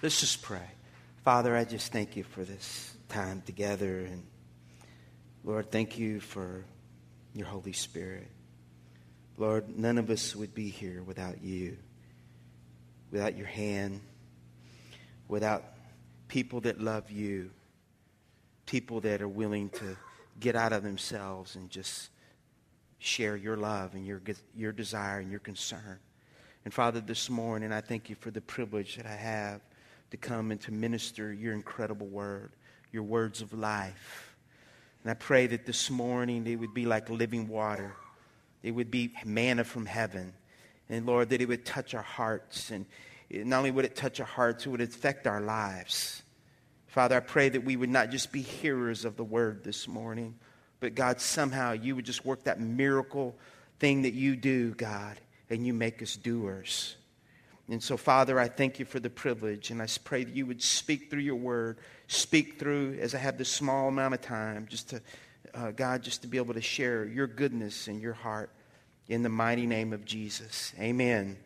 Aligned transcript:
Let's 0.00 0.20
just 0.20 0.42
pray. 0.42 0.62
Father, 1.24 1.56
I 1.56 1.64
just 1.64 1.90
thank 1.90 2.14
you 2.14 2.22
for 2.22 2.44
this 2.44 2.94
time 3.08 3.42
together. 3.44 3.98
And 3.98 4.22
Lord, 5.42 5.72
thank 5.72 5.98
you 5.98 6.20
for 6.20 6.64
your 7.34 7.48
Holy 7.48 7.72
Spirit. 7.72 8.28
Lord, 9.38 9.76
none 9.76 9.98
of 9.98 10.08
us 10.08 10.36
would 10.36 10.54
be 10.54 10.68
here 10.68 11.02
without 11.02 11.42
you, 11.42 11.78
without 13.10 13.36
your 13.36 13.48
hand, 13.48 14.00
without 15.26 15.64
people 16.28 16.60
that 16.60 16.80
love 16.80 17.10
you, 17.10 17.50
people 18.66 19.00
that 19.00 19.20
are 19.20 19.26
willing 19.26 19.68
to 19.70 19.96
get 20.38 20.54
out 20.54 20.72
of 20.72 20.84
themselves 20.84 21.56
and 21.56 21.70
just 21.70 22.10
share 23.00 23.36
your 23.36 23.56
love 23.56 23.94
and 23.94 24.06
your, 24.06 24.22
your 24.54 24.70
desire 24.70 25.18
and 25.18 25.28
your 25.28 25.40
concern. 25.40 25.98
And 26.64 26.72
Father, 26.72 27.00
this 27.00 27.28
morning, 27.28 27.72
I 27.72 27.80
thank 27.80 28.08
you 28.08 28.14
for 28.14 28.30
the 28.30 28.40
privilege 28.40 28.94
that 28.94 29.06
I 29.06 29.16
have 29.16 29.60
to 30.10 30.16
come 30.16 30.50
and 30.50 30.60
to 30.62 30.72
minister 30.72 31.32
your 31.32 31.52
incredible 31.52 32.06
word, 32.06 32.52
your 32.92 33.02
words 33.02 33.42
of 33.42 33.52
life. 33.52 34.36
And 35.02 35.10
I 35.10 35.14
pray 35.14 35.46
that 35.48 35.66
this 35.66 35.90
morning 35.90 36.44
they 36.44 36.56
would 36.56 36.74
be 36.74 36.86
like 36.86 37.10
living 37.10 37.48
water. 37.48 37.94
It 38.62 38.72
would 38.72 38.90
be 38.90 39.12
manna 39.24 39.64
from 39.64 39.86
heaven. 39.86 40.32
And 40.88 41.06
Lord, 41.06 41.30
that 41.30 41.40
it 41.40 41.48
would 41.48 41.64
touch 41.64 41.94
our 41.94 42.02
hearts. 42.02 42.70
And 42.70 42.86
not 43.30 43.58
only 43.58 43.70
would 43.70 43.84
it 43.84 43.94
touch 43.94 44.20
our 44.20 44.26
hearts, 44.26 44.66
it 44.66 44.70
would 44.70 44.80
affect 44.80 45.26
our 45.26 45.40
lives. 45.40 46.22
Father, 46.88 47.16
I 47.16 47.20
pray 47.20 47.50
that 47.50 47.64
we 47.64 47.76
would 47.76 47.90
not 47.90 48.10
just 48.10 48.32
be 48.32 48.42
hearers 48.42 49.04
of 49.04 49.16
the 49.16 49.24
word 49.24 49.62
this 49.62 49.86
morning, 49.86 50.34
but 50.80 50.94
God, 50.94 51.20
somehow 51.20 51.72
you 51.72 51.94
would 51.94 52.06
just 52.06 52.24
work 52.24 52.44
that 52.44 52.60
miracle 52.60 53.36
thing 53.78 54.02
that 54.02 54.14
you 54.14 54.36
do, 54.36 54.74
God, 54.74 55.18
and 55.50 55.66
you 55.66 55.74
make 55.74 56.02
us 56.02 56.16
doers. 56.16 56.96
And 57.70 57.82
so, 57.82 57.98
Father, 57.98 58.40
I 58.40 58.48
thank 58.48 58.78
you 58.78 58.86
for 58.86 58.98
the 58.98 59.10
privilege, 59.10 59.70
and 59.70 59.82
I 59.82 59.88
pray 60.02 60.24
that 60.24 60.34
you 60.34 60.46
would 60.46 60.62
speak 60.62 61.10
through 61.10 61.20
your 61.20 61.36
word, 61.36 61.76
speak 62.06 62.58
through, 62.58 62.98
as 62.98 63.14
I 63.14 63.18
have 63.18 63.36
this 63.36 63.50
small 63.50 63.88
amount 63.88 64.14
of 64.14 64.22
time, 64.22 64.66
just 64.70 64.88
to, 64.88 65.02
uh, 65.54 65.72
God, 65.72 66.02
just 66.02 66.22
to 66.22 66.28
be 66.28 66.38
able 66.38 66.54
to 66.54 66.62
share 66.62 67.04
your 67.04 67.26
goodness 67.26 67.86
and 67.86 68.00
your 68.00 68.14
heart 68.14 68.50
in 69.08 69.22
the 69.22 69.28
mighty 69.28 69.66
name 69.66 69.92
of 69.92 70.06
Jesus. 70.06 70.72
Amen. 70.80 71.36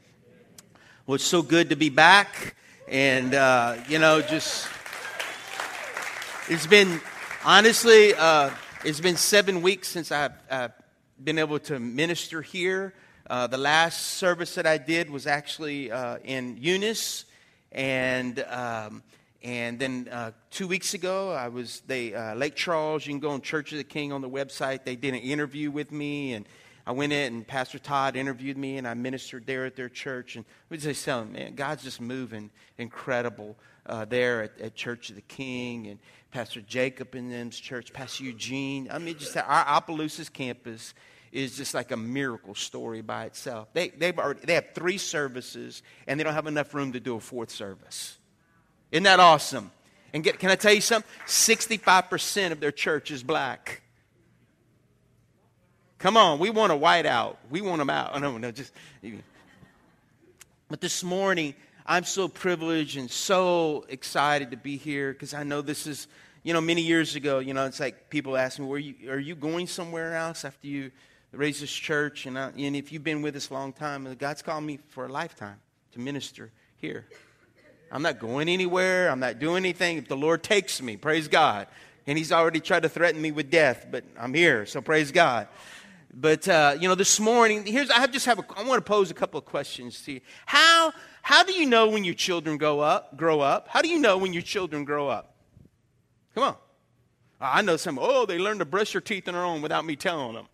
Well, 1.07 1.17
it's 1.17 1.25
so 1.25 1.43
good 1.43 1.71
to 1.71 1.77
be 1.77 1.89
back, 1.89 2.55
and, 2.87 3.35
uh, 3.35 3.79
you 3.89 3.99
know, 3.99 4.23
just, 4.23 4.69
it's 6.49 6.69
been, 6.69 7.01
honestly, 7.45 8.15
uh, 8.15 8.51
it's 8.85 9.01
been 9.01 9.17
seven 9.17 9.61
weeks 9.61 9.89
since 9.89 10.13
I've 10.13 10.73
been 11.23 11.41
able 11.41 11.59
to 11.61 11.81
minister 11.81 12.43
here. 12.43 12.95
Uh, 13.33 13.47
the 13.47 13.57
last 13.57 14.19
service 14.19 14.57
that 14.57 14.67
I 14.67 14.77
did 14.77 15.09
was 15.09 15.27
actually 15.27 15.91
uh, 15.91 16.19
in 16.23 16.59
Eunice, 16.61 17.25
and 17.73 18.39
um, 18.41 19.03
and 19.43 19.79
then 19.79 20.07
uh, 20.13 20.33
two 20.51 20.69
weeks 20.69 20.93
ago 20.93 21.31
I 21.31 21.49
was 21.49 21.81
they 21.87 22.13
uh, 22.13 22.35
Lake 22.35 22.57
Charles. 22.57 23.07
You 23.07 23.15
can 23.15 23.21
go 23.21 23.31
on 23.31 23.41
Church 23.41 23.73
of 23.73 23.79
the 23.79 23.85
King 23.85 24.13
on 24.13 24.21
the 24.21 24.29
website. 24.29 24.85
They 24.85 24.97
did 24.97 25.15
an 25.15 25.21
interview 25.21 25.71
with 25.71 25.93
me, 25.93 26.35
and 26.35 26.45
I 26.87 26.93
went 26.93 27.15
in 27.15 27.33
and 27.33 27.47
Pastor 27.47 27.79
Todd 27.79 28.17
interviewed 28.17 28.59
me, 28.59 28.77
and 28.77 28.87
I 28.87 28.93
ministered 28.93 29.47
there 29.47 29.65
at 29.65 29.77
their 29.77 29.89
church. 29.89 30.37
And 30.37 30.45
we 30.69 30.77
just 30.77 31.03
tell 31.03 31.21
them, 31.21 31.33
man, 31.33 31.55
God's 31.55 31.85
just 31.85 32.03
moving 32.03 32.51
incredible 32.77 33.57
uh, 33.87 34.05
there 34.05 34.43
at, 34.43 34.61
at, 34.61 34.75
Church 34.75 35.09
of 35.09 35.17
the 35.17 35.23
King, 35.23 35.87
and 35.87 35.99
Pastor 36.33 36.61
Jacob 36.61 37.15
in 37.15 37.31
them's 37.31 37.59
church, 37.59 37.95
Pastor 37.95 38.25
Eugene. 38.25 38.91
I 38.91 38.99
mean, 38.99 39.17
just 39.17 39.35
our 39.39 39.65
Opelousas 39.67 40.29
campus 40.29 40.93
is 41.33 41.57
just 41.57 41.73
like 41.73 41.91
a 41.91 41.97
miracle 41.97 42.55
story 42.55 43.01
by 43.01 43.25
itself. 43.25 43.69
They, 43.73 43.89
they've 43.89 44.17
already, 44.19 44.41
they 44.45 44.55
have 44.55 44.75
three 44.75 44.99
services, 44.99 45.83
and 46.07 46.21
they 46.21 46.25
don't 46.25 46.35
have 46.35 46.47
enough 46.47 46.75
room 46.75 46.93
to 46.93 47.01
do 47.01 47.17
a 47.17 47.21
fourth 47.21 47.51
service. 47.51 48.19
Isn't 48.91 49.05
that 49.05 49.19
awesome? 49.19 49.73
And 50.13 50.23
get, 50.23 50.39
can 50.39 50.51
I 50.51 50.57
tell 50.57 50.75
you 50.75 50.83
something? 50.83 51.11
65% 51.27 52.53
of 52.53 52.61
their 52.61 52.71
church 52.71 53.11
is 53.11 53.23
black. 53.23 53.81
Come 55.99 56.19
on, 56.19 56.39
we 56.39 56.51
want 56.51 56.71
a 56.71 56.77
white 56.77 57.07
out. 57.07 57.39
We 57.49 57.63
want 57.63 57.79
them 57.79 57.89
out. 57.89 58.11
Oh, 58.13 58.19
no, 58.19 58.37
no, 58.37 58.51
just. 58.51 58.73
But 60.69 60.81
this 60.83 61.03
morning, 61.03 61.55
I'm 61.87 62.05
so 62.05 62.29
privileged 62.29 62.99
and 62.99 63.11
so 63.11 63.87
excited 63.89 64.51
to 64.51 64.57
be 64.59 64.77
here 64.77 65.13
because 65.13 65.33
I 65.33 65.45
know 65.45 65.63
this 65.63 65.87
is, 65.87 66.09
you 66.43 66.53
know, 66.53 66.61
many 66.61 66.83
years 66.83 67.17
ago, 67.17 67.39
you 67.39 67.55
know, 67.55 67.65
it's 67.65 67.81
like 67.81 68.11
people 68.11 68.37
ask 68.37 68.59
me, 68.59 68.67
Were 68.67 68.79
you, 68.79 69.11
are 69.11 69.19
you 69.19 69.35
going 69.35 69.67
somewhere 69.67 70.15
else 70.15 70.45
after 70.45 70.67
you 70.67 70.91
raise 71.33 71.61
this 71.61 71.73
church, 71.73 72.27
and, 72.27 72.39
I, 72.39 72.51
and 72.57 72.77
if 72.77 72.93
you've 72.93 73.05
been 73.05 73.23
with 73.23 73.37
us 73.37 73.51
a 73.51 73.55
long 73.55 73.73
time, 73.73 74.13
God's 74.19 74.43
called 74.43 74.65
me 74.65 74.79
for 74.89 75.07
a 75.07 75.09
lifetime 75.09 75.57
to 75.93 76.01
minister 76.01 76.51
here. 76.77 77.07
I'm 77.91 78.03
not 78.03 78.19
going 78.19 78.49
anywhere. 78.49 79.11
I'm 79.11 79.21
not 79.21 79.39
doing 79.39 79.65
anything. 79.65 79.99
If 79.99 80.09
the 80.09 80.17
Lord 80.17 80.43
takes 80.43 80.81
me, 80.81 80.97
praise 80.97 81.29
God. 81.29 81.67
And 82.07 82.19
He's 82.19 82.33
already 82.33 82.61
tried 82.61 82.83
to 82.83 82.89
threaten 82.89 83.21
me 83.21 83.33
with 83.33 83.51
death, 83.51 83.87
but 83.91 84.05
I'm 84.19 84.35
here, 84.35 84.67
so 84.67 84.81
praise 84.81 85.13
God. 85.13 85.49
But 86.15 86.47
uh, 86.47 86.77
you 86.79 86.89
know, 86.89 86.95
this 86.95 87.19
morning, 87.19 87.65
here's 87.65 87.91
I 87.91 88.07
just 88.07 88.27
have 88.27 88.39
a, 88.39 88.45
I 88.57 88.65
want 88.65 88.85
to 88.85 88.89
pose 88.89 89.11
a 89.11 89.15
couple 89.15 89.39
of 89.39 89.47
questions 89.47 90.03
to 90.03 90.13
you. 90.13 90.21
How 90.45 90.93
how 91.23 91.45
do 91.45 91.53
you 91.53 91.67
know 91.67 91.89
when 91.89 92.05
your 92.05 92.15
children 92.15 92.59
grow 92.59 92.81
up? 92.81 93.17
Grow 93.17 93.41
up? 93.41 93.69
How 93.69 93.81
do 93.81 93.89
you 93.89 93.99
know 93.99 94.19
when 94.19 94.33
your 94.33 94.43
children 94.43 94.85
grow 94.85 95.09
up? 95.09 95.35
Come 96.35 96.45
on. 96.45 96.57
I 97.41 97.63
know 97.63 97.77
some. 97.77 97.99
Oh, 98.01 98.27
they 98.27 98.39
learn 98.39 98.59
to 98.59 98.65
brush 98.65 98.93
their 98.93 99.01
teeth 99.01 99.27
on 99.29 99.35
their 99.35 99.45
own 99.45 99.63
without 99.63 99.85
me 99.85 99.97
telling 99.97 100.35
them. 100.35 100.47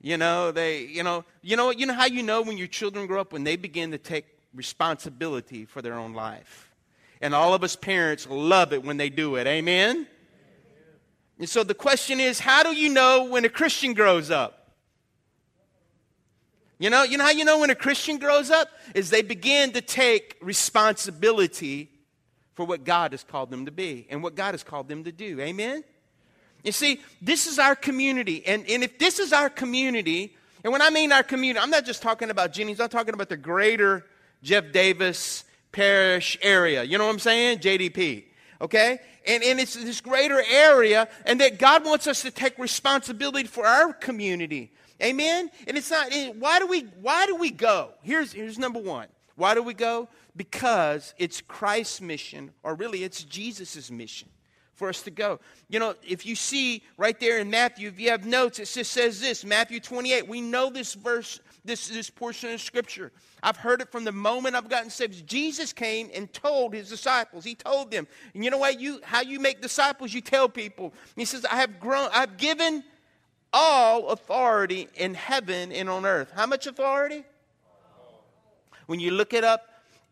You 0.00 0.16
know, 0.16 0.52
they, 0.52 0.84
you 0.84 1.02
know, 1.02 1.24
you 1.42 1.56
know, 1.56 1.70
you 1.70 1.86
know 1.86 1.94
how 1.94 2.06
you 2.06 2.22
know 2.22 2.42
when 2.42 2.56
your 2.56 2.68
children 2.68 3.06
grow 3.06 3.20
up 3.20 3.32
when 3.32 3.44
they 3.44 3.56
begin 3.56 3.90
to 3.90 3.98
take 3.98 4.26
responsibility 4.54 5.64
for 5.64 5.82
their 5.82 5.94
own 5.94 6.14
life. 6.14 6.72
And 7.20 7.34
all 7.34 7.52
of 7.52 7.64
us 7.64 7.74
parents 7.74 8.26
love 8.30 8.72
it 8.72 8.84
when 8.84 8.96
they 8.96 9.10
do 9.10 9.36
it. 9.36 9.46
Amen. 9.46 10.06
And 11.38 11.48
so 11.48 11.64
the 11.64 11.74
question 11.74 12.20
is, 12.20 12.38
how 12.38 12.62
do 12.62 12.72
you 12.72 12.90
know 12.90 13.24
when 13.24 13.44
a 13.44 13.48
Christian 13.48 13.92
grows 13.92 14.30
up? 14.30 14.54
You 16.78 16.90
know, 16.90 17.02
you 17.02 17.18
know 17.18 17.24
how 17.24 17.30
you 17.30 17.44
know 17.44 17.58
when 17.58 17.70
a 17.70 17.74
Christian 17.74 18.18
grows 18.18 18.50
up? 18.50 18.68
Is 18.94 19.10
they 19.10 19.22
begin 19.22 19.72
to 19.72 19.80
take 19.80 20.36
responsibility 20.40 21.90
for 22.58 22.66
what 22.66 22.82
God 22.82 23.12
has 23.12 23.22
called 23.22 23.52
them 23.52 23.66
to 23.66 23.70
be 23.70 24.04
and 24.10 24.20
what 24.20 24.34
God 24.34 24.52
has 24.52 24.64
called 24.64 24.88
them 24.88 25.04
to 25.04 25.12
do. 25.12 25.40
Amen? 25.40 25.84
You 26.64 26.72
see, 26.72 27.00
this 27.22 27.46
is 27.46 27.58
our 27.58 27.76
community. 27.76 28.44
And, 28.46 28.68
and 28.68 28.82
if 28.82 28.98
this 28.98 29.18
is 29.18 29.32
our 29.32 29.48
community, 29.48 30.36
and 30.64 30.72
when 30.72 30.82
I 30.82 30.90
mean 30.90 31.12
our 31.12 31.22
community, 31.22 31.62
I'm 31.62 31.70
not 31.70 31.84
just 31.84 32.02
talking 32.02 32.30
about 32.30 32.52
Jennings, 32.52 32.80
I'm 32.80 32.88
talking 32.88 33.14
about 33.14 33.28
the 33.28 33.36
greater 33.36 34.04
Jeff 34.42 34.72
Davis 34.72 35.44
parish 35.72 36.36
area. 36.42 36.82
You 36.82 36.98
know 36.98 37.06
what 37.06 37.12
I'm 37.12 37.18
saying? 37.20 37.58
JDP. 37.58 38.24
Okay? 38.60 38.98
And, 39.26 39.44
and 39.44 39.60
it's 39.60 39.74
this 39.74 40.00
greater 40.00 40.42
area, 40.50 41.08
and 41.26 41.40
that 41.40 41.58
God 41.58 41.84
wants 41.84 42.06
us 42.06 42.22
to 42.22 42.30
take 42.30 42.58
responsibility 42.58 43.46
for 43.46 43.66
our 43.66 43.92
community. 43.92 44.72
Amen? 45.02 45.50
And 45.66 45.76
it's 45.76 45.90
not, 45.90 46.12
why 46.38 46.58
do 46.58 46.66
we, 46.66 46.80
why 47.00 47.26
do 47.26 47.36
we 47.36 47.50
go? 47.50 47.90
Here's, 48.02 48.32
here's 48.32 48.58
number 48.58 48.80
one. 48.80 49.06
Why 49.36 49.54
do 49.54 49.62
we 49.62 49.74
go? 49.74 50.08
Because 50.34 51.14
it's 51.18 51.40
Christ's 51.40 52.00
mission, 52.00 52.50
or 52.64 52.74
really 52.74 53.04
it's 53.04 53.22
Jesus' 53.22 53.90
mission 53.90 54.28
for 54.78 54.88
us 54.88 55.02
to 55.02 55.10
go. 55.10 55.40
You 55.68 55.80
know, 55.80 55.94
if 56.06 56.24
you 56.24 56.36
see 56.36 56.82
right 56.96 57.18
there 57.18 57.38
in 57.38 57.50
Matthew, 57.50 57.88
if 57.88 57.98
you 57.98 58.10
have 58.10 58.24
notes, 58.24 58.58
it 58.60 58.66
just 58.66 58.92
says 58.92 59.20
this 59.20 59.44
Matthew 59.44 59.80
28. 59.80 60.28
We 60.28 60.40
know 60.40 60.70
this 60.70 60.94
verse, 60.94 61.40
this, 61.64 61.88
this 61.88 62.08
portion 62.08 62.54
of 62.54 62.60
scripture. 62.60 63.12
I've 63.42 63.56
heard 63.56 63.82
it 63.82 63.90
from 63.90 64.04
the 64.04 64.12
moment 64.12 64.54
I've 64.54 64.68
gotten 64.68 64.88
saved. 64.88 65.26
Jesus 65.26 65.72
came 65.72 66.10
and 66.14 66.32
told 66.32 66.72
his 66.72 66.88
disciples. 66.88 67.44
He 67.44 67.54
told 67.54 67.90
them, 67.90 68.06
and 68.34 68.44
you 68.44 68.50
know 68.50 68.58
what? 68.58 68.80
You 68.80 69.00
how 69.02 69.20
you 69.20 69.40
make 69.40 69.60
disciples, 69.60 70.14
you 70.14 70.20
tell 70.20 70.48
people. 70.48 70.94
He 71.16 71.24
says, 71.24 71.44
I 71.44 71.56
have 71.56 71.80
grown, 71.80 72.08
I've 72.12 72.36
given 72.36 72.84
all 73.52 74.08
authority 74.08 74.88
in 74.94 75.14
heaven 75.14 75.72
and 75.72 75.88
on 75.88 76.06
earth. 76.06 76.32
How 76.34 76.46
much 76.46 76.66
authority? 76.66 77.24
When 78.86 79.00
you 79.00 79.10
look 79.10 79.34
it 79.34 79.44
up, 79.44 79.67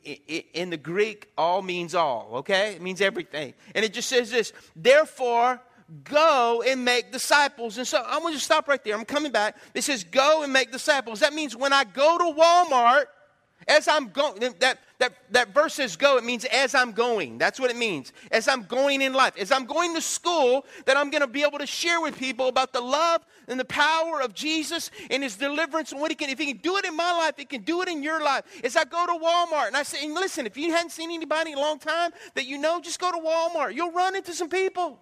in 0.06 0.70
the 0.70 0.76
Greek, 0.76 1.31
all 1.37 1.62
means 1.62 1.94
all, 1.94 2.31
okay? 2.37 2.75
It 2.75 2.82
means 2.82 3.00
everything. 3.00 3.55
And 3.75 3.85
it 3.85 3.93
just 3.93 4.08
says 4.08 4.31
this 4.31 4.53
therefore, 4.75 5.61
go 6.05 6.62
and 6.67 6.85
make 6.85 7.12
disciples. 7.12 7.79
And 7.79 7.87
so 7.87 8.03
I'm 8.06 8.20
going 8.23 8.35
to 8.35 8.41
stop 8.41 8.69
right 8.69 8.82
there. 8.82 8.94
I'm 8.94 9.05
coming 9.05 9.32
back. 9.32 9.56
It 9.75 9.82
says, 9.82 10.05
go 10.05 10.43
and 10.43 10.53
make 10.53 10.73
disciples. 10.73 11.20
That 11.20 11.35
means 11.35 11.56
when 11.56 11.73
I 11.73 11.85
go 11.85 12.19
to 12.19 12.41
Walmart, 12.41 13.05
as 13.69 13.88
I'm 13.88 14.11
going, 14.11 14.38
that, 14.61 14.79
that, 14.99 15.12
that 15.31 15.53
verse 15.53 15.75
says 15.75 15.97
go, 15.97 16.17
it 16.19 16.25
means 16.25 16.44
as 16.47 16.75
I'm 16.75 16.93
going. 16.93 17.37
That's 17.38 17.58
what 17.58 17.70
it 17.70 17.76
means. 17.76 18.12
As 18.31 18.47
I'm 18.49 18.62
going 18.62 19.03
in 19.03 19.12
life. 19.12 19.37
As 19.37 19.50
I'm 19.50 19.64
going 19.64 19.94
to 19.94 20.00
school, 20.00 20.64
that 20.85 20.97
I'm 20.97 21.11
going 21.11 21.23
to 21.23 21.26
be 21.26 21.43
able 21.43 21.58
to 21.58 21.67
share 21.67 22.00
with 22.00 22.17
people 22.17 22.49
about 22.49 22.73
the 22.73 22.81
love 22.81 23.25
and 23.49 23.58
the 23.58 23.64
power 23.64 24.20
of 24.20 24.35
Jesus 24.35 24.91
and 25.11 25.23
his 25.23 25.37
deliverance 25.37 25.93
and 25.93 26.00
what 26.00 26.11
he 26.11 26.14
can, 26.14 26.31
if 26.31 26.38
he 26.38 26.47
can 26.47 26.58
do 26.58 26.76
it 26.76 26.85
in 26.85 26.97
my 26.97 27.12
life, 27.12 27.35
he 27.37 27.44
can 27.44 27.62
do 27.62 27.82
it 27.82 27.88
in 27.88 28.03
your 28.03 28.23
life. 28.23 28.44
As 28.62 28.76
I 28.76 28.85
go 28.85 29.05
to 29.06 29.12
Walmart 29.12 29.69
and 29.69 29.76
I 29.76 29.82
say, 29.82 30.05
and 30.05 30.14
listen, 30.14 30.47
if 30.47 30.56
you 30.56 30.70
hadn't 30.73 30.91
seen 30.91 31.11
anybody 31.11 31.53
in 31.53 31.58
a 31.58 31.61
long 31.61 31.79
time 31.79 32.12
that 32.35 32.47
you 32.47 32.58
know, 32.58 32.81
just 32.81 33.00
go 33.00 33.11
to 33.11 33.19
Walmart. 33.19 33.75
You'll 33.75 33.93
run 33.93 34.14
into 34.14 34.32
some 34.32 34.49
people. 34.49 35.00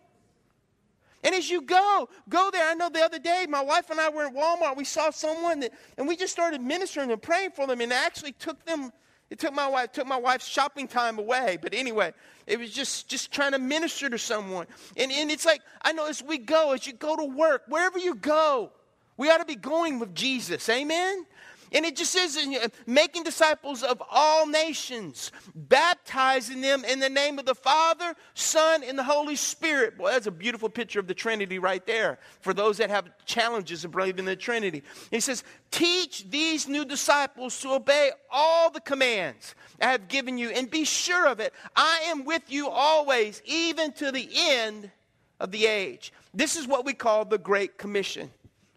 And 1.24 1.34
as 1.34 1.50
you 1.50 1.62
go, 1.62 2.08
go 2.28 2.50
there. 2.52 2.68
I 2.68 2.74
know 2.74 2.90
the 2.90 3.02
other 3.02 3.18
day, 3.18 3.46
my 3.48 3.62
wife 3.62 3.90
and 3.90 3.98
I 3.98 4.10
were 4.10 4.26
in 4.26 4.34
Walmart. 4.34 4.76
We 4.76 4.84
saw 4.84 5.10
someone 5.10 5.60
that, 5.60 5.72
and 5.98 6.06
we 6.06 6.16
just 6.16 6.32
started 6.32 6.60
ministering 6.60 7.10
and 7.10 7.20
praying 7.20 7.52
for 7.52 7.66
them 7.66 7.80
and 7.80 7.92
actually 7.92 8.32
took 8.32 8.64
them 8.66 8.92
It 9.30 9.38
took 9.38 9.54
my 9.54 9.66
wife, 9.66 9.90
took 9.92 10.06
my 10.06 10.18
wife's 10.18 10.46
shopping 10.46 10.86
time 10.86 11.18
away. 11.18 11.58
But 11.60 11.74
anyway, 11.74 12.12
it 12.46 12.58
was 12.58 12.70
just, 12.70 13.08
just 13.08 13.32
trying 13.32 13.52
to 13.52 13.58
minister 13.58 14.08
to 14.10 14.18
someone. 14.18 14.66
And, 14.96 15.10
and 15.10 15.30
it's 15.30 15.46
like, 15.46 15.62
I 15.82 15.92
know 15.92 16.06
as 16.06 16.22
we 16.22 16.38
go, 16.38 16.72
as 16.72 16.86
you 16.86 16.92
go 16.92 17.16
to 17.16 17.24
work, 17.24 17.62
wherever 17.66 17.98
you 17.98 18.14
go, 18.14 18.70
we 19.16 19.30
ought 19.30 19.38
to 19.38 19.44
be 19.44 19.56
going 19.56 19.98
with 19.98 20.14
Jesus. 20.14 20.68
Amen? 20.68 21.26
And 21.74 21.84
it 21.84 21.96
just 21.96 22.12
says, 22.12 22.36
uh, 22.36 22.68
making 22.86 23.24
disciples 23.24 23.82
of 23.82 24.00
all 24.08 24.46
nations, 24.46 25.32
baptizing 25.56 26.60
them 26.60 26.84
in 26.84 27.00
the 27.00 27.10
name 27.10 27.40
of 27.40 27.46
the 27.46 27.54
Father, 27.54 28.14
Son, 28.34 28.84
and 28.84 28.96
the 28.96 29.02
Holy 29.02 29.34
Spirit. 29.34 29.98
Boy, 29.98 30.12
that's 30.12 30.28
a 30.28 30.30
beautiful 30.30 30.68
picture 30.68 31.00
of 31.00 31.08
the 31.08 31.14
Trinity 31.14 31.58
right 31.58 31.84
there 31.84 32.20
for 32.40 32.54
those 32.54 32.78
that 32.78 32.90
have 32.90 33.10
challenges 33.26 33.84
of 33.84 33.90
believing 33.90 34.20
in 34.20 34.24
the 34.26 34.36
Trinity. 34.36 34.84
He 35.10 35.18
says, 35.18 35.42
Teach 35.72 36.30
these 36.30 36.68
new 36.68 36.84
disciples 36.84 37.58
to 37.60 37.72
obey 37.72 38.12
all 38.30 38.70
the 38.70 38.80
commands 38.80 39.56
I 39.80 39.90
have 39.90 40.06
given 40.06 40.38
you, 40.38 40.50
and 40.50 40.70
be 40.70 40.84
sure 40.84 41.26
of 41.26 41.40
it. 41.40 41.52
I 41.74 42.04
am 42.06 42.24
with 42.24 42.44
you 42.46 42.68
always, 42.68 43.42
even 43.44 43.92
to 43.94 44.12
the 44.12 44.28
end 44.32 44.92
of 45.40 45.50
the 45.50 45.66
age. 45.66 46.12
This 46.32 46.54
is 46.54 46.68
what 46.68 46.84
we 46.84 46.92
call 46.94 47.24
the 47.24 47.38
Great 47.38 47.78
Commission. 47.78 48.30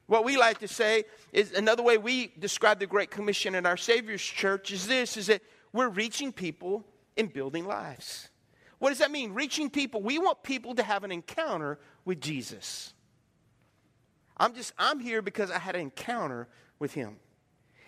What 0.07 0.23
we 0.23 0.37
like 0.37 0.59
to 0.59 0.67
say 0.67 1.03
is 1.33 1.51
another 1.51 1.83
way 1.83 1.97
we 1.97 2.33
describe 2.39 2.79
the 2.79 2.87
Great 2.87 3.11
Commission 3.11 3.55
in 3.55 3.65
our 3.65 3.77
Savior's 3.77 4.21
church 4.21 4.71
is 4.71 4.87
this 4.87 5.17
is 5.17 5.27
that 5.27 5.41
we're 5.73 5.89
reaching 5.89 6.31
people 6.31 6.85
and 7.17 7.31
building 7.31 7.67
lives. 7.67 8.29
What 8.79 8.89
does 8.89 8.99
that 8.99 9.11
mean? 9.11 9.33
Reaching 9.33 9.69
people. 9.69 10.01
We 10.01 10.17
want 10.17 10.43
people 10.43 10.75
to 10.75 10.83
have 10.83 11.03
an 11.03 11.11
encounter 11.11 11.77
with 12.05 12.21
Jesus. 12.21 12.93
I'm 14.37 14.53
just 14.53 14.73
I'm 14.77 14.99
here 14.99 15.21
because 15.21 15.51
I 15.51 15.59
had 15.59 15.75
an 15.75 15.81
encounter 15.81 16.47
with 16.79 16.93
him. 16.93 17.17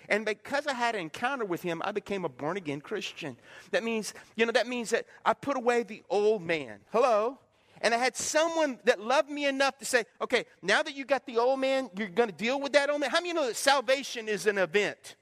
And 0.09 0.25
because 0.25 0.65
I 0.65 0.73
had 0.73 0.95
an 0.95 1.01
encounter 1.01 1.45
with 1.45 1.61
him, 1.61 1.81
I 1.85 1.91
became 1.91 2.25
a 2.25 2.29
born 2.29 2.57
again 2.57 2.81
Christian. 2.81 3.37
That 3.71 3.83
means, 3.83 4.15
you 4.35 4.45
know, 4.45 4.51
that 4.51 4.67
means 4.67 4.89
that 4.89 5.05
I 5.23 5.33
put 5.33 5.55
away 5.55 5.83
the 5.83 6.03
old 6.09 6.41
man. 6.41 6.79
Hello? 6.91 7.37
And 7.81 7.93
I 7.93 7.97
had 7.97 8.15
someone 8.15 8.79
that 8.83 8.99
loved 8.99 9.29
me 9.29 9.45
enough 9.45 9.77
to 9.79 9.85
say, 9.85 10.03
okay, 10.21 10.45
now 10.61 10.83
that 10.83 10.95
you 10.95 11.05
got 11.05 11.25
the 11.25 11.37
old 11.37 11.59
man, 11.59 11.89
you're 11.97 12.09
going 12.09 12.29
to 12.29 12.35
deal 12.35 12.59
with 12.59 12.73
that 12.73 12.89
old 12.89 13.01
man. 13.01 13.09
How 13.09 13.17
many 13.17 13.29
you 13.29 13.33
know 13.33 13.47
that 13.47 13.55
salvation 13.55 14.27
is 14.27 14.47
an 14.47 14.57
event? 14.57 15.15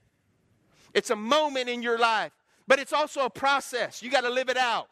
It's 0.93 1.09
a 1.09 1.15
moment 1.15 1.69
in 1.69 1.83
your 1.83 1.99
life, 1.99 2.31
but 2.67 2.79
it's 2.79 2.93
also 2.93 3.25
a 3.25 3.29
process. 3.29 4.01
You 4.01 4.09
got 4.09 4.21
to 4.21 4.29
live 4.29 4.49
it 4.49 4.57
out. 4.57 4.89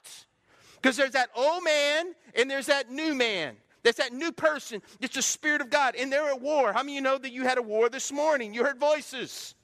Because 0.76 0.98
there's 0.98 1.12
that 1.12 1.30
old 1.36 1.64
man 1.64 2.14
and 2.36 2.50
there's 2.50 2.68
that 2.68 2.92
new 2.92 3.16
man. 3.16 3.56
There's 3.82 3.96
that 3.96 4.14
new 4.14 4.32
person. 4.32 4.82
It's 5.02 5.16
the 5.16 5.22
Spirit 5.22 5.62
of 5.62 5.70
God. 5.70 5.96
And 5.96 6.12
they're 6.12 6.30
at 6.30 6.42
war. 6.42 6.74
How 6.74 6.84
many 6.84 6.94
of 6.94 6.96
you 6.96 7.02
know 7.02 7.18
that 7.18 7.32
you 7.32 7.44
had 7.44 7.58
a 7.58 7.62
war 7.62 7.90
this 7.90 8.12
morning? 8.12 8.54
You 8.54 8.64
heard 8.64 8.80
voices. 8.80 9.56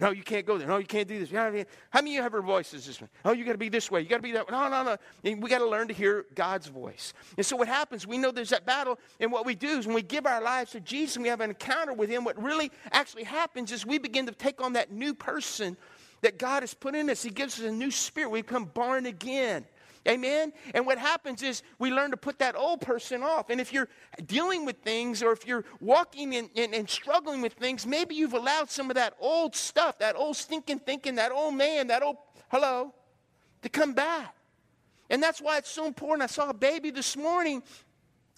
No, 0.00 0.10
you 0.10 0.22
can't 0.22 0.46
go 0.46 0.56
there. 0.56 0.66
No, 0.66 0.78
you 0.78 0.86
can't 0.86 1.06
do 1.06 1.18
this. 1.18 1.30
How 1.30 1.50
many 1.50 1.60
of 1.60 2.06
you 2.06 2.22
have 2.22 2.32
your 2.32 2.40
voices 2.40 2.86
this 2.86 3.02
way? 3.02 3.08
Oh, 3.24 3.32
you 3.32 3.44
got 3.44 3.52
to 3.52 3.58
be 3.58 3.68
this 3.68 3.90
way. 3.90 4.00
You 4.00 4.08
got 4.08 4.16
to 4.16 4.22
be 4.22 4.32
that 4.32 4.48
way. 4.48 4.56
No, 4.56 4.68
no, 4.70 4.82
no. 4.82 4.96
And 5.24 5.42
we 5.42 5.50
got 5.50 5.58
to 5.58 5.68
learn 5.68 5.88
to 5.88 5.94
hear 5.94 6.24
God's 6.34 6.68
voice. 6.68 7.12
And 7.36 7.44
so 7.44 7.54
what 7.56 7.68
happens, 7.68 8.06
we 8.06 8.16
know 8.16 8.30
there's 8.30 8.50
that 8.50 8.64
battle. 8.64 8.98
And 9.20 9.30
what 9.30 9.44
we 9.44 9.54
do 9.54 9.78
is 9.78 9.86
when 9.86 9.94
we 9.94 10.02
give 10.02 10.24
our 10.24 10.40
lives 10.40 10.72
to 10.72 10.80
Jesus 10.80 11.16
and 11.16 11.22
we 11.22 11.28
have 11.28 11.42
an 11.42 11.50
encounter 11.50 11.92
with 11.92 12.08
Him, 12.08 12.24
what 12.24 12.42
really 12.42 12.72
actually 12.92 13.24
happens 13.24 13.72
is 13.72 13.84
we 13.84 13.98
begin 13.98 14.24
to 14.26 14.32
take 14.32 14.62
on 14.62 14.72
that 14.72 14.90
new 14.90 15.12
person 15.12 15.76
that 16.22 16.38
God 16.38 16.62
has 16.62 16.72
put 16.72 16.94
in 16.94 17.10
us. 17.10 17.22
He 17.22 17.30
gives 17.30 17.58
us 17.60 17.66
a 17.66 17.72
new 17.72 17.90
spirit. 17.90 18.30
We 18.30 18.40
become 18.42 18.64
born 18.64 19.04
again. 19.06 19.66
Amen? 20.08 20.52
And 20.72 20.86
what 20.86 20.96
happens 20.98 21.42
is 21.42 21.62
we 21.78 21.90
learn 21.90 22.10
to 22.12 22.16
put 22.16 22.38
that 22.38 22.56
old 22.56 22.80
person 22.80 23.22
off. 23.22 23.50
And 23.50 23.60
if 23.60 23.72
you're 23.72 23.88
dealing 24.24 24.64
with 24.64 24.78
things 24.78 25.22
or 25.22 25.32
if 25.32 25.46
you're 25.46 25.64
walking 25.80 26.34
and, 26.34 26.88
struggling 26.88 27.42
with 27.42 27.52
things, 27.52 27.86
maybe 27.86 28.14
you've 28.14 28.32
allowed 28.32 28.70
some 28.70 28.90
of 28.90 28.96
that 28.96 29.14
old 29.20 29.54
stuff, 29.54 29.98
that 29.98 30.16
old 30.16 30.36
stinking 30.36 30.78
thinking, 30.80 31.16
that 31.16 31.32
old 31.32 31.54
man, 31.54 31.88
that 31.88 32.02
old, 32.02 32.16
hello, 32.50 32.94
to 33.62 33.68
come 33.68 33.92
back. 33.92 34.34
And 35.10 35.22
that's 35.22 35.40
why 35.40 35.58
it's 35.58 35.70
so 35.70 35.86
important. 35.86 36.22
I 36.22 36.32
saw 36.32 36.48
a 36.48 36.54
baby 36.54 36.90
this 36.90 37.16
morning 37.16 37.62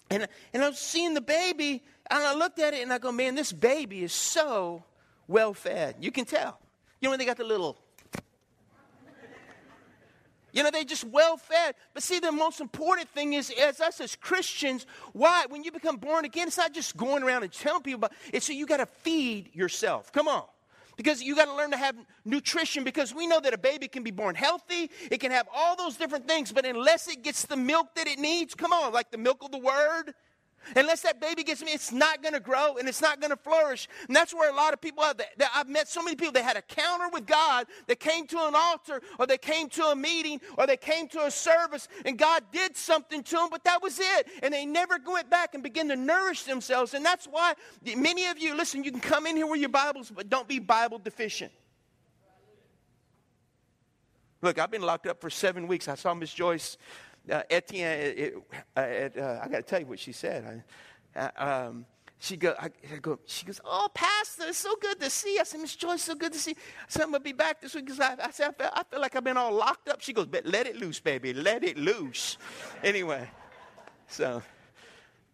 and, 0.09 0.27
and 0.53 0.63
I 0.63 0.69
was 0.69 0.79
seeing 0.79 1.13
the 1.13 1.21
baby 1.21 1.83
and 2.09 2.23
I 2.23 2.33
looked 2.33 2.59
at 2.59 2.73
it 2.73 2.81
and 2.83 2.91
I 2.91 2.97
go, 2.97 3.11
man, 3.11 3.35
this 3.35 3.53
baby 3.53 4.03
is 4.03 4.11
so 4.11 4.83
well 5.27 5.53
fed. 5.53 5.95
You 6.01 6.11
can 6.11 6.25
tell. 6.25 6.59
You 6.99 7.07
know, 7.07 7.11
when 7.11 7.19
they 7.19 7.25
got 7.25 7.37
the 7.37 7.45
little 7.45 7.77
you 10.53 10.63
know, 10.63 10.69
they're 10.71 10.83
just 10.83 11.03
well 11.03 11.35
fed. 11.35 11.75
But 11.93 12.03
see, 12.03 12.19
the 12.19 12.31
most 12.31 12.61
important 12.61 13.09
thing 13.09 13.33
is, 13.33 13.51
as 13.59 13.81
us 13.81 13.99
as 13.99 14.15
Christians, 14.15 14.85
why? 15.11 15.45
When 15.49 15.63
you 15.63 15.71
become 15.71 15.97
born 15.97 16.25
again, 16.25 16.47
it's 16.47 16.57
not 16.57 16.73
just 16.73 16.95
going 16.95 17.23
around 17.23 17.43
and 17.43 17.51
telling 17.51 17.81
people 17.81 17.97
about 17.97 18.13
it's 18.31 18.45
so 18.45 18.53
you 18.53 18.65
got 18.65 18.77
to 18.77 18.85
feed 18.85 19.53
yourself. 19.53 20.13
Come 20.13 20.27
on. 20.27 20.43
Because 20.95 21.23
you 21.23 21.35
got 21.35 21.45
to 21.45 21.55
learn 21.55 21.71
to 21.71 21.77
have 21.77 21.95
nutrition 22.23 22.83
because 22.83 23.15
we 23.15 23.25
know 23.25 23.39
that 23.39 23.51
a 23.51 23.57
baby 23.57 23.87
can 23.87 24.03
be 24.03 24.11
born 24.11 24.35
healthy, 24.35 24.91
it 25.09 25.19
can 25.19 25.31
have 25.31 25.47
all 25.51 25.75
those 25.75 25.97
different 25.97 26.27
things, 26.27 26.51
but 26.51 26.67
unless 26.67 27.07
it 27.07 27.23
gets 27.23 27.47
the 27.47 27.57
milk 27.57 27.95
that 27.95 28.05
it 28.05 28.19
needs, 28.19 28.53
come 28.53 28.71
on, 28.71 28.93
like 28.93 29.09
the 29.09 29.17
milk 29.17 29.43
of 29.43 29.51
the 29.51 29.57
word, 29.57 30.13
Unless 30.75 31.01
that 31.01 31.19
baby 31.19 31.43
gets 31.43 31.63
me, 31.63 31.71
it's 31.71 31.91
not 31.91 32.21
going 32.21 32.33
to 32.33 32.39
grow 32.39 32.77
and 32.77 32.87
it's 32.87 33.01
not 33.01 33.19
going 33.19 33.31
to 33.31 33.37
flourish. 33.37 33.87
And 34.07 34.15
that's 34.15 34.33
where 34.33 34.51
a 34.51 34.55
lot 34.55 34.73
of 34.73 34.81
people 34.81 35.03
are. 35.03 35.13
That, 35.13 35.49
I've 35.55 35.69
met 35.69 35.87
so 35.87 36.01
many 36.01 36.15
people 36.15 36.33
that 36.33 36.43
had 36.43 36.57
a 36.57 36.61
counter 36.61 37.09
with 37.09 37.25
God 37.25 37.67
that 37.87 37.99
came 37.99 38.27
to 38.27 38.37
an 38.47 38.53
altar 38.55 39.01
or 39.19 39.27
they 39.27 39.37
came 39.37 39.69
to 39.69 39.85
a 39.87 39.95
meeting 39.95 40.41
or 40.57 40.67
they 40.67 40.77
came 40.77 41.07
to 41.09 41.25
a 41.25 41.31
service 41.31 41.87
and 42.05 42.17
God 42.17 42.43
did 42.51 42.75
something 42.75 43.23
to 43.23 43.35
them, 43.35 43.49
but 43.51 43.63
that 43.63 43.81
was 43.81 43.99
it. 43.99 44.27
And 44.41 44.53
they 44.53 44.65
never 44.65 44.97
went 45.05 45.29
back 45.29 45.53
and 45.53 45.63
began 45.63 45.87
to 45.89 45.95
nourish 45.95 46.43
themselves. 46.43 46.93
And 46.93 47.05
that's 47.05 47.25
why 47.25 47.53
many 47.97 48.25
of 48.27 48.39
you, 48.39 48.55
listen, 48.55 48.83
you 48.83 48.91
can 48.91 49.01
come 49.01 49.27
in 49.27 49.35
here 49.35 49.47
with 49.47 49.59
your 49.59 49.69
Bibles, 49.69 50.11
but 50.11 50.29
don't 50.29 50.47
be 50.47 50.59
Bible 50.59 50.99
deficient. 50.99 51.51
Look, 54.43 54.59
I've 54.59 54.71
been 54.71 54.81
locked 54.81 55.07
up 55.07 55.21
for 55.21 55.29
seven 55.29 55.67
weeks. 55.67 55.87
I 55.87 55.95
saw 55.95 56.13
Miss 56.13 56.33
Joyce 56.33 56.77
uh, 57.31 57.43
Etienne, 57.49 57.99
it, 57.99 58.35
it, 58.75 59.17
uh, 59.17 59.39
I 59.41 59.47
got 59.47 59.57
to 59.57 59.63
tell 59.63 59.79
you 59.79 59.85
what 59.85 59.99
she 59.99 60.11
said. 60.11 60.63
I, 61.15 61.19
uh, 61.19 61.67
um, 61.67 61.85
she 62.19 62.37
go, 62.37 62.55
I, 62.59 62.69
go, 63.01 63.19
she 63.25 63.45
goes, 63.45 63.59
oh, 63.65 63.89
Pastor, 63.93 64.43
it's 64.47 64.57
so 64.57 64.75
good 64.77 64.99
to 64.99 65.09
see. 65.09 65.35
You. 65.35 65.41
I 65.41 65.43
said, 65.43 65.59
Miss 65.59 65.75
Joyce, 65.75 66.03
so 66.03 66.15
good 66.15 66.33
to 66.33 66.39
see. 66.39 66.51
You. 66.51 66.57
I 66.81 66.85
said, 66.87 67.03
I'm 67.03 67.11
gonna 67.11 67.19
be 67.19 67.33
back 67.33 67.61
this 67.61 67.75
week 67.75 67.85
because 67.85 67.99
I, 67.99 68.15
I 68.21 68.31
said, 68.31 68.49
I 68.49 68.51
feel, 68.51 68.69
I 68.73 68.83
feel 68.83 69.01
like 69.01 69.15
I've 69.15 69.23
been 69.23 69.37
all 69.37 69.53
locked 69.53 69.89
up. 69.89 70.01
She 70.01 70.13
goes, 70.13 70.27
but 70.27 70.45
let 70.45 70.65
it 70.65 70.77
loose, 70.77 70.99
baby, 70.99 71.33
let 71.33 71.63
it 71.63 71.77
loose. 71.77 72.37
anyway, 72.83 73.29
so 74.07 74.41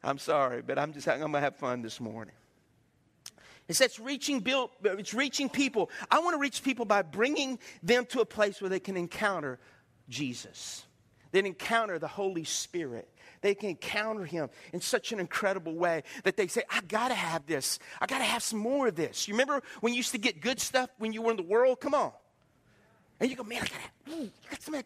I'm 0.04 0.18
sorry, 0.18 0.62
but 0.62 0.80
I'm 0.80 0.92
just, 0.94 1.08
I'm 1.08 1.20
gonna 1.20 1.40
have 1.40 1.56
fun 1.58 1.82
this 1.82 2.00
morning. 2.00 2.34
It 3.68 3.76
says 3.76 4.00
reaching, 4.00 4.44
it's 4.84 5.14
reaching 5.14 5.48
people. 5.48 5.92
I 6.10 6.18
want 6.20 6.34
to 6.34 6.40
reach 6.40 6.64
people 6.64 6.86
by 6.86 7.04
bringing 7.04 7.60
them 7.84 8.08
to 8.08 8.22
a 8.22 8.26
place 8.26 8.62
where 8.62 8.70
they 8.70 8.80
can 8.80 8.98
encounter 8.98 9.60
Jesus 10.10 10.86
that 11.32 11.46
encounter 11.46 12.00
the 12.00 12.08
Holy 12.08 12.44
Spirit. 12.44 13.10
They 13.42 13.56
can 13.56 13.70
encounter 13.70 14.26
Him 14.26 14.50
in 14.74 14.82
such 14.82 15.12
an 15.12 15.20
incredible 15.20 15.74
way 15.76 16.04
that 16.24 16.36
they 16.36 16.48
say, 16.48 16.64
I 16.70 16.82
gotta 16.88 17.14
have 17.14 17.46
this. 17.46 17.80
I 18.02 18.06
gotta 18.06 18.24
have 18.24 18.44
some 18.44 18.60
more 18.60 18.88
of 18.88 18.96
this. 18.96 19.28
You 19.28 19.34
remember 19.34 19.62
when 19.82 19.94
you 19.94 19.98
used 19.98 20.12
to 20.12 20.18
get 20.18 20.42
good 20.42 20.60
stuff 20.60 20.90
when 20.98 21.14
you 21.14 21.22
were 21.22 21.32
in 21.32 21.38
the 21.38 21.44
world? 21.44 21.80
Come 21.80 21.94
on. 21.94 22.12
And 23.20 23.30
you 23.30 23.36
go, 23.36 23.44
man, 23.44 23.62
I 23.64 23.68
gotta, 23.68 24.22
ooh, 24.22 24.24
you 24.24 24.50
got 24.50 24.62
some, 24.62 24.76
I 24.76 24.84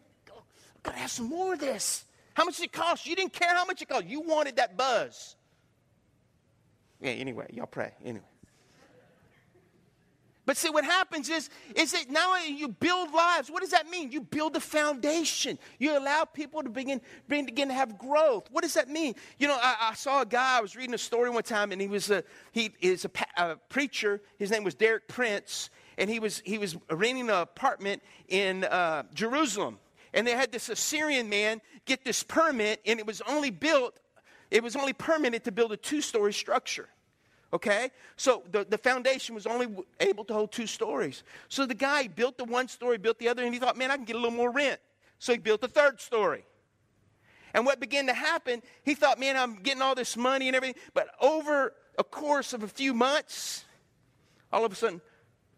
gotta 0.82 0.98
have 0.98 1.10
some 1.10 1.28
more 1.28 1.54
of 1.54 1.60
this. 1.60 2.04
How 2.34 2.44
much 2.44 2.60
it 2.60 2.72
cost? 2.72 3.06
You 3.06 3.16
didn't 3.16 3.32
care 3.32 3.54
how 3.54 3.64
much 3.64 3.80
it 3.80 3.88
cost. 3.88 4.06
You 4.06 4.20
wanted 4.20 4.56
that 4.56 4.76
buzz. 4.76 5.36
Yeah, 7.00 7.10
anyway, 7.10 7.46
y'all 7.52 7.66
pray. 7.66 7.92
Anyway. 8.04 8.24
But 10.46 10.58
see, 10.58 10.68
what 10.68 10.84
happens 10.84 11.30
is, 11.30 11.48
is 11.74 11.92
that 11.92 12.10
now 12.10 12.36
you 12.36 12.68
build 12.68 13.12
lives. 13.12 13.50
What 13.50 13.62
does 13.62 13.70
that 13.70 13.88
mean? 13.88 14.12
You 14.12 14.20
build 14.20 14.56
a 14.56 14.60
foundation. 14.60 15.58
You 15.78 15.96
allow 15.98 16.24
people 16.24 16.62
to 16.62 16.68
begin, 16.68 17.00
begin 17.28 17.68
to 17.68 17.74
have 17.74 17.98
growth. 17.98 18.48
What 18.50 18.62
does 18.62 18.74
that 18.74 18.90
mean? 18.90 19.14
You 19.38 19.48
know, 19.48 19.56
I, 19.60 19.90
I 19.90 19.94
saw 19.94 20.20
a 20.20 20.26
guy. 20.26 20.58
I 20.58 20.60
was 20.60 20.76
reading 20.76 20.94
a 20.94 20.98
story 20.98 21.30
one 21.30 21.42
time, 21.44 21.72
and 21.72 21.80
he 21.80 21.88
was 21.88 22.10
a 22.10 22.24
he 22.52 22.74
is 22.80 23.06
a, 23.06 23.10
a 23.36 23.56
preacher. 23.68 24.20
His 24.38 24.50
name 24.50 24.64
was 24.64 24.74
Derek 24.74 25.08
Prince, 25.08 25.70
and 25.96 26.10
he 26.10 26.18
was 26.18 26.42
he 26.44 26.58
was 26.58 26.76
renting 26.90 27.30
an 27.30 27.36
apartment 27.36 28.02
in 28.28 28.64
uh, 28.64 29.04
Jerusalem. 29.14 29.78
And 30.12 30.26
they 30.26 30.32
had 30.32 30.52
this 30.52 30.68
Assyrian 30.68 31.28
man 31.28 31.60
get 31.86 32.04
this 32.04 32.22
permit, 32.22 32.80
and 32.84 33.00
it 33.00 33.06
was 33.06 33.22
only 33.22 33.50
built. 33.50 33.98
It 34.50 34.62
was 34.62 34.76
only 34.76 34.92
permitted 34.92 35.44
to 35.44 35.52
build 35.52 35.72
a 35.72 35.76
two-story 35.76 36.32
structure. 36.32 36.88
Okay? 37.54 37.90
So 38.16 38.42
the, 38.50 38.66
the 38.68 38.76
foundation 38.76 39.34
was 39.34 39.46
only 39.46 39.68
able 40.00 40.24
to 40.24 40.34
hold 40.34 40.50
two 40.50 40.66
stories. 40.66 41.22
So 41.48 41.64
the 41.64 41.74
guy 41.74 42.08
built 42.08 42.36
the 42.36 42.44
one 42.44 42.66
story, 42.66 42.98
built 42.98 43.20
the 43.20 43.28
other, 43.28 43.44
and 43.44 43.54
he 43.54 43.60
thought, 43.60 43.78
man, 43.78 43.92
I 43.92 43.96
can 43.96 44.04
get 44.04 44.16
a 44.16 44.18
little 44.18 44.36
more 44.36 44.50
rent. 44.50 44.80
So 45.20 45.32
he 45.32 45.38
built 45.38 45.60
the 45.60 45.68
third 45.68 46.00
story. 46.00 46.44
And 47.54 47.64
what 47.64 47.78
began 47.78 48.08
to 48.08 48.12
happen, 48.12 48.60
he 48.82 48.96
thought, 48.96 49.20
man, 49.20 49.36
I'm 49.36 49.54
getting 49.62 49.80
all 49.80 49.94
this 49.94 50.16
money 50.16 50.48
and 50.48 50.56
everything. 50.56 50.82
But 50.92 51.08
over 51.20 51.72
a 51.96 52.02
course 52.02 52.52
of 52.52 52.64
a 52.64 52.68
few 52.68 52.92
months, 52.92 53.64
all 54.52 54.64
of 54.64 54.72
a 54.72 54.74
sudden, 54.74 55.00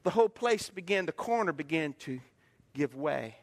the 0.03 0.11
whole 0.11 0.29
place 0.29 0.69
began, 0.69 1.07
the 1.07 1.13
corner 1.13 1.53
began 1.53 1.95
to 2.01 2.21
give 2.75 2.95
way. 2.95 3.37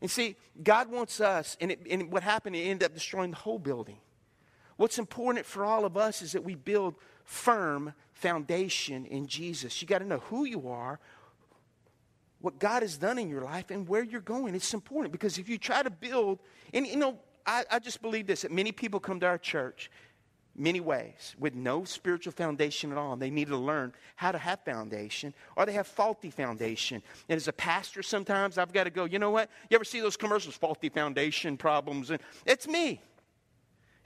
And 0.00 0.10
see, 0.10 0.36
God 0.62 0.90
wants 0.90 1.20
us, 1.20 1.58
and, 1.60 1.72
it, 1.72 1.86
and 1.90 2.10
what 2.10 2.22
happened, 2.22 2.56
it 2.56 2.60
ended 2.60 2.86
up 2.86 2.94
destroying 2.94 3.32
the 3.32 3.36
whole 3.36 3.58
building. 3.58 3.98
What's 4.78 4.98
important 4.98 5.44
for 5.44 5.64
all 5.64 5.84
of 5.84 5.96
us 5.96 6.22
is 6.22 6.32
that 6.32 6.44
we 6.44 6.54
build 6.54 6.94
firm 7.28 7.92
foundation 8.14 9.04
in 9.04 9.26
Jesus. 9.26 9.82
You 9.82 9.86
got 9.86 9.98
to 9.98 10.06
know 10.06 10.18
who 10.18 10.46
you 10.46 10.70
are, 10.70 10.98
what 12.40 12.58
God 12.58 12.80
has 12.80 12.96
done 12.96 13.18
in 13.18 13.28
your 13.28 13.42
life 13.42 13.70
and 13.70 13.86
where 13.86 14.02
you're 14.02 14.22
going. 14.22 14.54
It's 14.54 14.72
important 14.72 15.12
because 15.12 15.36
if 15.36 15.46
you 15.46 15.58
try 15.58 15.82
to 15.82 15.90
build, 15.90 16.38
and 16.72 16.86
you 16.86 16.96
know, 16.96 17.18
I, 17.46 17.64
I 17.70 17.78
just 17.80 18.00
believe 18.00 18.26
this 18.26 18.42
that 18.42 18.50
many 18.50 18.72
people 18.72 18.98
come 18.98 19.20
to 19.20 19.26
our 19.26 19.36
church 19.36 19.90
many 20.56 20.80
ways 20.80 21.36
with 21.38 21.54
no 21.54 21.84
spiritual 21.84 22.32
foundation 22.32 22.92
at 22.92 22.98
all. 22.98 23.12
And 23.12 23.20
they 23.20 23.30
need 23.30 23.48
to 23.48 23.58
learn 23.58 23.92
how 24.16 24.32
to 24.32 24.38
have 24.38 24.60
foundation, 24.64 25.34
or 25.54 25.66
they 25.66 25.74
have 25.74 25.86
faulty 25.86 26.30
foundation. 26.30 27.02
And 27.28 27.36
as 27.36 27.46
a 27.46 27.52
pastor, 27.52 28.02
sometimes 28.02 28.56
I've 28.56 28.72
got 28.72 28.84
to 28.84 28.90
go, 28.90 29.04
you 29.04 29.18
know 29.18 29.30
what? 29.30 29.50
You 29.68 29.74
ever 29.74 29.84
see 29.84 30.00
those 30.00 30.16
commercials, 30.16 30.56
faulty 30.56 30.88
foundation 30.88 31.58
problems? 31.58 32.08
And 32.08 32.20
it's 32.46 32.66
me. 32.66 33.02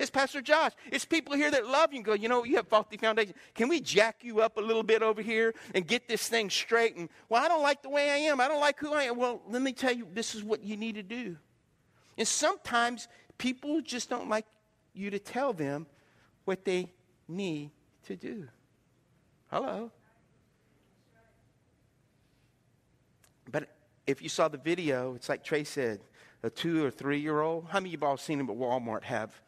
It's 0.02 0.10
Pastor 0.10 0.42
Josh. 0.42 0.72
It's 0.90 1.04
people 1.04 1.36
here 1.36 1.48
that 1.52 1.64
love 1.64 1.92
you 1.92 1.98
and 1.98 2.04
go, 2.04 2.12
you 2.12 2.28
know, 2.28 2.42
you 2.42 2.56
have 2.56 2.66
faulty 2.66 2.96
foundation. 2.96 3.34
Can 3.54 3.68
we 3.68 3.80
jack 3.80 4.16
you 4.22 4.40
up 4.40 4.56
a 4.56 4.60
little 4.60 4.82
bit 4.82 5.00
over 5.00 5.22
here 5.22 5.54
and 5.76 5.86
get 5.86 6.08
this 6.08 6.26
thing 6.26 6.50
straight? 6.50 6.96
And, 6.96 7.08
well, 7.28 7.40
I 7.40 7.46
don't 7.46 7.62
like 7.62 7.82
the 7.82 7.88
way 7.88 8.10
I 8.10 8.16
am. 8.16 8.40
I 8.40 8.48
don't 8.48 8.58
like 8.58 8.80
who 8.80 8.92
I 8.92 9.04
am. 9.04 9.16
Well, 9.16 9.40
let 9.48 9.62
me 9.62 9.72
tell 9.72 9.92
you, 9.92 10.08
this 10.12 10.34
is 10.34 10.42
what 10.42 10.64
you 10.64 10.76
need 10.76 10.96
to 10.96 11.04
do. 11.04 11.36
And 12.18 12.26
sometimes 12.26 13.06
people 13.38 13.80
just 13.80 14.10
don't 14.10 14.28
like 14.28 14.44
you 14.92 15.08
to 15.10 15.20
tell 15.20 15.52
them 15.52 15.86
what 16.46 16.64
they 16.64 16.90
need 17.28 17.70
to 18.06 18.16
do. 18.16 18.48
Hello? 19.52 19.92
But 23.52 23.68
if 24.08 24.20
you 24.20 24.28
saw 24.28 24.48
the 24.48 24.58
video, 24.58 25.14
it's 25.14 25.28
like 25.28 25.44
Trey 25.44 25.62
said, 25.62 26.00
a 26.42 26.50
two 26.50 26.84
or 26.84 26.90
three 26.90 27.20
year 27.20 27.40
old. 27.40 27.66
How 27.68 27.78
many 27.78 27.94
of 27.94 28.00
you 28.00 28.06
all 28.08 28.16
seen 28.16 28.38
them 28.38 28.50
at 28.50 28.56
Walmart 28.56 29.04
have? 29.04 29.40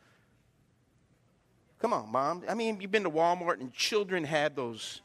Come 1.84 1.92
on, 1.92 2.10
mom. 2.10 2.42
I 2.48 2.54
mean, 2.54 2.80
you've 2.80 2.90
been 2.90 3.02
to 3.02 3.10
Walmart 3.10 3.60
and 3.60 3.70
children 3.70 4.24
had 4.24 4.56
those 4.56 5.02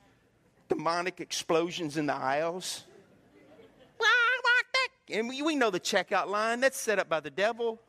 demonic 0.69 1.19
explosions 1.19 1.97
in 1.97 2.05
the 2.05 2.13
aisles. 2.13 2.85
And 5.11 5.27
we, 5.27 5.41
we 5.41 5.57
know 5.57 5.71
the 5.71 5.79
checkout 5.81 6.27
line. 6.27 6.61
That's 6.61 6.79
set 6.79 6.97
up 6.97 7.09
by 7.09 7.19
the 7.19 7.31
devil. 7.31 7.81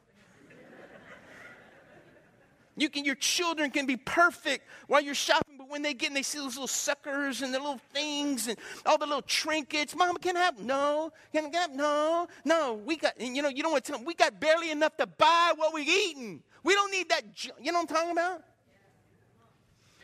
You 2.76 2.88
can, 2.88 3.04
your 3.04 3.14
children 3.14 3.70
can 3.70 3.86
be 3.86 3.96
perfect 3.96 4.66
while 4.88 5.00
you're 5.00 5.14
shopping, 5.14 5.54
but 5.56 5.70
when 5.70 5.82
they 5.82 5.94
get 5.94 6.08
and 6.08 6.16
they 6.16 6.22
see 6.22 6.38
those 6.38 6.56
little 6.56 6.66
suckers 6.66 7.42
and 7.42 7.54
the 7.54 7.60
little 7.60 7.80
things 7.92 8.48
and 8.48 8.58
all 8.84 8.98
the 8.98 9.06
little 9.06 9.22
trinkets, 9.22 9.94
Mama, 9.94 10.18
can 10.18 10.36
I 10.36 10.40
have? 10.40 10.58
No, 10.58 11.12
can 11.32 11.54
I 11.54 11.58
have? 11.58 11.72
No, 11.76 12.26
no. 12.44 12.80
We 12.84 12.96
got, 12.96 13.12
and 13.20 13.36
you 13.36 13.42
know, 13.42 13.50
you 13.50 13.62
don't 13.62 13.70
want 13.70 13.84
to 13.84 13.92
tell 13.92 14.00
them, 14.00 14.04
we 14.04 14.14
got 14.14 14.40
barely 14.40 14.72
enough 14.72 14.96
to 14.96 15.06
buy 15.06 15.52
what 15.54 15.72
we're 15.72 15.84
eating. 15.86 16.42
We 16.64 16.74
don't 16.74 16.90
need 16.90 17.08
that. 17.10 17.22
You 17.62 17.70
know 17.70 17.78
what 17.78 17.90
I'm 17.90 17.94
talking 17.94 18.10
about? 18.10 18.42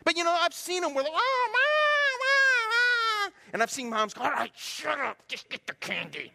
But 0.07 0.17
you 0.17 0.23
know, 0.23 0.31
I've 0.39 0.55
seen 0.55 0.83
them 0.83 0.95
where 0.95 1.03
they're, 1.03 1.13
oh, 1.13 1.49
mom, 3.25 3.33
and 3.53 3.61
I've 3.61 3.73
seen 3.73 3.91
moms 3.91 4.15
go, 4.15 4.23
all 4.23 4.31
right, 4.31 4.53
shut 4.55 5.01
up, 5.01 5.19
just 5.27 5.49
get 5.49 5.67
the 5.67 5.75
candy. 5.75 6.31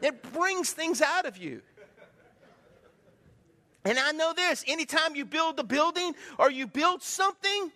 It 0.00 0.22
brings 0.32 0.70
things 0.72 1.02
out 1.02 1.26
of 1.26 1.36
you. 1.36 1.60
And 3.84 3.98
I 3.98 4.12
know 4.12 4.32
this 4.32 4.62
anytime 4.68 5.16
you 5.16 5.24
build 5.24 5.58
a 5.58 5.64
building 5.64 6.14
or 6.38 6.52
you 6.52 6.68
build 6.68 7.02
something, 7.02 7.72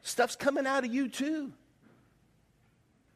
stuff's 0.00 0.36
coming 0.36 0.66
out 0.66 0.86
of 0.86 0.94
you 0.94 1.10
too. 1.10 1.52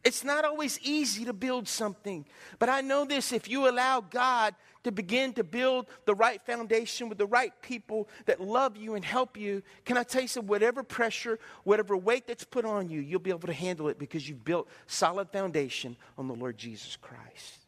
It's 0.04 0.24
not 0.24 0.44
always 0.44 0.80
easy 0.80 1.24
to 1.26 1.32
build 1.32 1.68
something, 1.68 2.24
but 2.58 2.68
I 2.68 2.80
know 2.80 3.04
this 3.04 3.32
if 3.32 3.48
you 3.48 3.68
allow 3.68 4.00
God 4.00 4.54
to 4.82 4.90
begin 4.90 5.32
to 5.34 5.44
build 5.44 5.86
the 6.06 6.14
right 6.14 6.42
foundation 6.44 7.08
with 7.08 7.18
the 7.18 7.26
right 7.26 7.52
people 7.62 8.08
that 8.26 8.40
love 8.40 8.76
you 8.76 8.96
and 8.96 9.04
help 9.04 9.36
you, 9.36 9.62
can 9.84 9.96
I 9.96 10.02
tell 10.02 10.22
you 10.22 10.28
something? 10.28 10.48
Whatever 10.48 10.82
pressure, 10.82 11.38
whatever 11.62 11.96
weight 11.96 12.26
that's 12.26 12.42
put 12.42 12.64
on 12.64 12.88
you, 12.88 13.00
you'll 13.00 13.20
be 13.20 13.30
able 13.30 13.46
to 13.46 13.52
handle 13.52 13.88
it 13.88 13.98
because 13.98 14.28
you've 14.28 14.44
built 14.44 14.68
solid 14.88 15.30
foundation 15.30 15.96
on 16.18 16.26
the 16.26 16.34
Lord 16.34 16.58
Jesus 16.58 16.96
Christ. 16.96 17.58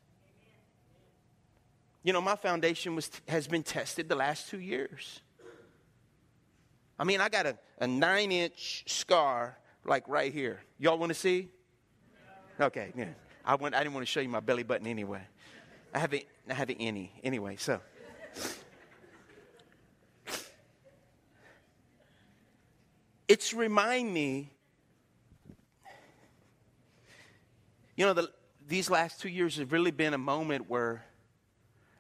You 2.03 2.13
know, 2.13 2.21
my 2.21 2.37
foundation 2.37 2.97
was, 2.97 3.11
has 3.29 3.47
been 3.47 3.63
tested 3.63 4.09
the 4.09 4.17
last 4.17 4.51
two 4.51 4.61
years. 4.61 5.21
I 6.99 7.05
mean, 7.05 7.21
I 7.21 7.29
got 7.29 7.47
a, 7.47 7.57
a 7.79 7.87
nine 7.87 8.33
inch 8.33 8.85
scar 8.87 9.57
like 9.85 10.09
right 10.09 10.33
here. 10.33 10.61
Y'all 10.79 10.99
want 10.99 11.11
to 11.11 11.19
see? 11.19 11.49
Okay, 12.61 12.93
yeah. 12.97 13.07
I, 13.45 13.57
went, 13.57 13.75
I 13.75 13.83
didn't 13.83 13.95
want 13.95 14.07
to 14.07 14.11
show 14.11 14.21
you 14.21 14.29
my 14.29 14.41
belly 14.41 14.63
button 14.63 14.87
anyway. 14.87 15.23
I 15.93 15.99
have 15.99 16.15
it, 16.15 16.27
I 16.49 16.55
have 16.55 16.71
it 16.71 16.77
any 16.81 17.13
anyway, 17.23 17.57
so. 17.57 17.81
It's 23.27 23.55
remind 23.55 24.13
me, 24.13 24.51
you 27.97 28.05
know, 28.05 28.13
the, 28.13 28.31
these 28.69 28.91
last 28.91 29.21
two 29.21 29.29
years 29.29 29.57
have 29.57 29.73
really 29.73 29.91
been 29.91 30.15
a 30.15 30.19
moment 30.19 30.69
where 30.69 31.05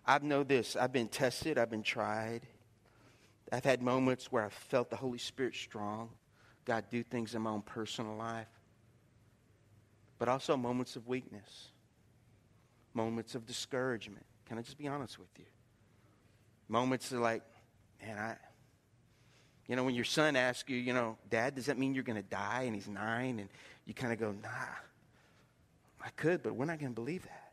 I 0.06 0.18
know 0.18 0.42
this 0.42 0.76
I've 0.76 0.92
been 0.92 1.08
tested, 1.08 1.58
I've 1.58 1.70
been 1.70 1.82
tried. 1.82 2.42
I've 3.52 3.64
had 3.64 3.82
moments 3.82 4.32
where 4.32 4.44
I've 4.44 4.52
felt 4.52 4.90
the 4.90 4.96
Holy 4.96 5.18
Spirit 5.18 5.54
strong, 5.54 6.10
God 6.64 6.84
do 6.90 7.02
things 7.02 7.34
in 7.34 7.42
my 7.42 7.50
own 7.50 7.62
personal 7.62 8.16
life, 8.16 8.48
but 10.24 10.32
also 10.32 10.56
moments 10.56 10.96
of 10.96 11.06
weakness, 11.06 11.68
moments 12.94 13.34
of 13.34 13.44
discouragement. 13.44 14.24
Can 14.48 14.56
I 14.56 14.62
just 14.62 14.78
be 14.78 14.88
honest 14.88 15.18
with 15.18 15.28
you? 15.36 15.44
Moments 16.66 17.12
of 17.12 17.18
like, 17.18 17.42
man, 18.00 18.16
I, 18.16 18.36
you 19.68 19.76
know, 19.76 19.84
when 19.84 19.94
your 19.94 20.06
son 20.06 20.34
asks 20.34 20.66
you, 20.70 20.78
you 20.78 20.94
know, 20.94 21.18
Dad, 21.28 21.54
does 21.54 21.66
that 21.66 21.78
mean 21.78 21.94
you're 21.94 22.04
going 22.04 22.16
to 22.16 22.26
die? 22.26 22.62
And 22.62 22.74
he's 22.74 22.88
nine, 22.88 23.38
and 23.38 23.50
you 23.84 23.92
kind 23.92 24.14
of 24.14 24.18
go, 24.18 24.34
nah, 24.42 24.48
I 26.02 26.08
could, 26.16 26.42
but 26.42 26.54
we're 26.54 26.64
not 26.64 26.78
going 26.78 26.92
to 26.92 26.98
believe 26.98 27.24
that. 27.24 27.52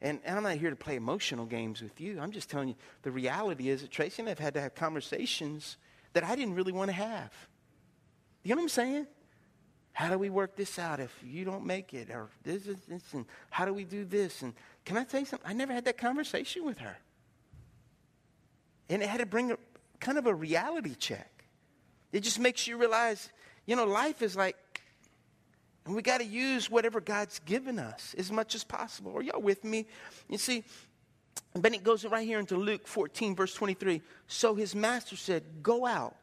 And, 0.00 0.20
and 0.24 0.36
I'm 0.36 0.44
not 0.44 0.52
here 0.52 0.70
to 0.70 0.76
play 0.76 0.94
emotional 0.94 1.46
games 1.46 1.82
with 1.82 2.00
you. 2.00 2.20
I'm 2.20 2.30
just 2.30 2.48
telling 2.48 2.68
you 2.68 2.76
the 3.02 3.10
reality 3.10 3.70
is 3.70 3.82
that 3.82 3.90
Tracy 3.90 4.22
and 4.22 4.28
I 4.28 4.30
have 4.30 4.38
had 4.38 4.54
to 4.54 4.60
have 4.60 4.76
conversations 4.76 5.78
that 6.12 6.22
I 6.22 6.36
didn't 6.36 6.54
really 6.54 6.70
want 6.70 6.90
to 6.90 6.96
have. 6.96 7.32
You 8.44 8.54
know 8.54 8.60
what 8.60 8.66
I'm 8.66 8.68
saying? 8.68 9.06
How 9.98 10.10
do 10.10 10.16
we 10.16 10.30
work 10.30 10.54
this 10.54 10.78
out 10.78 11.00
if 11.00 11.12
you 11.24 11.44
don't 11.44 11.66
make 11.66 11.92
it? 11.92 12.08
Or 12.08 12.28
this 12.44 12.68
is 12.68 12.78
this, 12.86 13.02
and 13.14 13.26
how 13.50 13.64
do 13.64 13.74
we 13.74 13.82
do 13.82 14.04
this? 14.04 14.42
And 14.42 14.54
can 14.84 14.96
I 14.96 15.02
tell 15.02 15.18
you 15.18 15.26
something? 15.26 15.50
I 15.50 15.52
never 15.52 15.72
had 15.72 15.86
that 15.86 15.98
conversation 15.98 16.64
with 16.64 16.78
her. 16.78 16.96
And 18.88 19.02
it 19.02 19.08
had 19.08 19.18
to 19.18 19.26
bring 19.26 19.50
a 19.50 19.56
kind 19.98 20.16
of 20.16 20.26
a 20.26 20.32
reality 20.32 20.94
check. 20.94 21.42
It 22.12 22.20
just 22.20 22.38
makes 22.38 22.68
you 22.68 22.76
realize, 22.76 23.28
you 23.66 23.74
know, 23.74 23.86
life 23.86 24.22
is 24.22 24.36
like 24.36 24.54
and 25.84 25.96
we 25.96 26.02
got 26.02 26.18
to 26.18 26.24
use 26.24 26.70
whatever 26.70 27.00
God's 27.00 27.40
given 27.40 27.80
us 27.80 28.14
as 28.16 28.30
much 28.30 28.54
as 28.54 28.62
possible. 28.62 29.16
Are 29.16 29.22
y'all 29.22 29.42
with 29.42 29.64
me? 29.64 29.88
You 30.28 30.38
see, 30.38 30.62
then 31.54 31.74
it 31.74 31.82
goes 31.82 32.04
right 32.04 32.24
here 32.24 32.38
into 32.38 32.54
Luke 32.56 32.86
14, 32.86 33.34
verse 33.34 33.52
23. 33.52 34.00
So 34.28 34.54
his 34.54 34.76
master 34.76 35.16
said, 35.16 35.42
Go 35.60 35.86
out. 35.86 36.14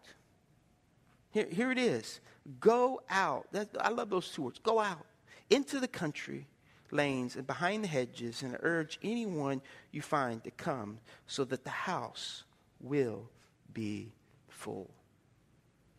Here, 1.32 1.48
here 1.52 1.72
it 1.74 1.78
is. 1.78 2.22
Go 2.60 3.02
out. 3.10 3.48
That, 3.52 3.70
I 3.80 3.90
love 3.90 4.10
those 4.10 4.30
two 4.30 4.44
words. 4.44 4.60
Go 4.60 4.80
out 4.80 5.06
into 5.50 5.80
the 5.80 5.88
country 5.88 6.48
lanes 6.92 7.36
and 7.36 7.46
behind 7.46 7.84
the 7.84 7.88
hedges 7.88 8.44
and 8.44 8.58
urge 8.62 9.00
anyone 9.04 9.62
you 9.92 10.02
find 10.02 10.44
to 10.44 10.52
come 10.52 11.00
so 11.28 11.44
that 11.46 11.64
the 11.64 11.70
house 11.70 12.44
will 12.80 13.30
be 13.74 14.12
full. 14.50 14.90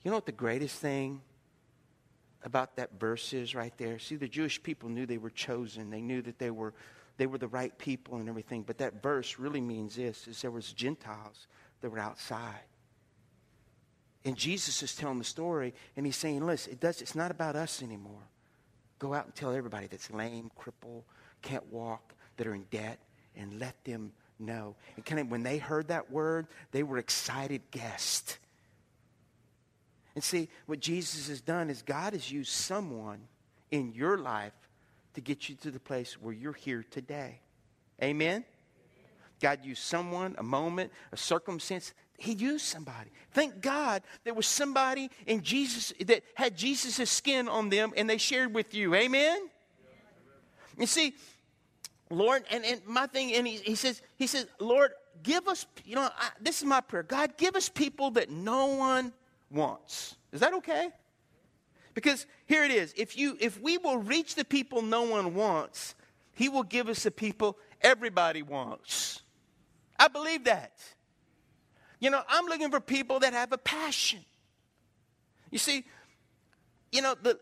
You 0.03 0.11
know 0.11 0.17
what 0.17 0.27
the 0.27 0.33
greatest 0.33 0.79
thing 0.79 1.21
about 2.43 2.77
that 2.77 2.91
verse 2.99 3.33
is 3.33 3.55
right 3.55 3.77
there. 3.77 3.99
See, 3.99 4.17
the 4.17 4.29
Jewish 4.29 4.63
people 4.63 4.89
knew 4.89 5.05
they 5.05 5.19
were 5.19 5.31
chosen. 5.31 5.91
They 5.91 6.01
knew 6.01 6.23
that 6.23 6.39
they 6.39 6.51
were, 6.51 6.75
they 7.17 7.27
were 7.27 7.39
the 7.39 7.49
right 7.49 7.77
people 7.77 8.19
and 8.19 8.29
everything. 8.29 8.63
But 8.63 8.79
that 8.79 9.03
verse 9.03 9.39
really 9.39 9.61
means 9.61 9.97
this, 9.97 10.29
is 10.29 10.43
there 10.43 10.53
was 10.53 10.73
Gentiles 10.73 11.49
that 11.81 11.91
were 11.91 11.99
outside. 11.99 12.63
And 14.27 14.37
Jesus 14.37 14.83
is 14.83 14.95
telling 14.95 15.19
the 15.19 15.25
story, 15.25 15.73
and 15.97 16.05
he's 16.05 16.17
saying, 16.17 16.45
listen, 16.45 16.73
it 16.73 16.81
does, 16.81 17.01
it's 17.01 17.15
not 17.15 17.31
about 17.31 17.55
us 17.55 17.81
anymore. 17.81 18.29
Go 18.99 19.15
out 19.15 19.25
and 19.25 19.35
tell 19.35 19.55
everybody 19.55 19.87
that's 19.87 20.11
lame, 20.11 20.51
crippled, 20.57 21.05
can't 21.43 21.65
walk, 21.73 22.13
that 22.37 22.47
are 22.49 22.55
in 22.55 22.65
debt, 22.73 22.99
and 23.37 23.61
let 23.61 23.83
them 23.85 24.13
know. 24.41 24.75
And 24.97 25.05
kind 25.05 25.21
of, 25.21 25.31
when 25.31 25.45
they 25.45 25.59
heard 25.59 25.89
that 25.89 26.11
word, 26.11 26.49
they 26.73 26.83
were 26.83 26.99
excited 26.99 27.63
guests. 27.71 28.39
And 30.17 30.25
see, 30.25 30.49
what 30.67 30.81
Jesus 30.81 31.29
has 31.29 31.41
done 31.41 31.71
is 31.71 31.83
God 31.83 32.13
has 32.13 32.31
used 32.31 32.51
someone 32.51 33.21
in 33.71 33.93
your 33.93 34.19
life 34.19 34.55
to 35.15 35.21
get 35.21 35.49
you 35.49 35.55
to 35.57 35.71
the 35.71 35.79
place 35.79 36.21
where 36.21 36.35
you're 36.35 36.53
here 36.53 36.85
today. 36.91 37.39
Amen? 38.03 38.45
God 39.41 39.65
used 39.65 39.83
someone, 39.83 40.35
a 40.39 40.43
moment, 40.43 40.91
a 41.13 41.17
circumstance. 41.17 41.95
He 42.19 42.33
used 42.33 42.65
somebody. 42.65 43.11
Thank 43.33 43.61
God 43.61 44.03
there 44.25 44.35
was 44.35 44.47
somebody 44.47 45.11
in 45.27 45.43
Jesus 45.43 45.93
that 46.07 46.23
had 46.35 46.57
Jesus' 46.57 47.11
skin 47.11 47.49
on 47.49 47.69
them 47.69 47.93
and 47.97 48.09
they 48.09 48.19
shared 48.19 48.55
with 48.55 48.75
you. 48.75 48.95
Amen? 48.95 49.49
You 50.79 50.87
see, 50.87 51.15
Lord, 52.11 52.45
and, 52.51 52.65
and 52.65 52.81
my 52.87 53.07
thing, 53.07 53.35
and 53.35 53.47
he, 53.47 53.57
he 53.57 53.75
says, 53.75 54.01
he 54.17 54.27
says, 54.27 54.47
Lord, 54.61 54.93
give 55.23 55.49
us, 55.49 55.67
you 55.85 55.97
know, 55.97 56.03
I, 56.03 56.29
this 56.41 56.59
is 56.59 56.65
my 56.65 56.81
prayer. 56.81 57.03
God, 57.03 57.37
give 57.37 57.57
us 57.57 57.69
people 57.69 58.13
that 58.13 58.31
no 58.31 58.67
one 58.67 59.13
wants. 59.51 60.17
Is 60.33 60.41
that 60.41 60.55
okay? 60.55 60.91
Because 61.95 62.27
here 62.45 62.63
it 62.63 62.71
is. 62.71 62.93
If 62.97 63.17
you 63.17 63.39
if 63.41 63.59
we 63.61 63.79
will 63.79 63.97
reach 63.97 64.35
the 64.35 64.45
people 64.45 64.83
no 64.83 65.03
one 65.03 65.35
wants, 65.35 65.95
He 66.35 66.51
will 66.51 66.63
give 66.63 66.91
us 66.91 67.05
the 67.05 67.11
people 67.11 67.57
everybody 67.81 68.43
wants. 68.43 69.23
I 69.99 70.09
believe 70.09 70.45
that. 70.45 70.73
You 71.99 72.11
know, 72.11 72.23
I'm 72.29 72.47
looking 72.47 72.71
for 72.71 72.81
people 72.81 73.21
that 73.21 73.33
have 73.33 73.53
a 73.53 73.59
passion. 73.59 74.21
You 75.51 75.59
see, 75.59 75.85
you 76.93 77.03
know, 77.03 77.15
the, 77.21 77.39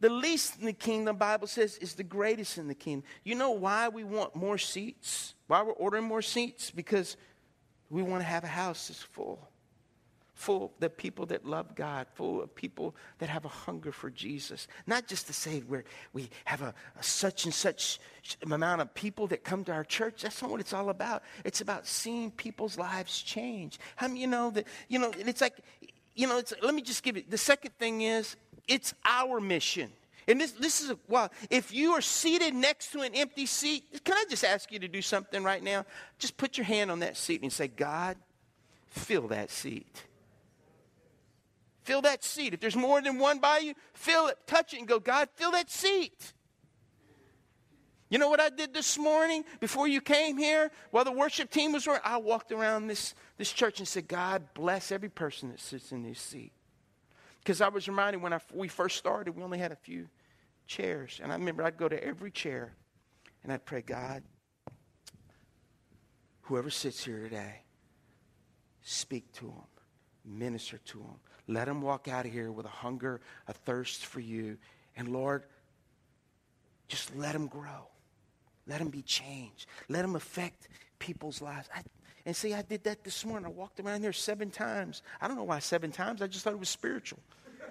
the 0.00 0.08
least 0.08 0.58
in 0.60 0.66
the 0.66 0.72
kingdom, 0.72 1.16
Bible 1.16 1.46
says, 1.46 1.76
is 1.78 1.94
the 1.94 2.04
greatest 2.04 2.58
in 2.58 2.68
the 2.68 2.74
kingdom. 2.74 3.04
You 3.24 3.34
know 3.34 3.50
why 3.50 3.88
we 3.88 4.04
want 4.04 4.34
more 4.34 4.58
seats? 4.58 5.34
Why 5.46 5.62
we're 5.62 5.72
ordering 5.72 6.04
more 6.04 6.22
seats? 6.22 6.70
Because 6.70 7.16
we 7.90 8.02
want 8.02 8.20
to 8.20 8.26
have 8.26 8.44
a 8.44 8.48
house 8.48 8.88
that's 8.88 9.02
full 9.02 9.48
full 10.38 10.72
of 10.80 10.96
people 10.96 11.26
that 11.26 11.44
love 11.44 11.74
God, 11.74 12.06
full 12.14 12.40
of 12.40 12.54
people 12.54 12.94
that 13.18 13.28
have 13.28 13.44
a 13.44 13.48
hunger 13.48 13.90
for 13.90 14.08
Jesus. 14.08 14.68
Not 14.86 15.08
just 15.08 15.26
to 15.26 15.32
say 15.32 15.62
we 15.68 15.78
we 16.12 16.30
have 16.44 16.62
a, 16.62 16.72
a, 16.96 17.02
such 17.02 17.44
and 17.44 17.52
such 17.52 17.98
amount 18.42 18.80
of 18.80 18.94
people 18.94 19.26
that 19.26 19.42
come 19.42 19.64
to 19.64 19.72
our 19.72 19.82
church. 19.82 20.22
That's 20.22 20.40
not 20.40 20.50
what 20.50 20.60
it's 20.60 20.72
all 20.72 20.90
about. 20.90 21.24
It's 21.44 21.60
about 21.60 21.88
seeing 21.88 22.30
people's 22.30 22.78
lives 22.78 23.20
change. 23.20 23.80
How 23.96 24.06
many 24.06 24.20
you 24.20 24.28
know 24.28 24.50
that, 24.50 24.66
you 24.88 25.00
know, 25.00 25.10
it's 25.16 25.40
like, 25.40 25.56
you 26.14 26.28
know, 26.28 26.40
let 26.62 26.74
me 26.74 26.82
just 26.82 27.02
give 27.02 27.16
you, 27.16 27.24
the 27.28 27.38
second 27.38 27.72
thing 27.76 28.02
is, 28.02 28.36
it's 28.68 28.94
our 29.04 29.40
mission. 29.40 29.90
And 30.28 30.40
this, 30.40 30.52
this 30.52 30.80
is, 30.82 30.90
a, 30.90 30.98
well, 31.08 31.32
if 31.50 31.72
you 31.72 31.92
are 31.92 32.00
seated 32.00 32.54
next 32.54 32.92
to 32.92 33.00
an 33.00 33.14
empty 33.14 33.46
seat, 33.46 34.04
can 34.04 34.14
I 34.14 34.24
just 34.30 34.44
ask 34.44 34.70
you 34.70 34.78
to 34.78 34.88
do 34.88 35.02
something 35.02 35.42
right 35.42 35.62
now? 35.62 35.84
Just 36.18 36.36
put 36.36 36.58
your 36.58 36.66
hand 36.66 36.90
on 36.90 37.00
that 37.00 37.16
seat 37.16 37.42
and 37.42 37.52
say, 37.52 37.66
God, 37.66 38.16
fill 38.88 39.28
that 39.28 39.50
seat. 39.50 40.04
Fill 41.88 42.02
that 42.02 42.22
seat. 42.22 42.52
If 42.52 42.60
there's 42.60 42.76
more 42.76 43.00
than 43.00 43.18
one 43.18 43.38
by 43.38 43.60
you, 43.60 43.72
fill 43.94 44.26
it, 44.26 44.36
touch 44.46 44.74
it, 44.74 44.78
and 44.78 44.86
go, 44.86 45.00
God, 45.00 45.30
fill 45.36 45.52
that 45.52 45.70
seat. 45.70 46.34
You 48.10 48.18
know 48.18 48.28
what 48.28 48.40
I 48.40 48.50
did 48.50 48.74
this 48.74 48.98
morning 48.98 49.42
before 49.58 49.88
you 49.88 50.02
came 50.02 50.36
here? 50.36 50.70
While 50.90 51.06
the 51.06 51.12
worship 51.12 51.50
team 51.50 51.72
was 51.72 51.86
working, 51.86 52.02
I 52.04 52.18
walked 52.18 52.52
around 52.52 52.88
this, 52.88 53.14
this 53.38 53.50
church 53.50 53.78
and 53.78 53.88
said, 53.88 54.06
God, 54.06 54.42
bless 54.52 54.92
every 54.92 55.08
person 55.08 55.48
that 55.48 55.60
sits 55.60 55.90
in 55.90 56.02
this 56.02 56.20
seat. 56.20 56.52
Because 57.38 57.62
I 57.62 57.68
was 57.68 57.88
reminded 57.88 58.20
when 58.20 58.34
I, 58.34 58.40
we 58.52 58.68
first 58.68 58.98
started, 58.98 59.34
we 59.34 59.42
only 59.42 59.56
had 59.56 59.72
a 59.72 59.76
few 59.76 60.08
chairs. 60.66 61.22
And 61.22 61.32
I 61.32 61.36
remember 61.36 61.64
I'd 61.64 61.78
go 61.78 61.88
to 61.88 62.04
every 62.04 62.30
chair 62.30 62.74
and 63.42 63.50
I'd 63.50 63.64
pray, 63.64 63.80
God, 63.80 64.22
whoever 66.42 66.68
sits 66.68 67.02
here 67.02 67.20
today, 67.20 67.62
speak 68.82 69.32
to 69.36 69.46
them, 69.46 69.64
minister 70.26 70.76
to 70.76 70.98
them, 70.98 71.16
let 71.48 71.64
them 71.66 71.80
walk 71.80 72.06
out 72.08 72.26
of 72.26 72.32
here 72.32 72.52
with 72.52 72.66
a 72.66 72.70
hunger, 72.70 73.20
a 73.48 73.52
thirst 73.52 74.06
for 74.06 74.20
you. 74.20 74.58
And 74.96 75.08
Lord, 75.08 75.44
just 76.86 77.16
let 77.16 77.32
them 77.32 77.46
grow. 77.46 77.88
Let 78.66 78.78
them 78.78 78.88
be 78.88 79.02
changed. 79.02 79.66
Let 79.88 80.02
them 80.02 80.14
affect 80.14 80.68
people's 80.98 81.40
lives. 81.40 81.68
I, 81.74 81.80
and 82.26 82.36
see, 82.36 82.52
I 82.52 82.60
did 82.60 82.84
that 82.84 83.02
this 83.02 83.24
morning. 83.24 83.46
I 83.46 83.50
walked 83.50 83.80
around 83.80 84.02
there 84.02 84.12
seven 84.12 84.50
times. 84.50 85.02
I 85.20 85.26
don't 85.26 85.38
know 85.38 85.44
why 85.44 85.58
seven 85.60 85.90
times. 85.90 86.20
I 86.20 86.26
just 86.26 86.44
thought 86.44 86.52
it 86.52 86.58
was 86.58 86.68
spiritual. 86.68 87.18
I 87.62 87.64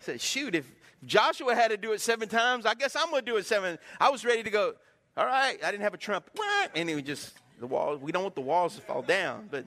said, 0.00 0.20
shoot, 0.20 0.56
if 0.56 0.66
Joshua 1.06 1.54
had 1.54 1.68
to 1.68 1.76
do 1.76 1.92
it 1.92 2.00
seven 2.00 2.28
times, 2.28 2.66
I 2.66 2.74
guess 2.74 2.96
I'm 2.96 3.10
going 3.10 3.24
to 3.24 3.30
do 3.30 3.36
it 3.36 3.46
seven. 3.46 3.78
I 4.00 4.10
was 4.10 4.24
ready 4.24 4.42
to 4.42 4.50
go, 4.50 4.74
all 5.16 5.26
right. 5.26 5.58
I 5.62 5.70
didn't 5.70 5.84
have 5.84 5.94
a 5.94 5.98
trump. 5.98 6.28
And 6.74 6.90
it 6.90 6.94
was 6.96 7.04
just, 7.04 7.34
the 7.60 7.66
walls, 7.68 8.00
We 8.00 8.10
don't 8.10 8.24
want 8.24 8.34
the 8.34 8.40
walls 8.40 8.74
to 8.74 8.80
fall 8.80 9.02
down. 9.02 9.48
But 9.50 9.66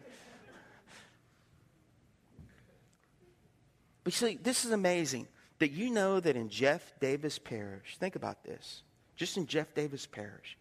But 4.03 4.13
see, 4.13 4.39
this 4.41 4.65
is 4.65 4.71
amazing 4.71 5.27
that 5.59 5.71
you 5.71 5.89
know 5.89 6.19
that 6.19 6.35
in 6.35 6.49
Jeff 6.49 6.93
Davis 6.99 7.39
Parish, 7.39 7.97
think 7.99 8.15
about 8.15 8.43
this, 8.43 8.83
just 9.15 9.37
in 9.37 9.47
Jeff 9.47 9.73
Davis 9.73 10.05
Parish, 10.05 10.57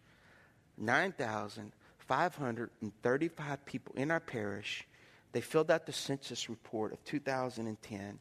9,535 0.77 3.65
people 3.65 3.95
in 3.95 4.11
our 4.11 4.19
parish, 4.19 4.87
they 5.33 5.41
filled 5.41 5.71
out 5.71 5.85
the 5.85 5.93
census 5.93 6.49
report 6.49 6.93
of 6.93 7.03
2010, 7.03 8.19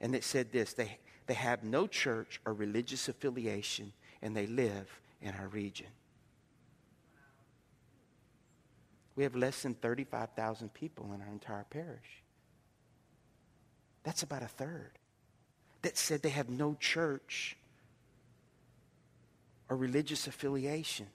and 0.00 0.14
it 0.14 0.24
said 0.24 0.50
this 0.50 0.72
they, 0.72 0.98
they 1.26 1.34
have 1.34 1.62
no 1.62 1.86
church 1.86 2.40
or 2.44 2.52
religious 2.52 3.08
affiliation, 3.08 3.92
and 4.22 4.36
they 4.36 4.46
live 4.46 5.00
in 5.20 5.34
our 5.34 5.48
region. 5.48 5.86
We 9.14 9.22
have 9.22 9.36
less 9.36 9.62
than 9.62 9.74
35,000 9.74 10.74
people 10.74 11.12
in 11.14 11.22
our 11.22 11.28
entire 11.28 11.64
parish. 11.70 12.24
That's 14.06 14.22
about 14.22 14.44
a 14.44 14.46
third. 14.46 14.92
That 15.82 15.98
said 15.98 16.22
they 16.22 16.28
have 16.28 16.48
no 16.48 16.76
church 16.78 17.56
or 19.68 19.76
religious 19.76 20.28
affiliation. 20.28 21.08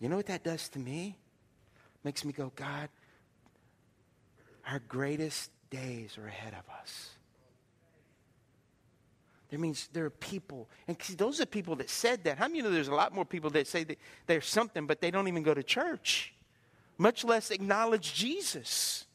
You 0.00 0.10
know 0.10 0.16
what 0.16 0.26
that 0.26 0.44
does 0.44 0.68
to 0.70 0.78
me? 0.78 1.16
Makes 2.04 2.26
me 2.26 2.34
go, 2.34 2.52
God, 2.54 2.90
our 4.66 4.80
greatest 4.86 5.50
days 5.70 6.18
are 6.18 6.26
ahead 6.26 6.52
of 6.52 6.74
us. 6.78 7.08
That 9.48 9.60
means 9.60 9.88
there 9.94 10.04
are 10.04 10.10
people, 10.10 10.68
and 10.86 10.96
those 11.16 11.40
are 11.40 11.46
people 11.46 11.74
that 11.76 11.88
said 11.88 12.24
that. 12.24 12.36
How 12.36 12.48
many 12.48 12.58
you 12.58 12.64
know 12.64 12.70
there's 12.70 12.88
a 12.88 12.94
lot 12.94 13.14
more 13.14 13.24
people 13.24 13.48
that 13.50 13.66
say 13.66 13.82
that 13.84 13.98
there's 14.26 14.46
something, 14.46 14.86
but 14.86 15.00
they 15.00 15.10
don't 15.10 15.26
even 15.26 15.42
go 15.42 15.54
to 15.54 15.62
church, 15.62 16.34
much 16.98 17.24
less 17.24 17.50
acknowledge 17.50 18.12
Jesus? 18.12 19.06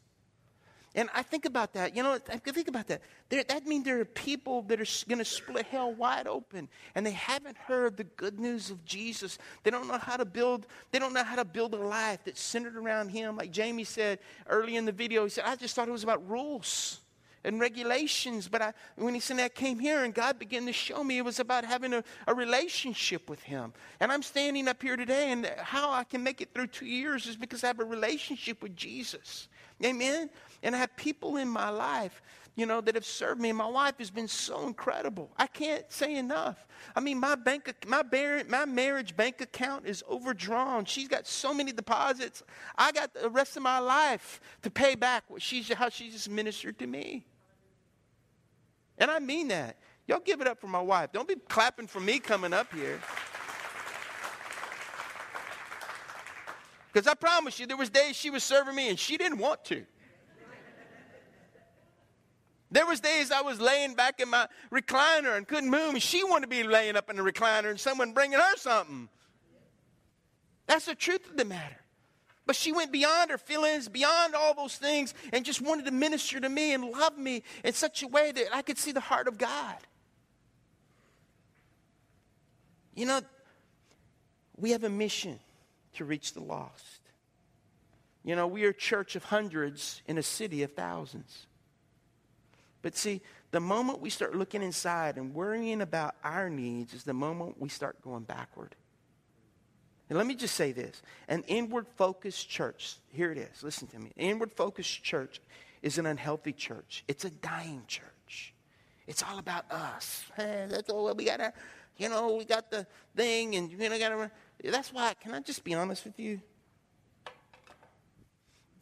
And 0.95 1.09
I 1.13 1.23
think 1.23 1.43
about 1.43 1.73
that. 1.73 1.93
You 1.95 2.03
know, 2.03 2.13
I 2.13 2.37
think 2.37 2.69
about 2.69 2.87
that. 2.87 3.01
There, 3.27 3.43
that 3.43 3.67
means 3.67 3.83
there 3.83 3.99
are 3.99 4.05
people 4.05 4.61
that 4.63 4.79
are 4.79 5.07
going 5.09 5.19
to 5.19 5.25
split 5.25 5.65
hell 5.65 5.93
wide 5.93 6.25
open, 6.25 6.69
and 6.95 7.05
they 7.05 7.11
haven't 7.11 7.57
heard 7.57 7.97
the 7.97 8.05
good 8.05 8.39
news 8.39 8.69
of 8.71 8.83
Jesus. 8.85 9.37
They 9.63 9.71
don't 9.71 9.89
know 9.89 9.97
how 9.97 10.15
to 10.15 10.25
build. 10.25 10.67
They 10.91 10.99
don't 10.99 11.13
know 11.13 11.23
how 11.23 11.35
to 11.35 11.45
build 11.45 11.73
a 11.73 11.77
life 11.77 12.21
that's 12.23 12.41
centered 12.41 12.77
around 12.77 13.09
Him. 13.09 13.35
Like 13.35 13.51
Jamie 13.51 13.83
said 13.83 14.19
early 14.47 14.77
in 14.77 14.85
the 14.85 14.93
video, 14.93 15.25
he 15.25 15.29
said, 15.29 15.43
"I 15.45 15.57
just 15.57 15.75
thought 15.75 15.89
it 15.89 15.91
was 15.91 16.03
about 16.03 16.27
rules." 16.29 17.01
and 17.45 17.59
regulations. 17.59 18.47
But 18.47 18.61
I, 18.61 18.73
when 18.95 19.13
he 19.13 19.19
said 19.19 19.39
I 19.39 19.49
came 19.49 19.79
here 19.79 20.03
and 20.03 20.13
God 20.13 20.39
began 20.39 20.65
to 20.65 20.73
show 20.73 21.03
me 21.03 21.19
it 21.19 21.25
was 21.25 21.39
about 21.39 21.63
having 21.63 21.93
a, 21.93 22.03
a 22.27 22.33
relationship 22.33 23.29
with 23.29 23.41
him. 23.43 23.71
And 23.99 24.11
I'm 24.11 24.23
standing 24.23 24.67
up 24.67 24.81
here 24.81 24.97
today, 24.97 25.31
and 25.31 25.45
how 25.57 25.91
I 25.91 26.03
can 26.03 26.23
make 26.23 26.41
it 26.41 26.53
through 26.53 26.67
two 26.67 26.87
years 26.87 27.27
is 27.27 27.35
because 27.35 27.63
I 27.63 27.67
have 27.67 27.79
a 27.79 27.85
relationship 27.85 28.61
with 28.61 28.75
Jesus. 28.75 29.47
Amen? 29.83 30.29
And 30.63 30.75
I 30.75 30.79
have 30.79 30.95
people 30.95 31.37
in 31.37 31.47
my 31.47 31.69
life, 31.69 32.21
you 32.55 32.65
know, 32.65 32.81
that 32.81 32.95
have 32.95 33.05
served 33.05 33.41
me. 33.41 33.49
And 33.49 33.57
my 33.57 33.67
wife 33.67 33.95
has 33.99 34.09
been 34.09 34.27
so 34.27 34.65
incredible. 34.65 35.29
I 35.37 35.47
can't 35.47 35.89
say 35.91 36.15
enough. 36.15 36.65
I 36.95 37.01
mean, 37.01 37.19
my 37.19 37.35
bank, 37.35 37.73
my, 37.87 38.03
my 38.47 38.65
marriage 38.65 39.15
bank 39.15 39.41
account 39.41 39.85
is 39.85 40.03
overdrawn. 40.09 40.85
She's 40.85 41.07
got 41.07 41.27
so 41.27 41.53
many 41.53 41.71
deposits. 41.71 42.43
I 42.77 42.91
got 42.91 43.13
the 43.13 43.29
rest 43.29 43.57
of 43.57 43.63
my 43.63 43.79
life 43.79 44.39
to 44.61 44.71
pay 44.71 44.95
back 44.95 45.23
what 45.27 45.41
she's, 45.41 45.71
how 45.73 45.89
she 45.89 46.09
just 46.09 46.29
ministered 46.29 46.79
to 46.79 46.87
me. 46.87 47.25
And 48.97 49.11
I 49.11 49.19
mean 49.19 49.49
that. 49.49 49.77
Y'all 50.07 50.19
give 50.19 50.39
it 50.39 50.47
up 50.47 50.61
for 50.61 50.67
my 50.67 50.81
wife. 50.81 51.11
Don't 51.11 51.27
be 51.27 51.35
clapping 51.49 51.87
for 51.87 51.99
me 51.99 52.19
coming 52.19 52.53
up 52.53 52.71
here. 52.73 52.99
Because 56.95 57.09
I 57.09 57.13
promise 57.13 57.59
you, 57.59 57.67
there 57.67 57.75
was 57.75 57.89
days 57.89 58.15
she 58.15 58.29
was 58.29 58.41
serving 58.41 58.73
me 58.73 58.87
and 58.87 58.97
she 58.97 59.17
didn't 59.17 59.39
want 59.39 59.65
to. 59.65 59.85
There 62.71 62.85
was 62.85 63.01
days 63.01 63.33
I 63.33 63.41
was 63.41 63.59
laying 63.59 63.95
back 63.95 64.21
in 64.21 64.29
my 64.29 64.47
recliner 64.71 65.35
and 65.35 65.45
couldn't 65.45 65.69
move, 65.69 65.93
and 65.93 66.01
she 66.01 66.23
wanted 66.23 66.43
to 66.43 66.47
be 66.47 66.63
laying 66.63 66.95
up 66.95 67.09
in 67.09 67.17
the 67.17 67.21
recliner 67.21 67.69
and 67.69 67.77
someone 67.77 68.13
bringing 68.13 68.39
her 68.39 68.55
something. 68.55 69.09
That's 70.67 70.85
the 70.85 70.95
truth 70.95 71.29
of 71.29 71.35
the 71.35 71.43
matter. 71.43 71.81
But 72.45 72.55
she 72.55 72.71
went 72.71 72.93
beyond 72.93 73.29
her 73.29 73.37
feelings, 73.37 73.89
beyond 73.89 74.33
all 74.33 74.53
those 74.53 74.77
things, 74.77 75.13
and 75.33 75.43
just 75.43 75.61
wanted 75.61 75.83
to 75.87 75.91
minister 75.91 76.39
to 76.39 76.47
me 76.47 76.73
and 76.73 76.91
love 76.91 77.17
me 77.17 77.43
in 77.65 77.73
such 77.73 78.03
a 78.03 78.07
way 78.07 78.31
that 78.31 78.55
I 78.55 78.61
could 78.61 78.77
see 78.77 78.93
the 78.93 79.01
heart 79.01 79.27
of 79.27 79.37
God. 79.37 79.75
You 82.95 83.05
know, 83.05 83.19
we 84.55 84.71
have 84.71 84.85
a 84.85 84.89
mission 84.89 85.41
to 85.95 86.05
reach 86.05 86.33
the 86.33 86.43
lost. 86.43 87.01
You 88.23 88.35
know, 88.35 88.47
we 88.47 88.65
are 88.65 88.69
a 88.69 88.73
church 88.73 89.15
of 89.15 89.25
hundreds 89.25 90.01
in 90.07 90.17
a 90.17 90.23
city 90.23 90.63
of 90.63 90.73
thousands. 90.73 91.45
But 92.81 92.95
see, 92.95 93.21
the 93.51 93.59
moment 93.59 94.01
we 94.01 94.09
start 94.09 94.35
looking 94.35 94.61
inside 94.61 95.17
and 95.17 95.33
worrying 95.33 95.81
about 95.81 96.15
our 96.23 96.49
needs 96.49 96.93
is 96.93 97.03
the 97.03 97.13
moment 97.13 97.59
we 97.59 97.69
start 97.69 98.01
going 98.01 98.23
backward. 98.23 98.75
And 100.09 100.17
let 100.17 100.27
me 100.27 100.35
just 100.35 100.55
say 100.55 100.71
this 100.71 101.01
an 101.27 101.43
inward 101.47 101.87
focused 101.95 102.49
church, 102.49 102.97
here 103.11 103.31
it 103.31 103.37
is, 103.37 103.63
listen 103.63 103.87
to 103.87 103.99
me. 103.99 104.11
An 104.17 104.25
inward 104.25 104.51
focused 104.51 105.03
church 105.03 105.41
is 105.81 105.97
an 105.97 106.05
unhealthy 106.05 106.53
church, 106.53 107.03
it's 107.07 107.25
a 107.25 107.29
dying 107.29 107.83
church. 107.87 108.53
It's 109.07 109.21
all 109.21 109.37
about 109.37 109.71
us. 109.71 110.25
Hey, 110.35 110.65
that's 110.69 110.89
all 110.89 111.13
we 111.13 111.25
got 111.25 111.37
to, 111.37 111.53
you 111.97 112.09
know, 112.09 112.35
we 112.35 112.45
got 112.45 112.71
the 112.71 112.87
thing, 113.15 113.55
and 113.55 113.71
you 113.71 113.77
know, 113.77 113.99
got 113.99 114.09
to. 114.09 114.31
That's 114.63 114.91
why, 114.91 115.13
can 115.21 115.33
I 115.33 115.39
just 115.41 115.63
be 115.63 115.73
honest 115.73 116.05
with 116.05 116.19
you? 116.19 116.41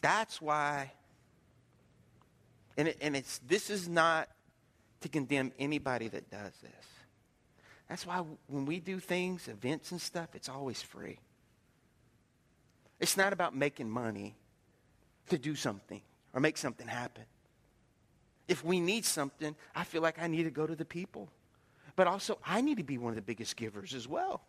That's 0.01 0.41
why, 0.41 0.91
and, 2.77 2.89
it, 2.89 2.97
and 3.01 3.15
it's, 3.15 3.39
this 3.39 3.69
is 3.69 3.87
not 3.87 4.29
to 5.01 5.09
condemn 5.09 5.51
anybody 5.59 6.07
that 6.09 6.29
does 6.29 6.53
this. 6.61 6.85
That's 7.89 8.05
why 8.05 8.23
when 8.47 8.65
we 8.65 8.79
do 8.79 8.99
things, 8.99 9.47
events 9.47 9.91
and 9.91 10.01
stuff, 10.01 10.29
it's 10.33 10.49
always 10.49 10.81
free. 10.81 11.19
It's 12.99 13.17
not 13.17 13.33
about 13.33 13.55
making 13.55 13.89
money 13.89 14.35
to 15.29 15.37
do 15.37 15.55
something 15.55 16.01
or 16.33 16.39
make 16.39 16.57
something 16.57 16.87
happen. 16.87 17.23
If 18.47 18.63
we 18.63 18.79
need 18.79 19.05
something, 19.05 19.55
I 19.75 19.83
feel 19.83 20.01
like 20.01 20.21
I 20.21 20.27
need 20.27 20.43
to 20.43 20.51
go 20.51 20.65
to 20.65 20.75
the 20.75 20.85
people. 20.85 21.29
But 21.95 22.07
also, 22.07 22.39
I 22.45 22.61
need 22.61 22.77
to 22.77 22.83
be 22.83 22.97
one 22.97 23.11
of 23.11 23.15
the 23.15 23.21
biggest 23.21 23.55
givers 23.55 23.93
as 23.93 24.07
well. 24.07 24.41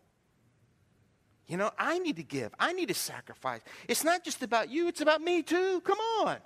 You 1.46 1.56
know, 1.58 1.70
I 1.78 1.98
need 1.98 2.16
to 2.16 2.22
give. 2.22 2.54
I 2.58 2.72
need 2.72 2.88
to 2.88 2.94
sacrifice. 2.94 3.60
It's 3.88 4.02
not 4.02 4.24
just 4.24 4.42
about 4.42 4.70
you, 4.70 4.88
it's 4.88 5.00
about 5.00 5.20
me 5.20 5.42
too. 5.42 5.80
Come 5.82 5.98
on. 5.98 6.36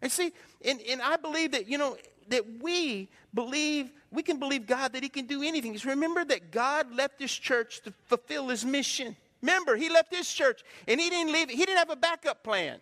And 0.00 0.12
see, 0.12 0.32
and, 0.64 0.80
and 0.88 1.02
I 1.02 1.16
believe 1.16 1.52
that, 1.52 1.68
you 1.68 1.78
know, 1.78 1.96
that 2.28 2.44
we 2.60 3.08
believe, 3.34 3.90
we 4.12 4.22
can 4.22 4.38
believe 4.38 4.66
God 4.66 4.92
that 4.92 5.02
He 5.02 5.08
can 5.08 5.26
do 5.26 5.42
anything. 5.42 5.78
Remember 5.84 6.24
that 6.24 6.52
God 6.52 6.94
left 6.94 7.18
this 7.18 7.32
church 7.32 7.82
to 7.82 7.92
fulfill 8.06 8.48
His 8.48 8.64
mission. 8.64 9.16
Remember, 9.42 9.74
He 9.74 9.88
left 9.88 10.14
His 10.14 10.32
church 10.32 10.62
and 10.86 11.00
He 11.00 11.10
didn't 11.10 11.32
leave, 11.32 11.50
He 11.50 11.56
didn't 11.56 11.78
have 11.78 11.90
a 11.90 11.96
backup 11.96 12.44
plan. 12.44 12.78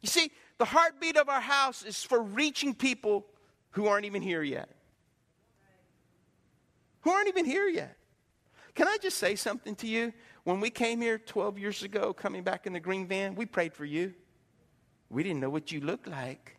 You 0.00 0.08
see, 0.08 0.30
the 0.58 0.64
heartbeat 0.64 1.16
of 1.16 1.28
our 1.28 1.40
house 1.40 1.82
is 1.82 2.02
for 2.02 2.22
reaching 2.22 2.74
people 2.74 3.26
who 3.72 3.86
aren't 3.86 4.04
even 4.06 4.22
here 4.22 4.42
yet. 4.42 4.68
Who 7.02 7.10
aren't 7.10 7.28
even 7.28 7.44
here 7.44 7.68
yet. 7.68 7.96
Can 8.74 8.88
I 8.88 8.96
just 9.00 9.18
say 9.18 9.36
something 9.36 9.74
to 9.76 9.86
you? 9.86 10.12
When 10.42 10.60
we 10.60 10.70
came 10.70 11.00
here 11.00 11.18
12 11.18 11.58
years 11.58 11.82
ago, 11.82 12.12
coming 12.12 12.42
back 12.42 12.66
in 12.66 12.72
the 12.72 12.80
green 12.80 13.06
van, 13.06 13.34
we 13.34 13.46
prayed 13.46 13.72
for 13.72 13.84
you. 13.84 14.14
We 15.10 15.22
didn't 15.22 15.40
know 15.40 15.50
what 15.50 15.70
you 15.70 15.80
looked 15.80 16.08
like. 16.08 16.56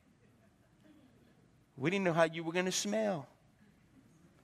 We 1.78 1.90
didn't 1.90 2.06
know 2.06 2.14
how 2.14 2.24
you 2.24 2.44
were 2.44 2.54
going 2.54 2.66
to 2.66 2.72
smell. 2.72 3.28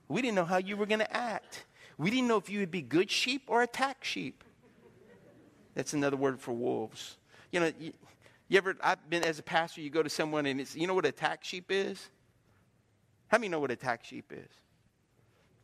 We 0.08 0.20
didn't 0.20 0.34
know 0.34 0.44
how 0.44 0.58
you 0.58 0.76
were 0.76 0.86
going 0.86 1.00
to 1.00 1.16
act. 1.16 1.64
We 1.96 2.10
didn't 2.10 2.28
know 2.28 2.36
if 2.36 2.50
you 2.50 2.60
would 2.60 2.70
be 2.70 2.82
good 2.82 3.10
sheep 3.10 3.44
or 3.46 3.62
attack 3.62 4.04
sheep. 4.04 4.44
That's 5.74 5.94
another 5.94 6.16
word 6.16 6.38
for 6.38 6.52
wolves. 6.52 7.16
You 7.50 7.60
know, 7.60 7.72
you, 7.78 7.92
you 8.48 8.58
ever, 8.58 8.76
I've 8.82 9.08
been 9.08 9.24
as 9.24 9.38
a 9.38 9.42
pastor, 9.42 9.80
you 9.80 9.88
go 9.88 10.02
to 10.02 10.10
someone 10.10 10.44
and 10.44 10.60
it's, 10.60 10.76
you 10.76 10.86
know 10.86 10.94
what 10.94 11.06
attack 11.06 11.42
sheep 11.42 11.66
is? 11.70 12.10
How 13.28 13.38
many 13.38 13.48
know 13.48 13.60
what 13.60 13.70
attack 13.70 14.04
sheep 14.04 14.30
is? 14.30 14.50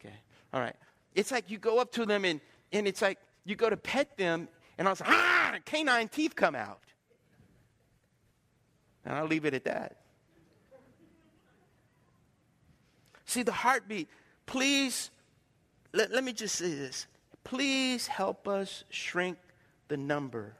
Okay, 0.00 0.14
all 0.54 0.60
right. 0.60 0.76
It's 1.18 1.32
like 1.32 1.50
you 1.50 1.58
go 1.58 1.80
up 1.80 1.90
to 1.92 2.04
them 2.06 2.24
and, 2.24 2.40
and 2.70 2.86
it's 2.86 3.02
like 3.02 3.18
you 3.44 3.56
go 3.56 3.68
to 3.68 3.76
pet 3.76 4.16
them 4.16 4.46
and 4.78 4.86
I 4.86 4.92
was 4.92 5.00
like, 5.00 5.10
ah, 5.10 5.56
canine 5.64 6.06
teeth 6.06 6.36
come 6.36 6.54
out. 6.54 6.78
And 9.04 9.16
I'll 9.16 9.26
leave 9.26 9.44
it 9.44 9.52
at 9.52 9.64
that. 9.64 9.96
See, 13.24 13.42
the 13.42 13.50
heartbeat. 13.50 14.08
Please, 14.46 15.10
let, 15.92 16.12
let 16.12 16.22
me 16.22 16.32
just 16.32 16.54
say 16.54 16.72
this. 16.72 17.08
Please 17.42 18.06
help 18.06 18.46
us 18.46 18.84
shrink 18.88 19.38
the 19.88 19.96
number 19.96 20.54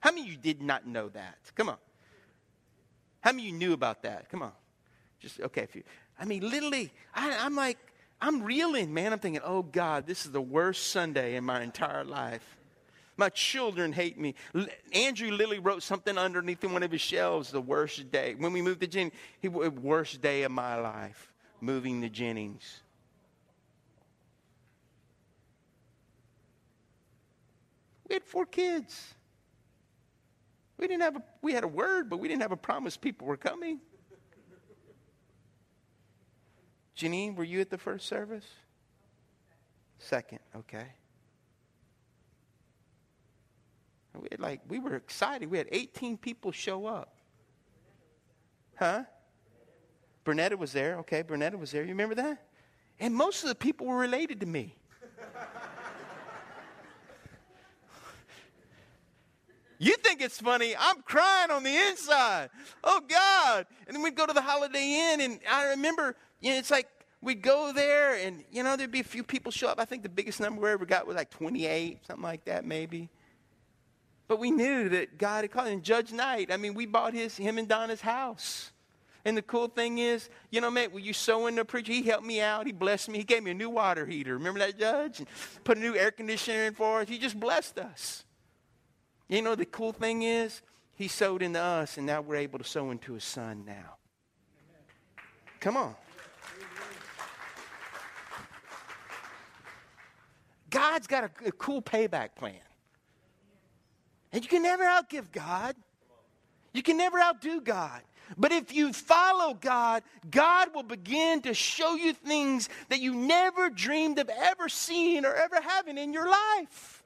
How 0.00 0.10
many 0.10 0.22
of 0.22 0.28
you 0.28 0.36
did 0.36 0.62
not 0.62 0.86
know 0.86 1.08
that? 1.08 1.38
Come 1.54 1.68
on. 1.68 1.76
How 3.20 3.32
many 3.32 3.44
of 3.44 3.52
you 3.52 3.58
knew 3.58 3.72
about 3.72 4.02
that? 4.02 4.28
Come 4.28 4.42
on. 4.42 4.52
Just, 5.18 5.40
okay, 5.40 5.62
if 5.62 5.74
you, 5.74 5.82
I 6.18 6.24
mean, 6.24 6.48
literally, 6.48 6.92
I, 7.14 7.38
I'm 7.40 7.56
like, 7.56 7.78
I'm 8.20 8.42
reeling, 8.42 8.92
man. 8.92 9.12
I'm 9.12 9.18
thinking, 9.18 9.42
oh 9.44 9.62
God, 9.62 10.06
this 10.06 10.24
is 10.26 10.32
the 10.32 10.40
worst 10.40 10.90
Sunday 10.90 11.36
in 11.36 11.44
my 11.44 11.62
entire 11.62 12.04
life. 12.04 12.56
My 13.16 13.28
children 13.28 13.92
hate 13.92 14.18
me. 14.18 14.34
Andrew 14.92 15.30
Lilly 15.30 15.60
wrote 15.60 15.82
something 15.82 16.18
underneath 16.18 16.64
in 16.64 16.72
one 16.72 16.82
of 16.82 16.90
his 16.90 17.00
shelves, 17.00 17.50
the 17.50 17.60
worst 17.60 18.10
day. 18.10 18.34
When 18.34 18.52
we 18.52 18.60
moved 18.60 18.80
to 18.80 18.86
Jennings, 18.86 19.14
he 19.40 19.48
worst 19.48 20.20
day 20.20 20.42
of 20.42 20.50
my 20.50 20.76
life, 20.76 21.32
moving 21.60 22.02
to 22.02 22.08
Jennings. 22.08 22.80
We 28.08 28.14
had 28.14 28.24
four 28.24 28.46
kids. 28.46 29.14
We 30.76 30.88
didn't 30.88 31.02
have 31.02 31.16
a, 31.16 31.22
we 31.40 31.52
had 31.52 31.64
a 31.64 31.68
word, 31.68 32.10
but 32.10 32.18
we 32.18 32.28
didn't 32.28 32.42
have 32.42 32.52
a 32.52 32.56
promise 32.56 32.96
people 32.96 33.26
were 33.26 33.36
coming. 33.36 33.80
Janine, 36.96 37.36
were 37.36 37.44
you 37.44 37.60
at 37.60 37.70
the 37.70 37.78
first 37.78 38.06
service? 38.06 38.44
Second, 39.98 40.40
okay. 40.56 40.86
We 44.20 44.28
like 44.38 44.60
we 44.68 44.78
were 44.78 44.94
excited. 44.94 45.50
We 45.50 45.58
had 45.58 45.68
18 45.72 46.16
people 46.18 46.52
show 46.52 46.86
up. 46.86 47.16
Huh? 48.76 49.04
Bernetta 50.24 50.56
was 50.56 50.72
there. 50.72 50.98
Okay, 50.98 51.22
Bernetta 51.22 51.58
was 51.58 51.70
there. 51.70 51.82
You 51.82 51.90
remember 51.90 52.14
that? 52.14 52.46
And 52.98 53.14
most 53.14 53.42
of 53.42 53.48
the 53.48 53.54
people 53.54 53.86
were 53.86 53.98
related 53.98 54.40
to 54.40 54.46
me. 54.46 54.76
You 59.78 59.96
think 59.96 60.22
it's 60.22 60.40
funny. 60.40 60.74
I'm 60.78 61.02
crying 61.02 61.50
on 61.50 61.62
the 61.62 61.76
inside. 61.76 62.48
Oh, 62.82 63.02
God. 63.06 63.66
And 63.86 63.94
then 63.94 64.02
we'd 64.02 64.14
go 64.14 64.24
to 64.24 64.32
the 64.32 64.40
Holiday 64.40 65.12
Inn, 65.12 65.20
and 65.20 65.40
I 65.50 65.70
remember, 65.70 66.16
you 66.40 66.52
know, 66.52 66.58
it's 66.58 66.70
like 66.70 66.88
we'd 67.20 67.42
go 67.42 67.72
there, 67.72 68.14
and, 68.14 68.44
you 68.50 68.62
know, 68.62 68.76
there'd 68.76 68.90
be 68.90 69.00
a 69.00 69.04
few 69.04 69.22
people 69.22 69.50
show 69.52 69.68
up. 69.68 69.80
I 69.80 69.84
think 69.84 70.02
the 70.02 70.08
biggest 70.08 70.40
number 70.40 70.62
we 70.62 70.70
ever 70.70 70.86
got 70.86 71.06
was 71.06 71.16
like 71.16 71.28
28, 71.28 72.06
something 72.06 72.22
like 72.22 72.44
that, 72.44 72.64
maybe. 72.64 73.10
But 74.26 74.38
we 74.38 74.50
knew 74.50 74.88
that 74.88 75.18
God 75.18 75.44
had 75.44 75.50
called. 75.50 75.68
And 75.68 75.82
Judge 75.82 76.12
Knight, 76.12 76.50
I 76.50 76.56
mean, 76.56 76.74
we 76.74 76.86
bought 76.86 77.12
his, 77.12 77.36
him 77.36 77.58
and 77.58 77.68
Donna's 77.68 78.00
house. 78.00 78.72
And 79.26 79.36
the 79.36 79.42
cool 79.42 79.68
thing 79.68 79.98
is, 79.98 80.28
you 80.50 80.60
know, 80.60 80.70
man, 80.70 80.90
when 80.92 81.02
you 81.02 81.14
sow 81.14 81.46
in 81.46 81.54
the 81.54 81.64
preacher, 81.64 81.92
he 81.92 82.02
helped 82.02 82.26
me 82.26 82.40
out. 82.40 82.66
He 82.66 82.72
blessed 82.72 83.08
me. 83.08 83.18
He 83.18 83.24
gave 83.24 83.42
me 83.42 83.52
a 83.52 83.54
new 83.54 83.70
water 83.70 84.04
heater. 84.04 84.34
Remember 84.34 84.60
that, 84.60 84.78
Judge? 84.78 85.20
And 85.20 85.28
put 85.64 85.78
a 85.78 85.80
new 85.80 85.94
air 85.94 86.10
conditioner 86.10 86.64
in 86.64 86.74
for 86.74 87.00
us. 87.00 87.08
He 87.08 87.18
just 87.18 87.38
blessed 87.38 87.78
us. 87.78 88.24
You 89.28 89.40
know, 89.40 89.54
the 89.54 89.64
cool 89.64 89.92
thing 89.92 90.22
is, 90.22 90.60
he 90.96 91.08
sowed 91.08 91.42
into 91.42 91.60
us, 91.60 91.96
and 91.96 92.06
now 92.06 92.20
we're 92.20 92.36
able 92.36 92.58
to 92.58 92.64
sow 92.64 92.90
into 92.90 93.14
his 93.14 93.24
son 93.24 93.64
now. 93.66 93.96
Come 95.58 95.76
on. 95.76 95.94
God's 100.68 101.06
got 101.06 101.24
a, 101.24 101.48
a 101.48 101.52
cool 101.52 101.80
payback 101.80 102.34
plan. 102.36 102.60
And 104.34 104.42
you 104.42 104.48
can 104.48 104.64
never 104.64 104.82
outgive 104.82 105.30
God. 105.30 105.76
You 106.72 106.82
can 106.82 106.96
never 106.96 107.20
outdo 107.20 107.60
God. 107.60 108.02
But 108.36 108.50
if 108.50 108.74
you 108.74 108.92
follow 108.92 109.54
God, 109.54 110.02
God 110.28 110.74
will 110.74 110.82
begin 110.82 111.40
to 111.42 111.54
show 111.54 111.94
you 111.94 112.12
things 112.12 112.68
that 112.88 112.98
you 112.98 113.14
never 113.14 113.70
dreamed 113.70 114.18
of 114.18 114.28
ever 114.28 114.68
seeing 114.68 115.24
or 115.24 115.32
ever 115.32 115.60
having 115.60 115.98
in 115.98 116.12
your 116.12 116.28
life. 116.28 117.04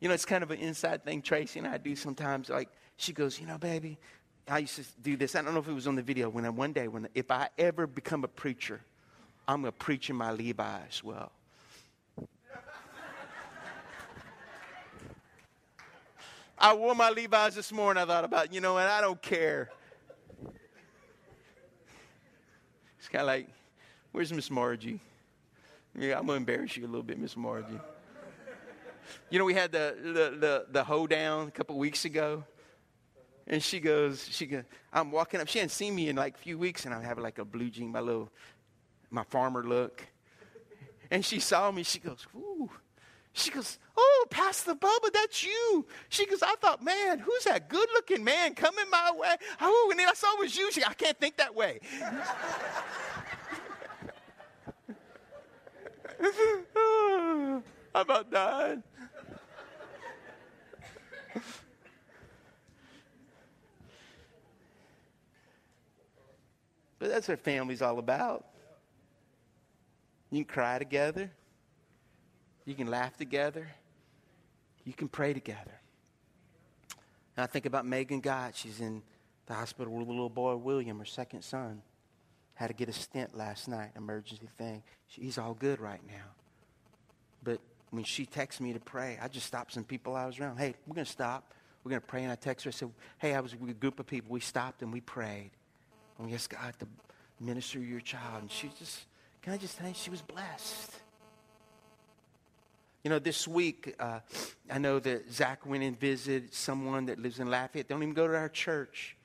You 0.00 0.08
know, 0.08 0.14
it's 0.14 0.24
kind 0.24 0.42
of 0.42 0.50
an 0.50 0.58
inside 0.58 1.04
thing 1.04 1.22
Tracy 1.22 1.60
and 1.60 1.68
I 1.68 1.78
do 1.78 1.94
sometimes. 1.94 2.48
Like, 2.48 2.70
she 2.96 3.12
goes, 3.12 3.38
You 3.38 3.46
know, 3.46 3.58
baby, 3.58 3.98
I 4.48 4.58
used 4.58 4.76
to 4.76 4.84
do 5.00 5.16
this. 5.16 5.36
I 5.36 5.42
don't 5.42 5.54
know 5.54 5.60
if 5.60 5.68
it 5.68 5.72
was 5.72 5.86
on 5.86 5.94
the 5.94 6.02
video. 6.02 6.28
When 6.28 6.44
I, 6.44 6.48
one 6.48 6.72
day, 6.72 6.88
when 6.88 7.08
if 7.14 7.30
I 7.30 7.50
ever 7.56 7.86
become 7.86 8.24
a 8.24 8.28
preacher, 8.28 8.80
I'm 9.46 9.60
going 9.60 9.72
to 9.72 9.78
preach 9.78 10.10
in 10.10 10.16
my 10.16 10.32
Levi's. 10.32 11.04
Well, 11.04 11.30
I 16.60 16.74
wore 16.74 16.94
my 16.94 17.10
Levi's 17.10 17.54
this 17.54 17.70
morning. 17.70 18.02
I 18.02 18.06
thought 18.06 18.24
about, 18.24 18.52
you 18.52 18.60
know 18.60 18.74
what? 18.74 18.86
I 18.86 19.00
don't 19.00 19.20
care. 19.22 19.70
It's 22.98 23.08
kind 23.08 23.22
of 23.22 23.28
like, 23.28 23.48
where's 24.10 24.32
Miss 24.32 24.50
Margie? 24.50 25.00
Yeah, 25.96 26.18
I'm 26.18 26.26
to 26.26 26.32
embarrass 26.32 26.76
you 26.76 26.84
a 26.84 26.88
little 26.88 27.04
bit, 27.04 27.18
Miss 27.18 27.36
Margie. 27.36 27.78
You 29.30 29.38
know, 29.38 29.44
we 29.44 29.54
had 29.54 29.70
the, 29.70 29.96
the, 30.02 30.36
the, 30.36 30.66
the 30.70 30.84
hoedown 30.84 31.46
a 31.46 31.50
couple 31.52 31.78
weeks 31.78 32.04
ago. 32.04 32.44
And 33.46 33.62
she 33.62 33.78
goes, 33.78 34.28
she 34.28 34.46
goes, 34.46 34.64
I'm 34.92 35.10
walking 35.12 35.40
up. 35.40 35.48
She 35.48 35.60
hadn't 35.60 35.70
seen 35.70 35.94
me 35.94 36.08
in 36.08 36.16
like 36.16 36.34
a 36.34 36.38
few 36.38 36.58
weeks, 36.58 36.84
and 36.84 36.94
I'm 36.94 37.02
having 37.02 37.22
like 37.22 37.38
a 37.38 37.44
blue 37.44 37.70
jean, 37.70 37.92
my 37.92 38.00
little, 38.00 38.30
my 39.10 39.22
farmer 39.22 39.62
look. 39.62 40.04
And 41.10 41.24
she 41.24 41.40
saw 41.40 41.70
me. 41.70 41.84
She 41.84 42.00
goes, 42.00 42.26
ooh. 42.34 42.68
She 43.38 43.50
goes, 43.52 43.78
oh, 43.96 44.26
Pastor 44.30 44.74
Bubba, 44.74 45.12
that's 45.12 45.44
you. 45.44 45.86
She 46.08 46.26
goes, 46.26 46.42
I 46.42 46.56
thought, 46.56 46.82
man, 46.82 47.20
who's 47.20 47.44
that 47.44 47.68
good-looking 47.68 48.24
man 48.24 48.54
coming 48.54 48.86
my 48.90 49.12
way? 49.14 49.36
Oh, 49.60 49.88
and 49.92 50.00
then 50.00 50.08
I 50.08 50.14
saw 50.14 50.34
it 50.34 50.40
was 50.40 50.56
you. 50.56 50.72
She, 50.72 50.82
I 50.84 50.92
can't 50.92 51.16
think 51.20 51.36
that 51.36 51.54
way. 51.54 51.78
I 56.20 57.60
about 57.94 58.28
died. 58.28 58.82
But 66.98 67.10
that's 67.10 67.28
what 67.28 67.38
family's 67.38 67.82
all 67.82 68.00
about. 68.00 68.46
You 70.32 70.44
can 70.44 70.52
cry 70.52 70.80
together. 70.80 71.30
You 72.68 72.74
can 72.74 72.88
laugh 72.88 73.16
together. 73.16 73.66
You 74.84 74.92
can 74.92 75.08
pray 75.08 75.32
together. 75.32 75.80
And 77.34 77.42
I 77.42 77.46
think 77.46 77.64
about 77.64 77.86
Megan 77.86 78.20
Gott. 78.20 78.54
She's 78.54 78.80
in 78.82 79.00
the 79.46 79.54
hospital 79.54 79.94
with 79.94 80.06
little 80.06 80.28
boy, 80.28 80.54
William, 80.56 80.98
her 80.98 81.06
second 81.06 81.40
son. 81.40 81.80
Had 82.52 82.66
to 82.66 82.74
get 82.74 82.90
a 82.90 82.92
stent 82.92 83.34
last 83.34 83.68
night, 83.68 83.92
emergency 83.96 84.50
thing. 84.58 84.82
He's 85.06 85.38
all 85.38 85.54
good 85.54 85.80
right 85.80 86.02
now. 86.06 86.26
But 87.42 87.60
when 87.88 88.04
she 88.04 88.26
texts 88.26 88.60
me 88.60 88.74
to 88.74 88.80
pray, 88.80 89.18
I 89.18 89.28
just 89.28 89.46
stopped 89.46 89.72
some 89.72 89.84
people 89.84 90.14
I 90.14 90.26
was 90.26 90.38
around. 90.38 90.58
Hey, 90.58 90.74
we're 90.86 90.94
going 90.94 91.06
to 91.06 91.10
stop. 91.10 91.54
We're 91.84 91.90
going 91.90 92.02
to 92.02 92.06
pray. 92.06 92.24
And 92.24 92.30
I 92.30 92.34
text 92.34 92.66
her. 92.66 92.68
I 92.68 92.72
said, 92.72 92.90
hey, 93.16 93.34
I 93.34 93.40
was 93.40 93.56
with 93.56 93.70
a 93.70 93.72
group 93.72 93.98
of 93.98 94.06
people. 94.06 94.30
We 94.30 94.40
stopped 94.40 94.82
and 94.82 94.92
we 94.92 95.00
prayed. 95.00 95.52
And 96.18 96.26
we 96.26 96.34
asked 96.34 96.50
God 96.50 96.74
to 96.80 96.86
minister 97.40 97.78
to 97.78 97.84
your 97.86 98.00
child. 98.00 98.42
And 98.42 98.52
she 98.52 98.70
just, 98.78 99.06
can 99.40 99.54
I 99.54 99.56
just 99.56 99.78
say, 99.78 99.94
she 99.94 100.10
was 100.10 100.20
blessed. 100.20 100.92
You 103.04 103.10
know, 103.10 103.18
this 103.18 103.46
week, 103.46 103.94
uh, 104.00 104.20
I 104.70 104.78
know 104.78 104.98
that 104.98 105.32
Zach 105.32 105.64
went 105.64 105.84
and 105.84 105.98
visited 105.98 106.52
someone 106.52 107.06
that 107.06 107.18
lives 107.18 107.38
in 107.38 107.48
Lafayette. 107.48 107.88
Don't 107.88 108.02
even 108.02 108.14
go 108.14 108.26
to 108.26 108.36
our 108.36 108.48
church. 108.48 109.16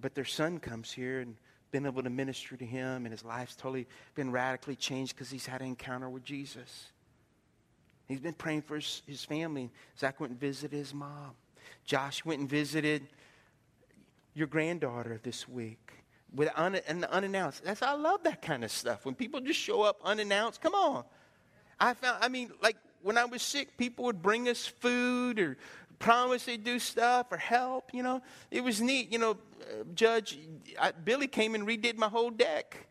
But 0.00 0.14
their 0.14 0.24
son 0.24 0.58
comes 0.58 0.92
here 0.92 1.20
and 1.20 1.36
been 1.70 1.86
able 1.86 2.02
to 2.02 2.10
minister 2.10 2.56
to 2.56 2.64
him, 2.64 3.04
and 3.04 3.12
his 3.12 3.24
life's 3.24 3.56
totally 3.56 3.86
been 4.14 4.30
radically 4.30 4.76
changed 4.76 5.14
because 5.14 5.28
he's 5.28 5.44
had 5.44 5.60
an 5.60 5.66
encounter 5.66 6.08
with 6.08 6.24
Jesus. 6.24 6.86
He's 8.06 8.20
been 8.20 8.32
praying 8.32 8.62
for 8.62 8.76
his, 8.76 9.02
his 9.06 9.24
family. 9.24 9.70
Zach 9.98 10.18
went 10.20 10.30
and 10.30 10.40
visited 10.40 10.76
his 10.76 10.94
mom. 10.94 11.32
Josh 11.84 12.24
went 12.24 12.40
and 12.40 12.48
visited 12.48 13.06
your 14.34 14.46
granddaughter 14.46 15.20
this 15.22 15.48
week 15.48 15.92
with 16.34 16.48
un, 16.54 16.76
and 16.86 17.04
unannounced. 17.06 17.64
That's 17.64 17.82
I 17.82 17.92
love 17.92 18.22
that 18.22 18.40
kind 18.40 18.64
of 18.64 18.70
stuff. 18.70 19.04
When 19.04 19.14
people 19.14 19.40
just 19.40 19.58
show 19.58 19.82
up 19.82 20.00
unannounced, 20.04 20.60
come 20.60 20.74
on. 20.74 21.04
I 21.80 21.94
found 21.94 22.18
I 22.22 22.28
mean, 22.28 22.50
like 22.62 22.76
when 23.02 23.18
I 23.18 23.24
was 23.24 23.42
sick, 23.42 23.76
people 23.76 24.04
would 24.06 24.22
bring 24.22 24.48
us 24.48 24.66
food 24.66 25.38
or 25.38 25.56
promise 25.98 26.44
they'd 26.44 26.62
do 26.64 26.78
stuff 26.78 27.26
or 27.30 27.36
help, 27.36 27.92
you 27.92 28.02
know. 28.02 28.22
It 28.50 28.62
was 28.62 28.80
neat. 28.80 29.10
You 29.12 29.18
know, 29.18 29.30
uh, 29.62 29.84
Judge, 29.94 30.38
I, 30.80 30.92
Billy 30.92 31.26
came 31.26 31.54
and 31.54 31.66
redid 31.66 31.96
my 31.96 32.08
whole 32.08 32.30
deck. 32.30 32.86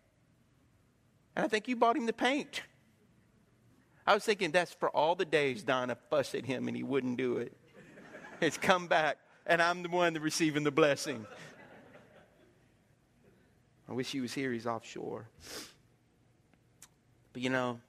And 1.35 1.45
I 1.45 1.47
think 1.47 1.67
you 1.67 1.75
bought 1.75 1.95
him 1.95 2.05
the 2.05 2.13
paint. 2.13 2.61
I 4.05 4.13
was 4.13 4.23
thinking 4.23 4.51
that's 4.51 4.73
for 4.73 4.89
all 4.89 5.15
the 5.15 5.25
days 5.25 5.63
Donna 5.63 5.97
fussed 6.09 6.33
at 6.33 6.45
him 6.45 6.67
and 6.67 6.77
he 6.77 6.83
wouldn't 6.83 7.17
do 7.17 7.37
it. 7.37 7.55
It's 8.39 8.57
come 8.57 8.87
back, 8.87 9.17
and 9.47 9.61
I'm 9.61 9.81
the 9.81 9.89
one 9.89 10.13
receiving 10.13 10.63
the 10.63 10.71
blessing. 10.71 11.25
I 13.89 13.93
wish 13.93 14.11
he 14.11 14.21
was 14.21 14.33
here. 14.33 14.51
He's 14.51 14.67
offshore. 14.67 15.27
But 17.33 17.41
you 17.41 17.49
know, 17.49 17.79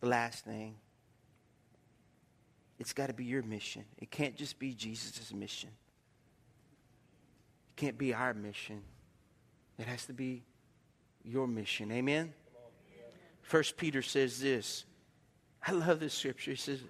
the 0.00 0.08
last 0.08 0.44
thing 0.44 0.76
it's 2.78 2.92
got 2.92 3.06
to 3.06 3.14
be 3.14 3.24
your 3.24 3.42
mission. 3.42 3.84
It 3.98 4.10
can't 4.10 4.36
just 4.36 4.58
be 4.58 4.74
Jesus' 4.74 5.32
mission. 5.32 5.70
It 7.70 7.80
can't 7.80 7.96
be 7.96 8.12
our 8.12 8.34
mission. 8.34 8.82
It 9.78 9.86
has 9.86 10.04
to 10.06 10.12
be 10.12 10.44
your 11.24 11.46
mission. 11.46 11.90
Amen? 11.90 12.32
First 13.42 13.76
Peter 13.76 14.02
says 14.02 14.40
this. 14.40 14.84
I 15.66 15.72
love 15.72 16.00
this 16.00 16.14
scripture. 16.14 16.50
He 16.52 16.56
says, 16.56 16.80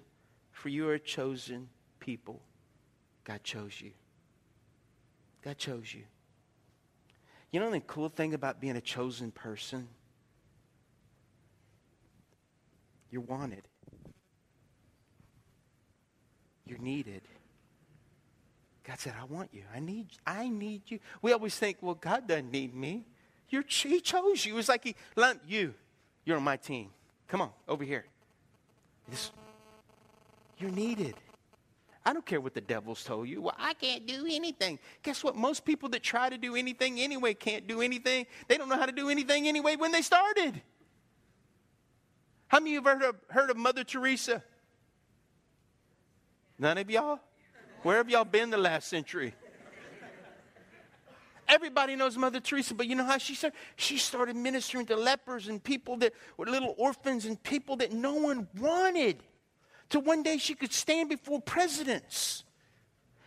For 0.51 0.69
you 0.69 0.89
are 0.89 0.95
a 0.95 0.99
chosen 0.99 1.69
people. 1.99 2.41
God 3.23 3.43
chose 3.43 3.79
you. 3.81 3.91
God 5.43 5.57
chose 5.57 5.93
you. 5.93 6.03
You 7.51 7.59
know 7.59 7.71
the 7.71 7.79
cool 7.79 8.09
thing 8.09 8.33
about 8.33 8.59
being 8.59 8.75
a 8.75 8.81
chosen 8.81 9.31
person? 9.31 9.87
You're 13.11 13.21
wanted. 13.21 13.67
You're 16.65 16.79
needed. 16.79 17.21
God 18.85 18.99
said, 18.99 19.13
I 19.19 19.25
want 19.25 19.49
you. 19.53 19.63
I 19.75 19.79
need, 19.79 20.07
I 20.25 20.47
need 20.47 20.83
you. 20.87 20.99
We 21.21 21.33
always 21.33 21.55
think, 21.57 21.77
well, 21.81 21.95
God 21.95 22.27
doesn't 22.27 22.51
need 22.51 22.73
me. 22.73 23.05
You're, 23.49 23.63
he 23.67 23.99
chose 23.99 24.45
you. 24.45 24.57
It's 24.57 24.69
like 24.69 24.83
he, 24.83 24.95
you, 25.47 25.73
you're 26.25 26.37
on 26.37 26.43
my 26.43 26.57
team. 26.57 26.89
Come 27.27 27.41
on, 27.41 27.49
over 27.67 27.83
here. 27.83 28.05
This, 29.09 29.31
you're 30.57 30.71
needed. 30.71 31.15
I 32.05 32.13
don't 32.13 32.25
care 32.25 32.39
what 32.39 32.53
the 32.53 32.61
devil's 32.61 33.03
told 33.03 33.27
you. 33.27 33.41
Well, 33.41 33.55
I 33.57 33.73
can't 33.73 34.05
do 34.07 34.25
anything. 34.29 34.79
Guess 35.03 35.25
what? 35.25 35.35
Most 35.35 35.65
people 35.65 35.89
that 35.89 36.03
try 36.03 36.29
to 36.29 36.37
do 36.37 36.55
anything 36.55 37.01
anyway 37.01 37.33
can't 37.33 37.67
do 37.67 37.81
anything. 37.81 38.25
They 38.47 38.57
don't 38.57 38.69
know 38.69 38.77
how 38.77 38.85
to 38.85 38.93
do 38.93 39.09
anything 39.09 39.47
anyway 39.47 39.75
when 39.75 39.91
they 39.91 40.01
started. 40.01 40.61
How 42.47 42.59
many 42.59 42.75
of 42.75 42.83
you 42.83 42.89
have 42.89 43.01
heard 43.01 43.09
of, 43.09 43.15
heard 43.29 43.49
of 43.49 43.57
Mother 43.57 43.83
Teresa? 43.83 44.43
None 46.57 46.77
of 46.77 46.89
y'all? 46.89 47.19
Where 47.83 47.97
have 47.97 48.09
y'all 48.09 48.25
been 48.25 48.49
the 48.49 48.57
last 48.57 48.87
century? 48.87 49.33
Everybody 51.47 51.95
knows 51.95 52.17
Mother 52.17 52.41
Teresa, 52.41 52.73
but 52.73 52.87
you 52.87 52.95
know 52.95 53.05
how 53.05 53.17
she 53.17 53.33
started? 53.33 53.57
She 53.77 53.97
started 53.97 54.35
ministering 54.35 54.85
to 54.87 54.97
lepers 54.97 55.47
and 55.47 55.63
people 55.63 55.95
that 55.97 56.13
were 56.35 56.45
little 56.45 56.75
orphans 56.77 57.25
and 57.25 57.41
people 57.41 57.77
that 57.77 57.93
no 57.93 58.15
one 58.15 58.47
wanted. 58.59 59.23
To 59.91 60.01
one 60.01 60.23
day 60.23 60.37
she 60.37 60.55
could 60.55 60.73
stand 60.73 61.07
before 61.07 61.39
presidents 61.39 62.43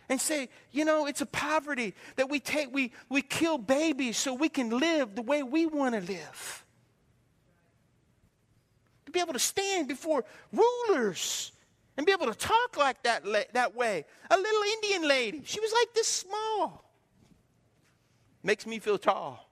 and 0.07 0.21
say, 0.21 0.49
you 0.71 0.85
know, 0.85 1.07
it's 1.07 1.21
a 1.21 1.25
poverty 1.25 1.95
that 2.17 2.29
we 2.29 2.39
take, 2.39 2.71
we, 2.71 2.91
we 3.09 3.23
kill 3.23 3.57
babies 3.57 4.17
so 4.17 4.33
we 4.33 4.49
can 4.49 4.69
live 4.69 5.15
the 5.15 5.23
way 5.23 5.41
we 5.41 5.65
want 5.65 5.95
to 5.95 6.01
live. 6.01 6.65
To 9.11 9.13
be 9.13 9.19
able 9.19 9.33
to 9.33 9.39
stand 9.39 9.89
before 9.89 10.23
rulers 10.53 11.51
and 11.97 12.05
be 12.05 12.13
able 12.13 12.27
to 12.27 12.33
talk 12.33 12.77
like 12.77 13.03
that, 13.03 13.25
that 13.51 13.75
way. 13.75 14.05
A 14.29 14.37
little 14.37 14.61
Indian 14.75 15.05
lady, 15.05 15.41
she 15.43 15.59
was 15.59 15.73
like 15.73 15.93
this 15.93 16.07
small. 16.07 16.89
Makes 18.41 18.65
me 18.65 18.79
feel 18.79 18.97
tall. 18.97 19.49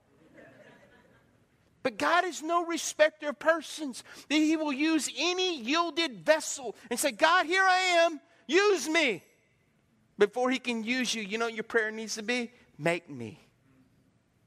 But 1.84 1.98
God 1.98 2.24
is 2.24 2.42
no 2.42 2.66
respecter 2.66 3.28
of 3.28 3.40
persons. 3.40 4.06
That 4.30 4.36
He 4.36 4.56
will 4.56 4.72
use 4.72 5.10
any 5.18 5.62
yielded 5.62 6.26
vessel 6.26 6.78
and 6.90 6.98
say, 6.98 7.12
God, 7.12 7.46
here 7.46 7.64
I 7.64 7.80
am, 8.06 8.22
use 8.48 8.88
me. 8.88 9.22
Before 10.18 10.50
He 10.50 10.60
can 10.60 10.86
use 10.86 11.14
you, 11.14 11.22
you 11.22 11.38
know 11.38 11.48
your 11.48 11.64
prayer 11.64 11.92
needs 11.92 12.16
to 12.16 12.24
be? 12.24 12.50
Make 12.78 13.10
me 13.10 13.46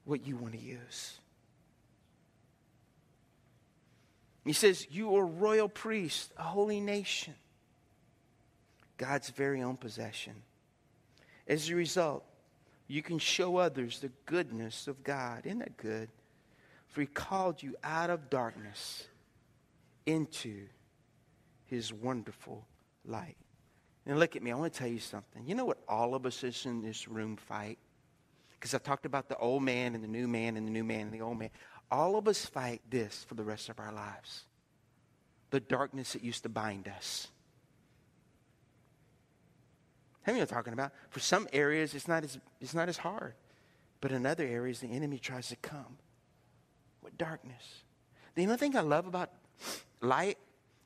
what 0.05 0.25
you 0.25 0.37
want 0.37 0.53
to 0.53 0.59
use. 0.59 1.19
He 4.45 4.53
says, 4.53 4.87
You 4.89 5.15
are 5.15 5.25
royal 5.25 5.69
priest, 5.69 6.31
a 6.37 6.43
holy 6.43 6.79
nation. 6.79 7.35
God's 8.97 9.29
very 9.29 9.61
own 9.61 9.77
possession. 9.77 10.33
As 11.47 11.69
a 11.69 11.75
result, 11.75 12.23
you 12.87 13.01
can 13.01 13.19
show 13.19 13.57
others 13.57 13.99
the 13.99 14.11
goodness 14.25 14.87
of 14.87 15.03
God. 15.03 15.45
Isn't 15.45 15.59
that 15.59 15.77
good? 15.77 16.09
For 16.89 17.01
he 17.01 17.07
called 17.07 17.63
you 17.63 17.75
out 17.83 18.09
of 18.09 18.29
darkness 18.29 19.05
into 20.05 20.67
his 21.65 21.91
wonderful 21.91 22.65
light. 23.05 23.37
And 24.05 24.19
look 24.19 24.35
at 24.35 24.43
me, 24.43 24.51
I 24.51 24.55
want 24.55 24.73
to 24.73 24.79
tell 24.79 24.87
you 24.87 24.99
something. 24.99 25.47
You 25.47 25.55
know 25.55 25.65
what 25.65 25.79
all 25.87 26.13
of 26.13 26.25
us 26.25 26.43
is 26.43 26.65
in 26.65 26.81
this 26.81 27.07
room 27.07 27.37
fight? 27.37 27.79
Because 28.51 28.73
I 28.73 28.77
talked 28.77 29.05
about 29.05 29.27
the 29.27 29.37
old 29.37 29.63
man 29.63 29.95
and 29.95 30.03
the 30.03 30.07
new 30.07 30.27
man 30.27 30.55
and 30.55 30.67
the 30.67 30.71
new 30.71 30.83
man 30.83 31.01
and 31.01 31.11
the 31.11 31.21
old 31.21 31.39
man. 31.39 31.49
All 31.91 32.15
of 32.15 32.27
us 32.27 32.45
fight 32.45 32.81
this 32.89 33.23
for 33.23 33.35
the 33.35 33.43
rest 33.43 33.69
of 33.69 33.79
our 33.79 33.91
lives 33.91 34.45
the 35.51 35.59
darkness 35.59 36.13
that 36.13 36.23
used 36.23 36.41
to 36.41 36.49
bind 36.49 36.87
us. 36.87 37.27
How 40.23 40.31
many 40.31 40.41
are 40.41 40.47
talking 40.47 40.73
about? 40.73 40.93
For 41.11 41.19
some 41.19 41.47
areas, 41.53 41.93
it's 41.93 42.07
not, 42.07 42.23
as, 42.23 42.39
it's 42.59 42.73
not 42.73 42.89
as 42.89 42.97
hard. 42.97 43.35
But 44.01 44.11
in 44.11 44.25
other 44.25 44.45
areas, 44.45 44.79
the 44.79 44.87
enemy 44.87 45.19
tries 45.19 45.49
to 45.49 45.55
come 45.57 45.97
with 47.03 47.17
darkness. 47.19 47.83
The 48.33 48.43
only 48.43 48.57
thing 48.57 48.75
I 48.75 48.81
love 48.81 49.05
about 49.05 49.29
light 50.01 50.39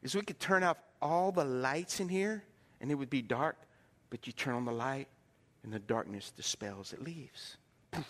is 0.03 0.15
we 0.15 0.21
could 0.21 0.39
turn 0.39 0.63
off 0.63 0.77
all 1.01 1.31
the 1.31 1.45
lights 1.45 1.99
in 1.99 2.10
here 2.10 2.43
and 2.81 2.91
it 2.91 2.95
would 2.95 3.10
be 3.10 3.21
dark, 3.21 3.57
but 4.10 4.27
you 4.27 4.33
turn 4.33 4.53
on 4.53 4.65
the 4.65 4.71
light 4.71 5.07
and 5.63 5.71
the 5.71 5.79
darkness 5.79 6.31
dispels, 6.36 6.93
it 6.93 7.01
leaves. 7.01 7.57
Poof. 7.91 8.05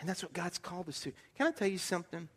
And 0.00 0.08
that's 0.08 0.22
what 0.22 0.32
God's 0.32 0.58
called 0.58 0.88
us 0.88 1.00
to. 1.00 1.12
Can 1.36 1.46
I 1.46 1.50
tell 1.50 1.68
you 1.68 1.78
something? 1.78 2.28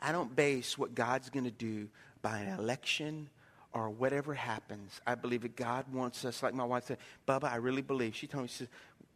I 0.00 0.12
don't 0.12 0.34
base 0.34 0.76
what 0.76 0.94
God's 0.94 1.30
going 1.30 1.44
to 1.44 1.50
do 1.50 1.88
by 2.20 2.38
an 2.38 2.58
election 2.58 3.30
or 3.72 3.90
whatever 3.90 4.34
happens. 4.34 5.00
I 5.06 5.14
believe 5.14 5.42
that 5.42 5.56
God 5.56 5.84
wants 5.92 6.24
us, 6.24 6.42
like 6.42 6.54
my 6.54 6.64
wife 6.64 6.84
said, 6.86 6.98
Bubba, 7.26 7.44
I 7.44 7.56
really 7.56 7.82
believe. 7.82 8.14
She 8.14 8.26
told 8.26 8.42
me, 8.42 8.48
she, 8.48 8.56
said, 8.56 8.68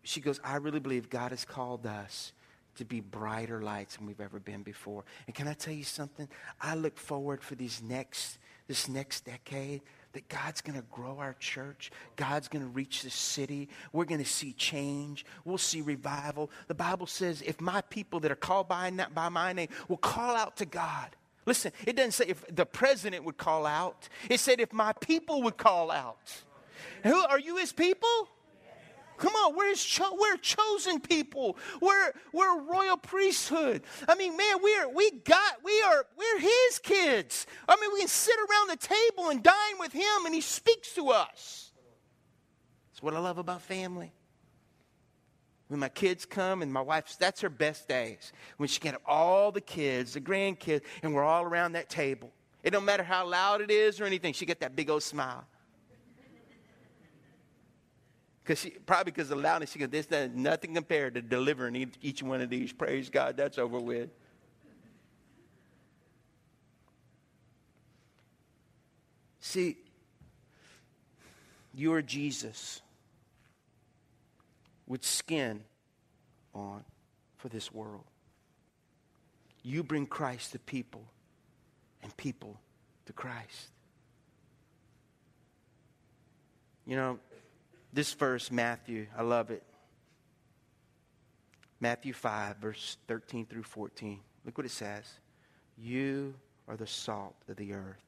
she 0.03 0.21
goes, 0.21 0.41
I 0.45 0.57
really 0.57 0.81
believe 0.81 1.11
God 1.11 1.31
has 1.31 1.45
called 1.45 1.87
us 1.87 2.33
to 2.77 2.85
be 2.85 3.01
brighter 3.01 3.61
lights 3.61 3.97
than 3.97 4.07
we've 4.07 4.21
ever 4.21 4.41
been 4.41 4.63
before. 4.63 5.05
And 5.27 5.35
can 5.35 5.47
I 5.49 5.55
tell 5.55 5.75
you 5.75 5.85
something? 5.85 6.29
I 6.61 6.75
look 6.75 6.97
forward 6.97 7.43
for 7.43 7.55
these 7.55 7.83
next, 7.83 8.39
this 8.67 8.89
next 8.89 9.25
decade 9.25 9.83
that 10.13 10.29
God's 10.29 10.61
going 10.61 10.79
to 10.79 10.85
grow 10.91 11.19
our 11.19 11.35
church. 11.35 11.91
God's 12.17 12.49
going 12.49 12.63
to 12.63 12.71
reach 12.71 13.03
the 13.03 13.11
city. 13.11 13.69
We're 13.93 14.05
going 14.05 14.23
to 14.23 14.29
see 14.29 14.53
change. 14.53 15.25
We'll 15.45 15.59
see 15.59 15.81
revival. 15.81 16.51
The 16.69 16.75
Bible 16.75 17.07
says 17.07 17.43
if 17.43 17.61
my 17.61 17.81
people 17.83 18.21
that 18.21 18.33
are 18.33 18.37
called 18.37 18.69
by, 18.69 18.91
by 19.15 19.29
my 19.29 19.53
name 19.53 19.69
will 19.89 19.97
call 19.97 20.37
out 20.37 20.57
to 20.59 20.67
God. 20.67 21.17
Listen, 21.45 21.73
it 21.87 21.97
doesn't 21.97 22.13
say 22.13 22.27
if 22.29 22.45
the 22.55 22.67
president 22.67 23.25
would 23.25 23.37
call 23.37 23.67
out. 23.67 24.09
It 24.31 24.39
said 24.39 24.61
if 24.61 24.73
my 24.73 24.93
people 24.95 25.43
would 25.43 25.57
call 25.57 25.91
out. 25.91 26.43
Who 27.03 27.17
are 27.17 27.39
you 27.39 27.57
his 27.57 27.73
people? 27.73 28.29
Come 29.23 29.37
on, 29.37 29.55
we're, 29.55 29.73
cho- 29.77 30.17
we're 30.19 30.37
chosen 30.37 30.99
people. 30.99 31.57
We're, 31.81 32.13
we're 32.33 32.61
royal 32.63 32.97
priesthood. 32.97 33.85
I 34.09 34.17
mean, 34.17 34.37
man, 34.37 34.57
we're, 34.61 34.89
we 34.89 35.13
got, 35.13 35.59
we 35.63 35.81
are, 35.83 36.05
we're 36.19 36.41
his 36.41 36.81
kids. 36.83 37.47
I 37.69 37.77
mean, 37.81 37.91
we 37.93 38.01
can 38.01 38.09
sit 38.09 38.35
around 38.35 38.71
the 38.71 38.77
table 38.77 39.31
and 39.31 39.41
dine 39.41 39.79
with 39.79 39.93
him 39.93 40.27
and 40.27 40.35
he 40.35 40.41
speaks 40.41 40.93
to 40.97 41.11
us. 41.11 41.71
That's 42.91 43.01
what 43.01 43.15
I 43.15 43.21
love 43.21 43.39
about 43.39 43.63
family. 43.63 44.11
When 45.69 45.79
my 45.79 45.89
kids 45.89 46.27
come 46.27 46.61
and 46.61 46.73
my 46.73 46.81
wife's, 46.81 47.15
that's 47.15 47.43
her 47.43 47.49
best 47.49 47.87
days. 47.87 48.33
When 48.57 48.69
she 48.69 48.81
can 48.81 48.91
have 48.95 49.03
all 49.07 49.53
the 49.53 49.61
kids, 49.61 50.15
the 50.15 50.21
grandkids, 50.21 50.83
and 51.05 51.15
we're 51.15 51.23
all 51.23 51.45
around 51.45 51.75
that 51.75 51.89
table. 51.89 52.33
It 52.65 52.71
don't 52.71 52.85
matter 52.85 53.05
how 53.05 53.29
loud 53.29 53.61
it 53.61 53.71
is 53.71 54.01
or 54.01 54.05
anything. 54.05 54.33
She 54.33 54.47
get 54.47 54.59
that 54.61 54.75
big 54.75 54.91
old 54.91 55.05
smile. 55.05 55.47
Because 58.43 58.59
she 58.59 58.71
probably 58.71 59.13
because 59.13 59.31
of 59.31 59.37
the 59.37 59.43
loudness, 59.43 59.71
she 59.71 59.79
goes, 59.79 59.91
"This 59.91 60.07
is 60.07 60.31
nothing 60.35 60.75
compared 60.75 61.15
to 61.15 61.23
delivering 61.23 61.77
each, 61.77 61.95
each 62.03 62.23
one 62.23 62.41
of 62.41 62.51
these." 62.51 62.73
Praise 62.73 63.09
God, 63.09 63.37
that's 63.37 63.57
over 63.57 63.79
with. 63.79 64.11
See, 69.39 69.77
you 71.73 71.93
are 71.93 72.03
Jesus 72.03 72.81
with 74.87 75.05
skin 75.05 75.65
on 76.55 76.85
for 77.37 77.49
this 77.49 77.71
world. 77.71 78.05
You 79.63 79.85
bring 79.85 80.07
Christ 80.07 80.53
to 80.53 80.59
people, 80.59 81.07
and 82.03 82.17
people 82.17 82.61
to 83.07 83.13
Christ. 83.13 83.71
You 86.87 86.97
know, 86.97 87.21
this 87.93 88.13
verse, 88.15 88.51
Matthew, 88.51 89.07
I 89.17 89.23
love 89.23 89.51
it. 89.51 89.63
Matthew 91.81 92.13
5, 92.13 92.57
verse 92.59 92.97
13 93.09 93.47
through 93.47 93.65
14. 93.65 94.21
Look 94.45 94.57
what 94.57 94.67
it 94.67 94.71
says. 94.71 95.05
You 95.77 96.35
are 96.69 96.77
the 96.77 96.87
salt 96.87 97.35
of 97.49 97.57
the 97.57 97.73
earth. 97.75 98.05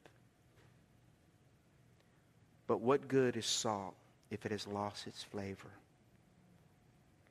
But 2.67 2.81
what 2.81 3.07
good 3.07 3.37
is 3.37 3.45
salt 3.45 3.95
if 4.31 4.45
it 4.45 4.51
has 4.51 4.65
lost 4.67 5.07
its 5.07 5.21
flavor? 5.23 5.71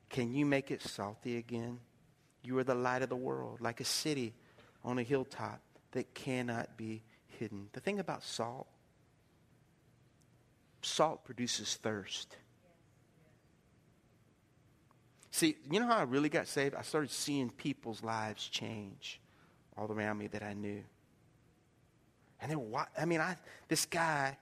Can 0.09 0.33
you 0.33 0.45
make 0.45 0.71
it 0.71 0.81
salty 0.81 1.37
again? 1.37 1.79
You 2.43 2.57
are 2.59 2.63
the 2.63 2.75
light 2.75 3.01
of 3.01 3.09
the 3.09 3.15
world, 3.15 3.59
like 3.59 3.81
a 3.81 3.85
city 3.85 4.33
on 4.83 4.99
a 4.99 5.03
hilltop 5.03 5.59
that 5.91 6.13
cannot 6.13 6.77
be 6.77 7.03
hidden. 7.39 7.69
The 7.73 7.79
thing 7.79 7.99
about 7.99 8.23
salt, 8.23 8.67
salt 10.81 11.25
produces 11.25 11.75
thirst. 11.75 12.37
See, 15.35 15.57
you 15.69 15.81
know 15.81 15.87
how 15.87 15.97
I 15.97 16.03
really 16.03 16.29
got 16.29 16.47
saved? 16.47 16.75
I 16.75 16.81
started 16.81 17.11
seeing 17.11 17.49
people's 17.49 18.01
lives 18.01 18.47
change 18.47 19.19
all 19.75 19.91
around 19.91 20.17
me 20.17 20.27
that 20.27 20.41
I 20.41 20.53
knew. 20.53 20.81
And 22.39 22.49
then, 22.49 22.73
I 22.97 23.03
mean, 23.03 23.19
I 23.19 23.35
this 23.67 23.85
guy, 23.85 24.37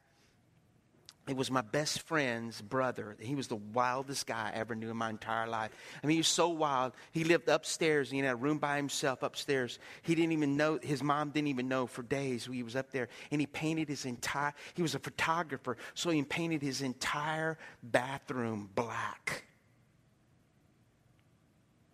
it 1.27 1.35
was 1.35 1.49
my 1.49 1.61
best 1.61 2.03
friend's 2.03 2.61
brother. 2.61 3.15
He 3.19 3.33
was 3.33 3.47
the 3.47 3.55
wildest 3.55 4.27
guy 4.27 4.51
I 4.53 4.59
ever 4.59 4.75
knew 4.75 4.91
in 4.91 4.95
my 4.95 5.09
entire 5.09 5.47
life. 5.47 5.71
I 6.03 6.05
mean, 6.05 6.13
he 6.13 6.19
was 6.19 6.27
so 6.27 6.49
wild. 6.49 6.93
He 7.11 7.23
lived 7.23 7.49
upstairs. 7.49 8.11
Had 8.11 8.25
a 8.25 8.35
room 8.35 8.59
by 8.59 8.75
himself 8.75 9.23
upstairs. 9.23 9.79
He 10.03 10.13
didn't 10.13 10.33
even 10.33 10.57
know, 10.57 10.77
his 10.79 11.01
mom 11.01 11.31
didn't 11.31 11.47
even 11.47 11.67
know 11.67 11.87
for 11.87 12.03
days 12.03 12.45
he 12.45 12.61
was 12.61 12.75
up 12.75 12.91
there. 12.91 13.09
And 13.31 13.41
he 13.41 13.47
painted 13.47 13.89
his 13.89 14.05
entire, 14.05 14.53
he 14.75 14.83
was 14.83 14.93
a 14.93 14.99
photographer, 14.99 15.75
so 15.95 16.11
he 16.11 16.21
painted 16.21 16.61
his 16.61 16.83
entire 16.83 17.57
bathroom 17.81 18.69
black 18.75 19.45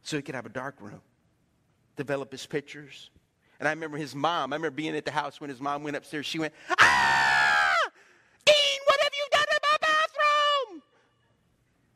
so 0.10 0.18
he 0.18 0.24
could 0.24 0.36
have 0.36 0.48
a 0.48 0.50
dark 0.50 0.76
room, 0.80 1.02
develop 1.96 2.32
his 2.32 2.46
pictures. 2.46 3.12
And 3.60 3.68
I 3.68 3.72
remember 3.72 3.98
his 3.98 4.16
mom, 4.16 4.52
I 4.52 4.56
remember 4.56 4.76
being 4.76 4.96
at 4.96 5.06
the 5.06 5.12
house 5.12 5.40
when 5.40 5.50
his 5.52 5.62
mom 5.62 5.84
went 5.84 5.96
upstairs. 5.96 6.26
She 6.26 6.40
went, 6.40 6.54
Ah! 6.80 7.78
Dean, 8.44 8.80
what 8.86 9.00
have 9.02 9.12
you 9.14 9.28
done 9.32 9.46
in 9.52 9.58
my 9.62 9.78
bathroom? 9.80 10.82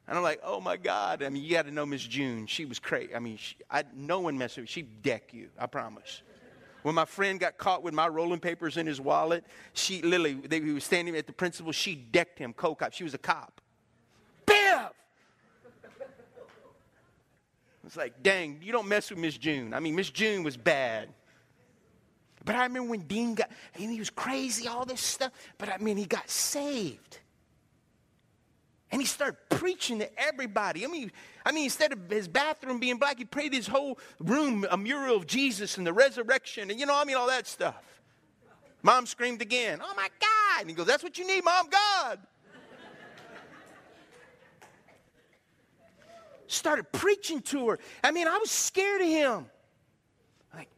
And 0.08 0.17
I'm 0.17 0.23
like, 0.23 0.41
oh 0.43 0.60
my 0.60 0.78
God. 0.78 1.23
I 1.23 1.30
mean, 1.30 1.43
you 1.43 1.52
got 1.52 1.65
to 1.65 1.71
know 1.71 1.86
Miss 1.86 2.04
June. 2.04 2.45
She 2.45 2.65
was 2.65 2.78
crazy. 2.78 3.15
I 3.15 3.19
mean, 3.19 3.38
she, 3.38 3.56
I, 3.71 3.84
no 3.95 4.19
one 4.19 4.38
messed 4.38 4.58
with 4.58 4.65
her. 4.65 4.67
She'd 4.67 5.02
deck 5.02 5.34
you, 5.34 5.49
I 5.58 5.65
promise. 5.65 6.21
When 6.84 6.93
my 6.93 7.06
friend 7.06 7.39
got 7.39 7.58
caught 7.58 7.82
with 7.82 7.95
my 7.95 8.08
rolling 8.10 8.41
papers 8.41 8.78
in 8.78 8.86
his 8.86 9.02
wallet, 9.02 9.45
she 9.71 10.02
literally, 10.04 10.34
they, 10.34 10.60
he 10.60 10.71
was 10.71 10.84
standing 10.84 11.15
at 11.15 11.26
the 11.26 11.34
principal, 11.34 11.71
she 11.71 11.95
decked 11.95 12.38
him, 12.38 12.54
co-cop. 12.54 12.93
She 12.93 13.06
was 13.06 13.15
a 13.15 13.17
cop. 13.19 13.62
It's 17.86 17.98
like, 17.98 18.24
dang, 18.24 18.60
you 18.62 18.72
don't 18.72 18.88
mess 18.88 19.10
with 19.10 19.19
Miss 19.19 19.38
June. 19.38 19.74
I 19.74 19.80
mean, 19.80 19.96
Miss 19.96 20.10
June 20.10 20.43
was 20.43 20.56
bad. 20.56 21.10
But 22.46 22.56
I 22.56 22.63
remember 22.63 22.89
when 22.89 23.02
Dean 23.02 23.36
got, 23.36 23.50
and 23.76 23.91
he 23.91 24.00
was 24.00 24.10
crazy, 24.10 24.67
all 24.67 24.86
this 24.86 25.02
stuff. 25.02 25.32
But 25.58 25.69
I 25.69 25.78
mean, 25.78 25.98
he 25.98 26.06
got 26.06 26.30
saved. 26.30 27.19
And 28.91 29.02
he 29.02 29.08
started 29.08 29.38
preaching 29.50 30.00
to 30.00 30.19
everybody. 30.19 30.86
I 30.86 30.88
mean, 30.88 31.12
I 31.46 31.52
mean, 31.52 31.63
instead 31.63 31.91
of 31.93 32.10
his 32.10 32.28
bathroom 32.28 32.80
being 32.80 32.98
black, 32.98 33.17
he 33.17 33.26
prayed 33.26 33.54
his 33.54 33.65
whole 33.65 33.98
room 34.19 34.67
a 34.69 34.78
mural 34.78 35.15
of 35.15 35.26
Jesus 35.26 35.78
and 35.78 35.88
the 35.88 35.93
resurrection, 35.93 36.69
and 36.69 36.79
you 36.79 36.86
know, 36.86 36.96
I 36.96 37.04
mean, 37.04 37.15
all 37.15 37.27
that 37.27 37.48
stuff. 37.48 37.81
Mom 38.84 39.08
screamed 39.08 39.42
again, 39.42 39.79
"Oh 39.81 39.94
my 39.96 40.10
God!" 40.19 40.62
And 40.62 40.69
he 40.69 40.75
goes, 40.75 40.86
"That's 40.86 41.02
what 41.02 41.17
you 41.17 41.25
need, 41.25 41.44
Mom, 41.44 41.69
God." 41.69 42.19
Started 46.54 46.91
preaching 46.91 47.41
to 47.41 47.69
her. 47.69 47.79
I 48.04 48.12
mean, 48.12 48.27
I 48.27 48.37
was 48.37 48.51
scared 48.51 49.01
of 49.01 49.08
him. 49.08 49.45
Like, 50.54 50.69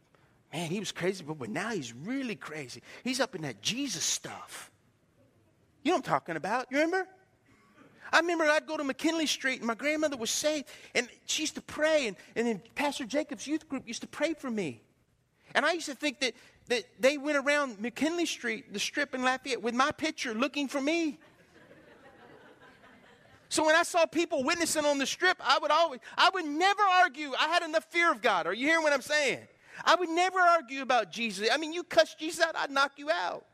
man, 0.52 0.70
he 0.70 0.78
was 0.78 0.92
crazy, 0.92 1.24
but, 1.26 1.38
but 1.38 1.50
now 1.50 1.70
he's 1.70 1.92
really 1.92 2.36
crazy. 2.36 2.82
He's 3.04 3.20
up 3.20 3.34
in 3.34 3.42
that 3.42 3.62
Jesus 3.62 4.04
stuff. 4.04 4.70
You 5.82 5.92
know 5.92 5.98
what 5.98 6.06
I'm 6.06 6.12
talking 6.12 6.36
about? 6.36 6.66
You 6.70 6.78
remember? 6.78 7.06
I 8.12 8.20
remember 8.20 8.44
I'd 8.44 8.66
go 8.66 8.76
to 8.76 8.84
McKinley 8.84 9.26
Street 9.26 9.58
and 9.58 9.66
my 9.66 9.74
grandmother 9.74 10.16
was 10.16 10.30
saved 10.30 10.68
and 10.94 11.08
she 11.26 11.42
used 11.42 11.56
to 11.56 11.62
pray 11.62 12.06
and, 12.06 12.16
and 12.34 12.46
then 12.46 12.62
Pastor 12.74 13.04
Jacob's 13.04 13.46
youth 13.46 13.68
group 13.68 13.86
used 13.86 14.02
to 14.02 14.06
pray 14.06 14.34
for 14.34 14.50
me. 14.50 14.82
And 15.54 15.64
I 15.64 15.72
used 15.72 15.86
to 15.86 15.94
think 15.94 16.20
that, 16.20 16.34
that 16.68 16.84
they 17.00 17.18
went 17.18 17.36
around 17.36 17.80
McKinley 17.80 18.26
Street, 18.26 18.72
the 18.72 18.78
strip 18.78 19.14
in 19.14 19.22
Lafayette, 19.22 19.62
with 19.62 19.74
my 19.74 19.90
picture 19.92 20.34
looking 20.34 20.68
for 20.68 20.80
me. 20.80 21.18
So 23.48 23.64
when 23.64 23.76
I 23.76 23.84
saw 23.84 24.06
people 24.06 24.42
witnessing 24.42 24.84
on 24.84 24.98
the 24.98 25.06
strip, 25.06 25.36
I 25.40 25.58
would 25.60 25.70
always, 25.70 26.00
I 26.16 26.30
would 26.34 26.44
never 26.44 26.82
argue. 26.82 27.32
I 27.38 27.46
had 27.48 27.62
enough 27.62 27.86
fear 27.90 28.10
of 28.10 28.20
God. 28.20 28.46
Are 28.46 28.54
you 28.54 28.66
hearing 28.66 28.82
what 28.82 28.92
I'm 28.92 29.02
saying? 29.02 29.40
I 29.84 29.94
would 29.94 30.08
never 30.08 30.38
argue 30.38 30.82
about 30.82 31.12
Jesus. 31.12 31.48
I 31.52 31.56
mean, 31.56 31.72
you 31.72 31.82
cuss 31.82 32.14
Jesus 32.14 32.44
out, 32.44 32.56
I'd 32.56 32.70
knock 32.70 32.92
you 32.96 33.10
out. 33.10 33.44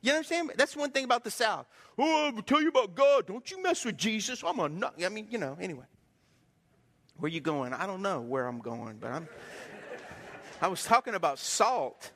You 0.00 0.12
understand? 0.12 0.52
That's 0.56 0.76
one 0.76 0.90
thing 0.90 1.04
about 1.04 1.24
the 1.24 1.30
South. 1.30 1.66
Oh, 1.98 2.32
I'll 2.34 2.42
tell 2.42 2.62
you 2.62 2.68
about 2.68 2.94
God. 2.94 3.26
Don't 3.26 3.50
you 3.50 3.60
mess 3.62 3.84
with 3.84 3.96
Jesus. 3.96 4.44
I'm 4.46 4.60
a 4.60 4.68
nut. 4.68 4.94
I 5.04 5.08
mean, 5.08 5.26
you 5.30 5.38
know, 5.38 5.56
anyway. 5.60 5.86
Where 7.16 7.30
you 7.30 7.40
going? 7.40 7.72
I 7.72 7.86
don't 7.86 8.02
know 8.02 8.20
where 8.20 8.46
I'm 8.46 8.60
going, 8.60 8.98
but 8.98 9.10
I'm 9.10 9.28
I 10.62 10.68
was 10.68 10.84
talking 10.84 11.14
about 11.14 11.40
salt. 11.40 12.12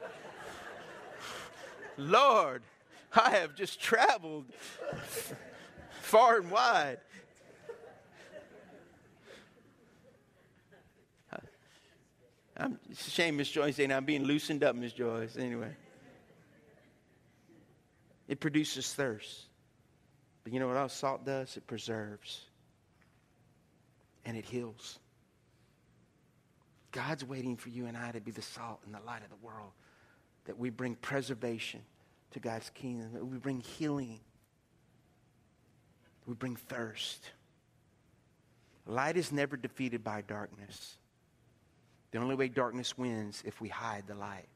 Lord, 1.98 2.62
I 3.12 3.30
have 3.30 3.54
just 3.54 3.80
traveled 3.80 4.46
far 6.06 6.36
and 6.38 6.50
wide. 6.50 6.98
I'm, 12.58 12.78
it's 12.90 13.06
a 13.06 13.10
shame 13.10 13.36
Miss 13.36 13.50
Joyce 13.50 13.76
saying 13.76 13.92
I'm 13.92 14.06
being 14.06 14.24
loosened 14.24 14.64
up, 14.64 14.74
Miss 14.74 14.94
Joyce. 14.94 15.36
Anyway, 15.36 15.70
it 18.28 18.40
produces 18.40 18.94
thirst. 18.94 19.44
But 20.42 20.54
you 20.54 20.60
know 20.60 20.68
what 20.68 20.78
else 20.78 20.94
salt 20.94 21.26
does? 21.26 21.56
It 21.56 21.66
preserves 21.66 22.46
and 24.24 24.36
it 24.36 24.44
heals. 24.44 24.98
God's 26.92 27.24
waiting 27.24 27.56
for 27.56 27.68
you 27.68 27.86
and 27.86 27.96
I 27.96 28.12
to 28.12 28.20
be 28.20 28.30
the 28.30 28.42
salt 28.42 28.80
and 28.86 28.94
the 28.94 29.00
light 29.04 29.22
of 29.22 29.28
the 29.28 29.46
world, 29.46 29.72
that 30.46 30.56
we 30.56 30.70
bring 30.70 30.94
preservation 30.94 31.82
to 32.30 32.40
God's 32.40 32.70
kingdom, 32.70 33.12
that 33.12 33.26
we 33.26 33.36
bring 33.36 33.60
healing, 33.60 34.20
we 36.26 36.34
bring 36.34 36.56
thirst. 36.56 37.30
Light 38.86 39.16
is 39.16 39.32
never 39.32 39.56
defeated 39.56 40.04
by 40.04 40.22
darkness. 40.22 40.96
The 42.10 42.18
only 42.18 42.34
way 42.34 42.48
darkness 42.48 42.96
wins 42.96 43.42
if 43.44 43.60
we 43.60 43.68
hide 43.68 44.04
the 44.06 44.14
light. 44.14 44.48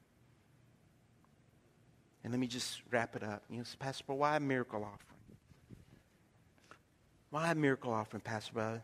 And 2.23 2.33
let 2.33 2.39
me 2.39 2.47
just 2.47 2.83
wrap 2.91 3.17
it 3.17 3.23
up. 3.23 3.43
You 3.49 3.59
know, 3.59 3.65
Pastor, 3.79 4.13
why 4.13 4.37
a 4.37 4.41
miracle 4.41 4.85
offering? 4.85 5.21
Why 7.31 7.51
a 7.51 7.55
miracle 7.55 7.93
offering, 7.93 8.21
Pastor? 8.21 8.53
Brother? 8.53 8.83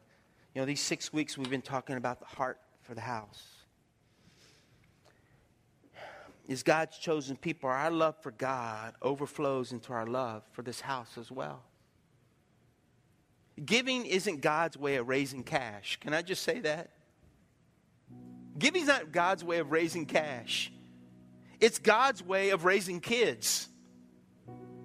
You 0.55 0.63
know, 0.63 0.67
these 0.67 0.81
six 0.81 1.13
weeks 1.13 1.37
we've 1.37 1.51
been 1.51 1.63
talking 1.63 1.97
about 1.97 2.21
the 2.21 2.27
heart 2.27 2.59
for 2.83 2.95
the 2.95 3.01
house. 3.01 3.45
Is 6.49 6.63
God's 6.63 6.97
chosen 6.97 7.37
people, 7.37 7.69
our 7.69 7.91
love 7.91 8.15
for 8.23 8.31
God 8.31 8.95
overflows 9.03 9.73
into 9.73 9.93
our 9.93 10.07
love 10.07 10.45
for 10.53 10.63
this 10.63 10.81
house 10.81 11.19
as 11.19 11.31
well. 11.31 11.63
Giving 13.65 14.05
isn't 14.05 14.43
God's 14.43 14.77
way 14.77 14.97
of 14.97 15.09
raising 15.09 15.43
cash. 15.43 15.99
Can 16.01 16.13
I 16.13 16.23
just 16.23 16.43
say 16.43 16.61
that? 16.61 16.91
Giving's 18.59 18.89
not 18.89 19.13
God's 19.13 19.45
way 19.45 19.59
of 19.59 19.71
raising 19.71 20.07
cash. 20.07 20.73
It's 21.61 21.79
God's 21.79 22.23
way 22.23 22.51
of 22.51 22.65
raising 22.65 23.01
kids. 23.01 23.69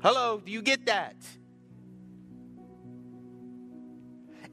Hello, 0.01 0.41
do 0.43 0.51
you 0.51 0.61
get 0.61 0.85
that? 0.85 1.15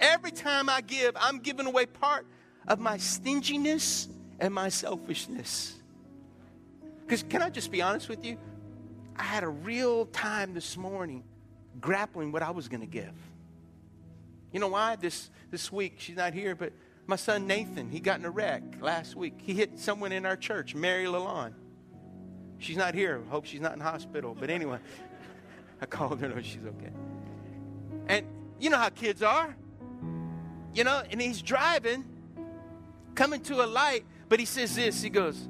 Every 0.01 0.31
time 0.31 0.69
I 0.69 0.81
give, 0.81 1.17
I'm 1.19 1.39
giving 1.39 1.67
away 1.67 1.87
part 1.87 2.27
of 2.67 2.79
my 2.79 2.99
stinginess 2.99 4.09
and 4.39 4.53
my 4.53 4.69
selfishness. 4.69 5.75
Because, 7.01 7.23
can 7.23 7.43
I 7.43 7.51
just 7.51 7.71
be 7.71 7.83
honest 7.83 8.09
with 8.09 8.25
you? 8.25 8.37
I 9.17 9.23
had 9.23 9.43
a 9.43 9.49
real 9.49 10.07
time 10.07 10.55
this 10.55 10.77
morning 10.77 11.25
grappling 11.81 12.31
what 12.31 12.43
I 12.43 12.51
was 12.51 12.69
going 12.69 12.81
to 12.81 12.87
give. 12.87 13.13
You 14.53 14.61
know 14.61 14.69
why? 14.69 14.97
This, 14.97 15.31
this 15.51 15.71
week, 15.71 15.97
she's 15.99 16.17
not 16.17 16.35
here, 16.35 16.55
but 16.55 16.73
my 17.07 17.17
son 17.17 17.47
Nathan, 17.47 17.91
he 17.91 18.01
got 18.01 18.19
in 18.19 18.25
a 18.25 18.31
wreck 18.31 18.63
last 18.81 19.17
week. 19.17 19.35
He 19.39 19.55
hit 19.55 19.79
someone 19.79 20.13
in 20.13 20.27
our 20.27 20.37
church, 20.37 20.75
Mary 20.75 21.05
Lalonde. 21.05 21.55
She's 22.59 22.77
not 22.77 22.95
here. 22.95 23.23
Hope 23.31 23.45
she's 23.45 23.61
not 23.61 23.75
in 23.75 23.81
hospital. 23.81 24.37
But 24.39 24.51
anyway, 24.51 24.79
I 25.81 25.87
called 25.87 26.21
her. 26.21 26.29
No, 26.29 26.43
she's 26.43 26.65
okay. 26.65 26.93
And 28.09 28.27
you 28.59 28.71
know 28.71 28.79
how 28.79 28.89
kids 28.89 29.23
are. 29.23 29.55
You 30.75 30.85
know, 30.85 31.03
and 31.11 31.21
he's 31.21 31.41
driving, 31.41 32.05
coming 33.15 33.41
to 33.43 33.65
a 33.65 33.67
light, 33.67 34.05
but 34.29 34.39
he 34.39 34.45
says 34.45 34.77
this. 34.77 35.01
He 35.01 35.11
goes, 35.11 35.49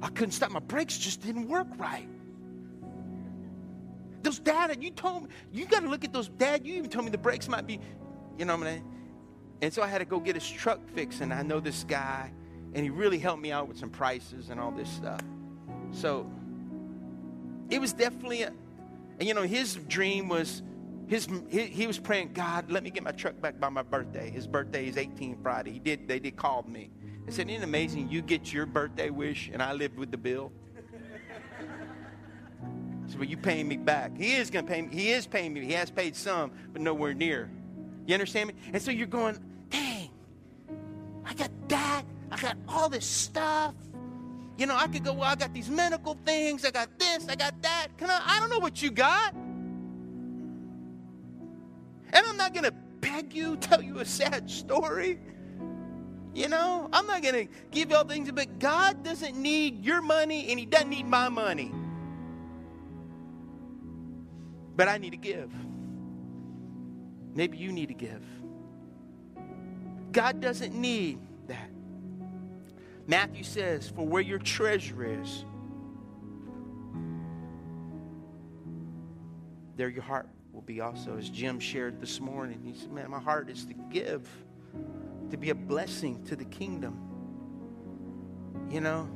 I 0.00 0.08
couldn't 0.08 0.32
stop. 0.32 0.50
My 0.50 0.60
brakes 0.60 0.96
just 0.96 1.22
didn't 1.22 1.48
work 1.48 1.66
right. 1.76 2.08
Those 4.22 4.38
dad, 4.38 4.82
you 4.82 4.90
told 4.90 5.24
me, 5.24 5.28
you 5.52 5.66
got 5.66 5.80
to 5.82 5.88
look 5.88 6.04
at 6.04 6.12
those 6.12 6.28
dad. 6.28 6.66
You 6.66 6.74
even 6.74 6.90
told 6.90 7.04
me 7.04 7.10
the 7.10 7.18
brakes 7.18 7.48
might 7.48 7.66
be, 7.66 7.80
you 8.38 8.44
know 8.44 8.56
what 8.56 8.66
I 8.68 8.74
mean? 8.76 8.84
And 9.60 9.72
so 9.72 9.82
I 9.82 9.88
had 9.88 9.98
to 9.98 10.04
go 10.04 10.20
get 10.20 10.36
his 10.36 10.48
truck 10.48 10.80
fixed. 10.90 11.20
And 11.20 11.34
I 11.34 11.42
know 11.42 11.60
this 11.60 11.84
guy, 11.84 12.30
and 12.74 12.84
he 12.84 12.90
really 12.90 13.18
helped 13.18 13.42
me 13.42 13.50
out 13.50 13.68
with 13.68 13.78
some 13.78 13.90
prices 13.90 14.50
and 14.50 14.60
all 14.60 14.70
this 14.70 14.88
stuff. 14.88 15.20
So 15.90 16.30
it 17.68 17.80
was 17.80 17.92
definitely, 17.92 18.42
a, 18.42 18.52
and 19.18 19.26
you 19.26 19.34
know, 19.34 19.42
his 19.42 19.74
dream 19.88 20.28
was, 20.28 20.62
his, 21.08 21.28
he, 21.48 21.66
he 21.66 21.86
was 21.86 21.98
praying, 21.98 22.32
God, 22.34 22.70
let 22.70 22.82
me 22.82 22.90
get 22.90 23.02
my 23.02 23.12
truck 23.12 23.40
back 23.40 23.58
by 23.58 23.68
my 23.68 23.82
birthday. 23.82 24.30
His 24.30 24.46
birthday 24.46 24.86
is 24.86 24.96
18 24.96 25.38
Friday. 25.42 25.72
He 25.72 25.78
did, 25.78 26.06
they 26.06 26.20
did 26.20 26.36
call 26.36 26.64
me. 26.68 26.90
I 27.26 27.30
said, 27.30 27.50
Isn't 27.50 27.62
it 27.62 27.64
amazing? 27.64 28.08
You 28.08 28.22
get 28.22 28.52
your 28.52 28.64
birthday 28.64 29.10
wish, 29.10 29.50
and 29.52 29.62
I 29.62 29.72
live 29.72 29.96
with 29.96 30.10
the 30.10 30.18
bill. 30.18 30.52
So, 33.06 33.16
well, 33.16 33.24
you 33.26 33.38
paying 33.38 33.66
me 33.66 33.78
back. 33.78 34.14
He 34.18 34.34
is 34.34 34.50
going 34.50 34.66
to 34.66 34.70
pay 34.70 34.82
me. 34.82 34.94
He 34.94 35.12
is 35.12 35.26
paying 35.26 35.54
me. 35.54 35.64
He 35.64 35.72
has 35.72 35.90
paid 35.90 36.14
some, 36.14 36.52
but 36.74 36.82
nowhere 36.82 37.14
near. 37.14 37.50
You 38.08 38.14
understand 38.14 38.48
me? 38.48 38.54
And 38.72 38.80
so 38.80 38.90
you're 38.90 39.06
going, 39.06 39.38
dang, 39.68 40.08
I 41.26 41.34
got 41.34 41.50
that. 41.68 42.04
I 42.30 42.40
got 42.40 42.56
all 42.66 42.88
this 42.88 43.04
stuff. 43.04 43.74
You 44.56 44.64
know, 44.64 44.74
I 44.74 44.88
could 44.88 45.04
go, 45.04 45.12
well, 45.12 45.24
I 45.24 45.34
got 45.34 45.52
these 45.52 45.68
medical 45.68 46.16
things. 46.24 46.64
I 46.64 46.70
got 46.70 46.98
this. 46.98 47.28
I 47.28 47.36
got 47.36 47.60
that. 47.60 47.88
Can 47.98 48.08
I? 48.08 48.22
I 48.24 48.40
don't 48.40 48.48
know 48.48 48.60
what 48.60 48.80
you 48.80 48.90
got. 48.90 49.34
And 52.14 52.26
I'm 52.26 52.38
not 52.38 52.54
going 52.54 52.64
to 52.64 52.72
beg 53.00 53.34
you, 53.34 53.56
tell 53.58 53.82
you 53.82 53.98
a 53.98 54.06
sad 54.06 54.50
story. 54.50 55.20
You 56.32 56.48
know, 56.48 56.88
I'm 56.94 57.06
not 57.06 57.22
going 57.22 57.46
to 57.46 57.52
give 57.70 57.90
y'all 57.90 58.04
things, 58.04 58.32
but 58.32 58.58
God 58.58 59.04
doesn't 59.04 59.36
need 59.36 59.84
your 59.84 60.00
money 60.00 60.48
and 60.48 60.58
He 60.58 60.64
doesn't 60.64 60.88
need 60.88 61.06
my 61.06 61.28
money. 61.28 61.70
But 64.76 64.88
I 64.88 64.96
need 64.96 65.10
to 65.10 65.18
give. 65.18 65.52
Maybe 67.34 67.58
you 67.58 67.72
need 67.72 67.88
to 67.88 67.94
give. 67.94 68.22
God 70.12 70.40
doesn't 70.40 70.74
need 70.74 71.18
that. 71.46 71.70
Matthew 73.06 73.44
says, 73.44 73.88
For 73.88 74.06
where 74.06 74.22
your 74.22 74.38
treasure 74.38 75.20
is, 75.20 75.44
there 79.76 79.88
your 79.88 80.02
heart 80.02 80.28
will 80.52 80.62
be 80.62 80.80
also. 80.80 81.16
As 81.16 81.30
Jim 81.30 81.60
shared 81.60 82.00
this 82.00 82.20
morning, 82.20 82.60
he 82.64 82.78
said, 82.78 82.90
Man, 82.90 83.10
my 83.10 83.20
heart 83.20 83.48
is 83.48 83.64
to 83.66 83.74
give 83.90 84.28
to 85.30 85.36
be 85.36 85.50
a 85.50 85.54
blessing 85.54 86.24
to 86.24 86.36
the 86.36 86.44
kingdom. 86.44 86.98
You 88.70 88.80
know, 88.80 89.08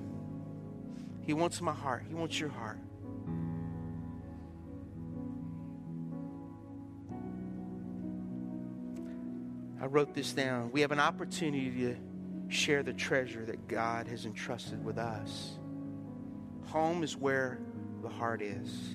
He 1.22 1.34
wants 1.34 1.60
my 1.60 1.72
heart, 1.72 2.04
He 2.08 2.14
wants 2.14 2.38
your 2.38 2.48
heart. 2.48 2.78
I 9.82 9.86
wrote 9.86 10.14
this 10.14 10.32
down. 10.32 10.70
We 10.70 10.80
have 10.82 10.92
an 10.92 11.00
opportunity 11.00 11.68
to 11.72 11.96
share 12.48 12.84
the 12.84 12.92
treasure 12.92 13.44
that 13.46 13.66
God 13.66 14.06
has 14.06 14.26
entrusted 14.26 14.82
with 14.84 14.96
us. 14.96 15.58
Home 16.66 17.02
is 17.02 17.16
where 17.16 17.58
the 18.00 18.08
heart 18.08 18.42
is. 18.42 18.94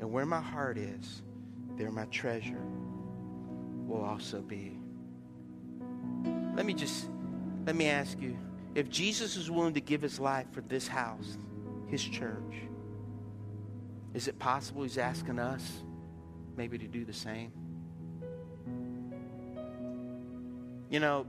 And 0.00 0.10
where 0.10 0.26
my 0.26 0.40
heart 0.40 0.78
is, 0.78 1.22
there 1.76 1.92
my 1.92 2.06
treasure 2.06 2.60
will 3.86 4.02
also 4.02 4.42
be. 4.42 4.76
Let 6.56 6.66
me 6.66 6.74
just, 6.74 7.06
let 7.64 7.76
me 7.76 7.86
ask 7.86 8.20
you 8.20 8.36
if 8.74 8.90
Jesus 8.90 9.36
is 9.36 9.48
willing 9.48 9.74
to 9.74 9.80
give 9.80 10.02
his 10.02 10.18
life 10.18 10.46
for 10.50 10.60
this 10.62 10.88
house, 10.88 11.38
his 11.86 12.02
church, 12.02 12.54
is 14.12 14.26
it 14.26 14.40
possible 14.40 14.82
he's 14.82 14.98
asking 14.98 15.38
us 15.38 15.84
maybe 16.56 16.78
to 16.78 16.88
do 16.88 17.04
the 17.04 17.12
same? 17.12 17.52
You 20.88 21.00
know, 21.00 21.26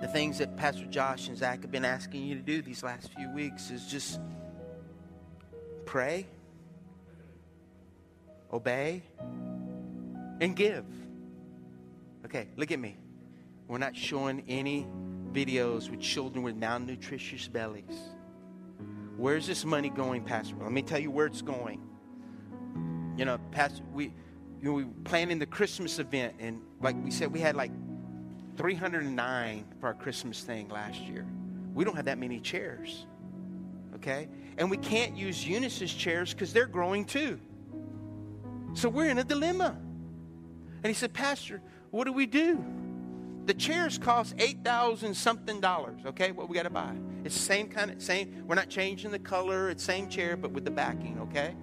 the 0.00 0.06
things 0.06 0.38
that 0.38 0.56
Pastor 0.56 0.86
Josh 0.86 1.28
and 1.28 1.36
Zach 1.36 1.62
have 1.62 1.72
been 1.72 1.84
asking 1.84 2.24
you 2.24 2.36
to 2.36 2.40
do 2.40 2.62
these 2.62 2.82
last 2.82 3.12
few 3.14 3.28
weeks 3.30 3.70
is 3.70 3.86
just 3.86 4.20
pray, 5.86 6.26
obey, 8.52 9.02
and 10.40 10.54
give. 10.54 10.84
Okay, 12.24 12.48
look 12.56 12.70
at 12.70 12.78
me. 12.78 12.96
We're 13.66 13.78
not 13.78 13.96
showing 13.96 14.44
any 14.48 14.86
videos 15.32 15.90
with 15.90 16.00
children 16.00 16.44
with 16.44 16.58
malnutritious 16.58 17.50
bellies. 17.52 17.84
Where's 19.16 19.46
this 19.48 19.64
money 19.64 19.90
going, 19.90 20.22
Pastor? 20.22 20.54
Let 20.60 20.70
me 20.70 20.82
tell 20.82 21.00
you 21.00 21.10
where 21.10 21.26
it's 21.26 21.42
going. 21.42 21.82
You 23.16 23.24
know, 23.24 23.38
Pastor, 23.50 23.82
we, 23.92 24.04
you 24.04 24.12
know, 24.62 24.72
we 24.74 24.84
planning 25.02 25.40
the 25.40 25.46
Christmas 25.46 25.98
event, 25.98 26.36
and 26.38 26.62
like 26.80 26.94
we 27.02 27.10
said, 27.10 27.32
we 27.32 27.40
had 27.40 27.56
like 27.56 27.72
309 28.58 29.64
for 29.80 29.86
our 29.86 29.94
Christmas 29.94 30.42
thing 30.42 30.68
last 30.68 31.00
year. 31.00 31.24
We 31.74 31.84
don't 31.84 31.94
have 31.94 32.06
that 32.06 32.18
many 32.18 32.40
chairs. 32.40 33.06
Okay? 33.94 34.28
And 34.58 34.70
we 34.70 34.76
can't 34.76 35.16
use 35.16 35.46
Eunice's 35.46 35.94
chairs 35.94 36.34
because 36.34 36.52
they're 36.52 36.66
growing 36.66 37.04
too. 37.04 37.38
So 38.74 38.88
we're 38.88 39.08
in 39.08 39.18
a 39.18 39.24
dilemma. 39.24 39.78
And 40.82 40.86
he 40.86 40.92
said, 40.92 41.12
Pastor, 41.12 41.62
what 41.90 42.04
do 42.04 42.12
we 42.12 42.26
do? 42.26 42.64
The 43.46 43.54
chairs 43.54 43.96
cost 43.96 44.34
eight 44.38 44.62
thousand 44.62 45.14
something 45.14 45.58
dollars. 45.60 46.00
Okay, 46.04 46.32
what 46.32 46.50
we 46.50 46.54
got 46.54 46.64
to 46.64 46.70
buy? 46.70 46.94
It's 47.24 47.34
the 47.34 47.40
same 47.40 47.68
kind 47.68 47.90
of 47.90 48.02
same. 48.02 48.44
We're 48.46 48.54
not 48.54 48.68
changing 48.68 49.10
the 49.10 49.18
color. 49.18 49.70
It's 49.70 49.82
same 49.82 50.10
chair, 50.10 50.36
but 50.36 50.50
with 50.50 50.66
the 50.66 50.70
backing. 50.70 51.18
Okay. 51.22 51.54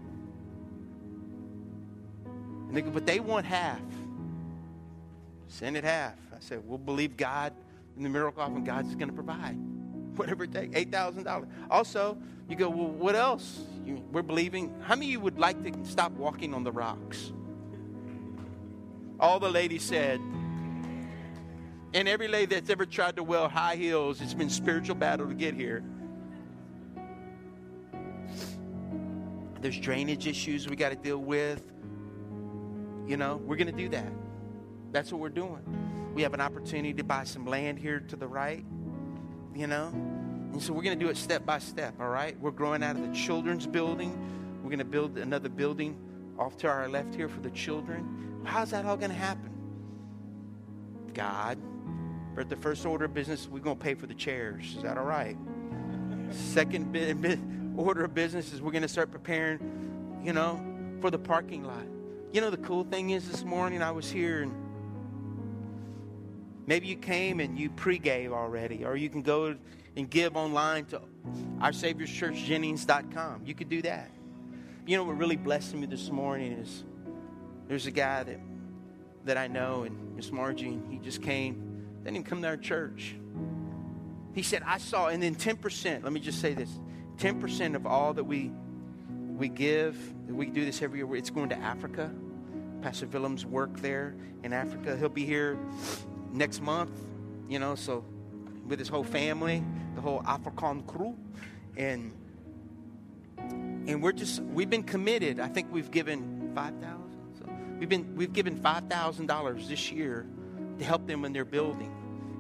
And 2.26 2.76
they 2.76 2.82
but 2.82 3.06
they 3.06 3.20
want 3.20 3.46
half. 3.46 3.82
Send 5.58 5.78
it 5.78 5.86
half. 5.86 6.16
I 6.34 6.40
said, 6.42 6.62
we'll 6.68 6.78
believe 6.78 7.16
God 7.16 7.54
in 7.96 8.04
the 8.04 8.10
miracle 8.10 8.42
often. 8.42 8.66
God's 8.66 8.94
going 8.94 9.08
to 9.08 9.14
provide 9.14 9.54
whatever 10.18 10.44
it 10.44 10.52
takes. 10.52 10.76
Eight 10.76 10.92
thousand 10.92 11.24
dollars. 11.24 11.48
Also, 11.72 12.18
you 12.50 12.58
go, 12.58 12.68
well, 12.70 12.90
what 12.90 13.16
else? 13.16 13.62
You, 13.86 14.04
we're 14.12 14.22
believing. 14.22 14.76
How 14.82 14.96
many 14.96 15.06
of 15.06 15.12
you 15.14 15.20
would 15.22 15.40
like 15.40 15.64
to 15.64 15.90
stop 15.90 16.12
walking 16.12 16.54
on 16.54 16.66
the 16.66 16.74
rocks? 16.74 17.32
All 19.18 19.40
the 19.40 19.50
ladies 19.50 19.84
said, 19.84 20.20
and 21.94 22.06
every 22.10 22.28
lady 22.28 22.54
that's 22.54 22.70
ever 22.70 22.86
tried 22.86 23.16
to 23.16 23.24
wear 23.24 23.48
high 23.48 23.78
heels, 23.78 24.20
it's 24.20 24.34
been 24.34 24.50
spiritual 24.50 24.96
battle 24.96 25.26
to 25.26 25.34
get 25.34 25.54
here. 25.54 25.86
There's 29.62 29.80
drainage 29.80 30.28
issues 30.28 30.68
we 30.68 30.76
got 30.76 30.90
to 30.90 30.98
deal 30.98 31.20
with. 31.20 31.64
You 33.08 33.16
know, 33.16 33.38
we're 33.38 33.56
going 33.56 33.74
to 33.74 33.84
do 33.84 33.88
that. 33.88 34.12
That's 34.96 35.12
what 35.12 35.20
we're 35.20 35.28
doing. 35.28 35.60
We 36.16 36.22
have 36.22 36.34
an 36.34 36.40
opportunity 36.40 36.94
to 36.94 37.04
buy 37.04 37.26
some 37.26 37.46
land 37.46 37.78
here 37.78 38.00
to 38.00 38.16
the 38.16 38.28
right, 38.30 38.64
you 39.54 39.68
know. 39.68 39.88
And 39.90 40.64
so 40.64 40.72
we're 40.72 40.84
going 40.84 40.98
to 40.98 41.06
do 41.06 41.12
it 41.12 41.18
step 41.18 41.46
by 41.46 41.60
step, 41.60 41.96
all 42.00 42.08
right? 42.08 42.40
We're 42.40 42.52
growing 42.52 42.82
out 42.82 42.96
of 42.96 43.06
the 43.06 43.14
children's 43.14 43.68
building. 43.68 44.18
We're 44.64 44.70
going 44.70 44.80
to 44.80 44.86
build 44.86 45.18
another 45.18 45.50
building 45.50 45.98
off 46.40 46.56
to 46.60 46.70
our 46.70 46.88
left 46.88 47.14
here 47.14 47.28
for 47.28 47.42
the 47.42 47.50
children. 47.50 48.42
How's 48.46 48.72
that 48.72 48.86
all 48.86 48.96
going 48.96 49.12
to 49.12 49.18
happen? 49.18 49.52
God. 51.14 51.58
But 52.34 52.48
the 52.48 52.56
first 52.56 52.86
order 52.86 53.04
of 53.04 53.14
business, 53.14 53.50
we're 53.52 53.60
going 53.60 53.78
to 53.78 53.84
pay 53.84 53.96
for 53.96 54.08
the 54.08 54.14
chairs. 54.14 54.76
Is 54.78 54.84
that 54.84 54.98
all 54.98 55.04
right? 55.04 55.36
Second 56.32 57.76
order 57.76 58.06
of 58.06 58.14
business 58.14 58.54
is 58.54 58.62
we're 58.62 58.72
going 58.72 58.82
to 58.82 58.88
start 58.88 59.12
preparing, 59.12 60.22
you 60.24 60.32
know, 60.32 60.66
for 61.02 61.12
the 61.12 61.20
parking 61.20 61.66
lot. 61.66 61.84
You 62.32 62.40
know, 62.40 62.50
the 62.50 62.56
cool 62.58 62.86
thing 62.86 63.10
is 63.10 63.30
this 63.30 63.44
morning 63.44 63.82
I 63.82 63.92
was 63.92 64.10
here 64.10 64.42
and 64.44 64.65
maybe 66.68 66.88
you 66.88 66.96
came 66.96 67.40
and 67.40 67.58
you 67.58 67.70
pre 67.70 67.98
gave 67.98 68.32
already, 68.32 68.86
or 68.86 68.96
you 68.96 69.10
can 69.10 69.22
go 69.22 69.56
and 69.96 70.10
give 70.10 70.36
online 70.36 70.86
to 70.86 71.02
our 71.62 71.72
Savior's 71.72 72.12
Church 72.12 72.36
Jennings.com. 72.44 73.44
You 73.46 73.56
could 73.56 73.70
do 73.70 73.82
that. 73.84 74.12
You 74.86 74.98
know 74.98 75.04
what 75.04 75.18
really 75.18 75.38
blessed 75.38 75.74
me 75.76 75.88
this 75.88 76.10
morning 76.12 76.54
is 76.54 76.84
there's 77.68 77.88
a 77.88 77.92
guy 77.92 78.24
that 78.24 78.40
that 79.26 79.38
I 79.38 79.48
know, 79.48 79.84
and 79.84 80.16
Miss 80.16 80.32
Margie, 80.32 80.80
he 80.90 81.00
just 81.00 81.22
came 81.22 81.76
didn't 82.06 82.18
even 82.18 82.30
come 82.30 82.42
to 82.44 82.48
our 82.48 82.58
church. 82.58 83.16
He 84.36 84.44
said, 84.44 84.62
I 84.64 84.78
saw, 84.78 85.08
and 85.08 85.24
then 85.24 85.34
10%, 85.34 86.04
let 86.04 86.14
me 86.14 86.20
just 86.20 86.40
say 86.40 86.54
this 86.54 86.70
10% 87.18 87.76
of 87.76 87.88
all 87.88 88.14
that 88.14 88.24
we 88.24 88.52
we 89.36 89.50
give, 89.50 89.98
we 90.30 90.46
do 90.46 90.64
this 90.64 90.82
every 90.82 91.00
year, 91.00 91.16
it's 91.16 91.30
going 91.30 91.50
to 91.50 91.58
Africa. 91.58 92.14
Pastor 92.82 93.08
Willem's 93.08 93.46
work 93.46 93.82
there 93.82 94.16
in 94.44 94.54
Africa. 94.54 94.96
He'll 94.96 95.10
be 95.10 95.26
here 95.26 95.58
next 96.32 96.62
month, 96.62 96.92
you 97.50 97.60
know, 97.60 97.76
so 97.76 98.04
with 98.68 98.80
his 98.80 98.88
whole 98.88 99.04
family, 99.04 99.64
the 99.96 100.02
whole 100.02 100.22
African 100.26 100.84
crew. 100.84 101.16
And 101.78 102.14
and 103.38 104.02
we're 104.02 104.14
just 104.14 104.42
we've 104.42 104.70
been 104.70 104.84
committed. 104.84 105.40
I 105.40 105.48
think 105.48 105.72
we've 105.72 105.92
given 105.92 106.52
five 106.56 106.74
thousand. 106.82 107.36
So 107.38 107.46
we've 107.80 107.90
been 107.90 108.16
we've 108.16 108.34
given 108.34 108.58
five 108.58 108.86
thousand 108.90 109.28
dollars 109.28 109.68
this 109.68 109.92
year 109.92 110.26
to 110.80 110.86
help 110.86 111.08
them 111.08 111.26
in 111.26 111.34
their 111.34 111.46
building. 111.46 111.92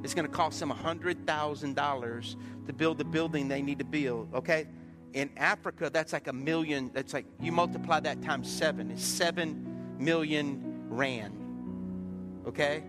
It's 0.03 0.13
going 0.13 0.27
to 0.27 0.31
cost 0.31 0.59
them 0.59 0.71
$100,000 0.71 2.35
to 2.67 2.73
build 2.73 2.97
the 2.99 3.05
building 3.05 3.47
they 3.47 3.63
need 3.63 3.79
to 3.79 3.85
build, 3.85 4.33
okay? 4.35 4.67
In 5.13 5.31
Africa, 5.35 5.89
that's 5.91 6.13
like 6.13 6.27
a 6.27 6.33
million. 6.33 6.91
That's 6.93 7.11
like, 7.11 7.25
you 7.39 7.51
multiply 7.51 8.01
that 8.01 8.21
times 8.21 8.51
seven. 8.51 8.91
It's 8.91 9.03
seven 9.03 9.97
million 9.97 10.85
rand, 10.89 12.43
okay? 12.47 12.83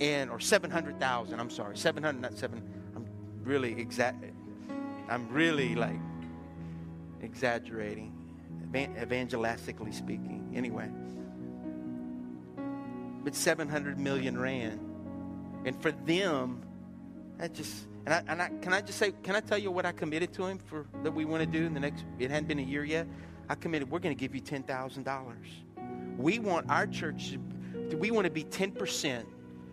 And, 0.00 0.30
or 0.30 0.40
700,000, 0.40 1.38
I'm 1.38 1.50
sorry, 1.50 1.76
700, 1.76 2.20
not 2.20 2.38
seven. 2.38 2.62
I'm 2.96 3.06
really 3.44 3.78
exact. 3.78 4.24
I'm 5.08 5.28
really 5.28 5.74
like 5.74 6.00
exaggerating, 7.20 8.12
evangelistically 8.72 9.92
speaking. 9.92 10.52
Anyway 10.54 10.88
but 13.22 13.34
700 13.34 13.98
million 13.98 14.38
rand. 14.38 14.80
And 15.64 15.80
for 15.80 15.92
them, 15.92 16.62
that 17.38 17.54
just, 17.54 17.86
and 18.06 18.14
I, 18.14 18.22
and 18.28 18.42
I, 18.42 18.48
can 18.62 18.72
I 18.72 18.80
just 18.80 18.98
say, 18.98 19.12
can 19.22 19.36
I 19.36 19.40
tell 19.40 19.58
you 19.58 19.70
what 19.70 19.84
I 19.84 19.92
committed 19.92 20.32
to 20.34 20.46
him 20.46 20.58
for 20.58 20.86
that 21.02 21.12
we 21.12 21.24
want 21.24 21.42
to 21.42 21.46
do 21.46 21.66
in 21.66 21.74
the 21.74 21.80
next, 21.80 22.04
it 22.18 22.30
hadn't 22.30 22.48
been 22.48 22.58
a 22.58 22.62
year 22.62 22.84
yet. 22.84 23.06
I 23.48 23.54
committed, 23.54 23.90
we're 23.90 23.98
going 23.98 24.16
to 24.16 24.20
give 24.20 24.34
you 24.34 24.40
$10,000. 24.40 25.34
We 26.16 26.38
want 26.38 26.70
our 26.70 26.86
church, 26.86 27.38
we 27.98 28.10
want 28.10 28.24
to 28.24 28.30
be 28.30 28.44
10% 28.44 29.24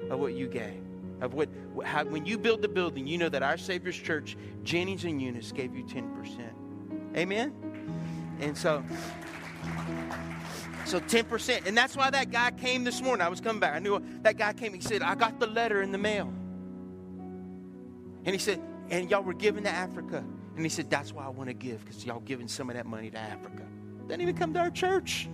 of 0.10 0.20
what 0.20 0.34
you 0.34 0.48
gave. 0.48 0.82
Of 1.22 1.34
what, 1.34 1.50
how, 1.84 2.06
when 2.06 2.26
you 2.26 2.38
build 2.38 2.62
the 2.62 2.68
building, 2.68 3.08
you 3.08 3.18
know 3.18 3.30
that 3.30 3.41
our 3.41 3.58
Savior's 3.58 3.98
Church, 3.98 4.38
Jennings 4.64 5.04
and 5.04 5.22
Eunice, 5.22 5.52
gave 5.52 5.76
you 5.76 5.84
10%. 5.84 6.52
Amen? 7.16 7.54
And 8.39 8.56
so, 8.56 8.84
so 10.86 11.00
10%. 11.00 11.66
And 11.66 11.76
that's 11.76 11.98
why 11.98 12.12
that 12.12 12.32
guy 12.32 12.52
came 12.52 12.84
this 12.84 13.02
morning. 13.02 13.26
I 13.26 13.30
was 13.30 13.41
coming 13.41 13.60
back. 13.60 13.76
I 13.76 13.80
knew 13.80 14.02
that 14.22 14.38
guy 14.38 14.54
came. 14.54 14.74
He 14.74 14.82
said, 14.82 15.02
I 15.02 15.16
got 15.16 15.39
the 15.39 15.48
letter 15.48 15.82
in 15.82 15.91
the 15.91 15.98
mail. 15.98 16.32
And 18.26 18.36
he 18.36 18.38
said, 18.38 18.62
and 18.89 19.10
y'all 19.10 19.24
were 19.24 19.34
giving 19.34 19.64
to 19.64 19.70
Africa. 19.70 20.24
And 20.56 20.66
he 20.66 20.70
said, 20.70 20.89
that's 20.89 21.14
why 21.14 21.26
I 21.26 21.30
want 21.30 21.50
to 21.50 21.54
give, 21.54 21.84
because 21.84 22.06
y'all 22.06 22.20
giving 22.20 22.48
some 22.48 22.70
of 22.70 22.76
that 22.76 22.86
money 22.86 23.10
to 23.10 23.18
Africa. 23.18 23.64
Didn't 24.08 24.22
even 24.22 24.38
come 24.38 24.54
to 24.54 24.60
our 24.60 24.70
church. 24.70 25.28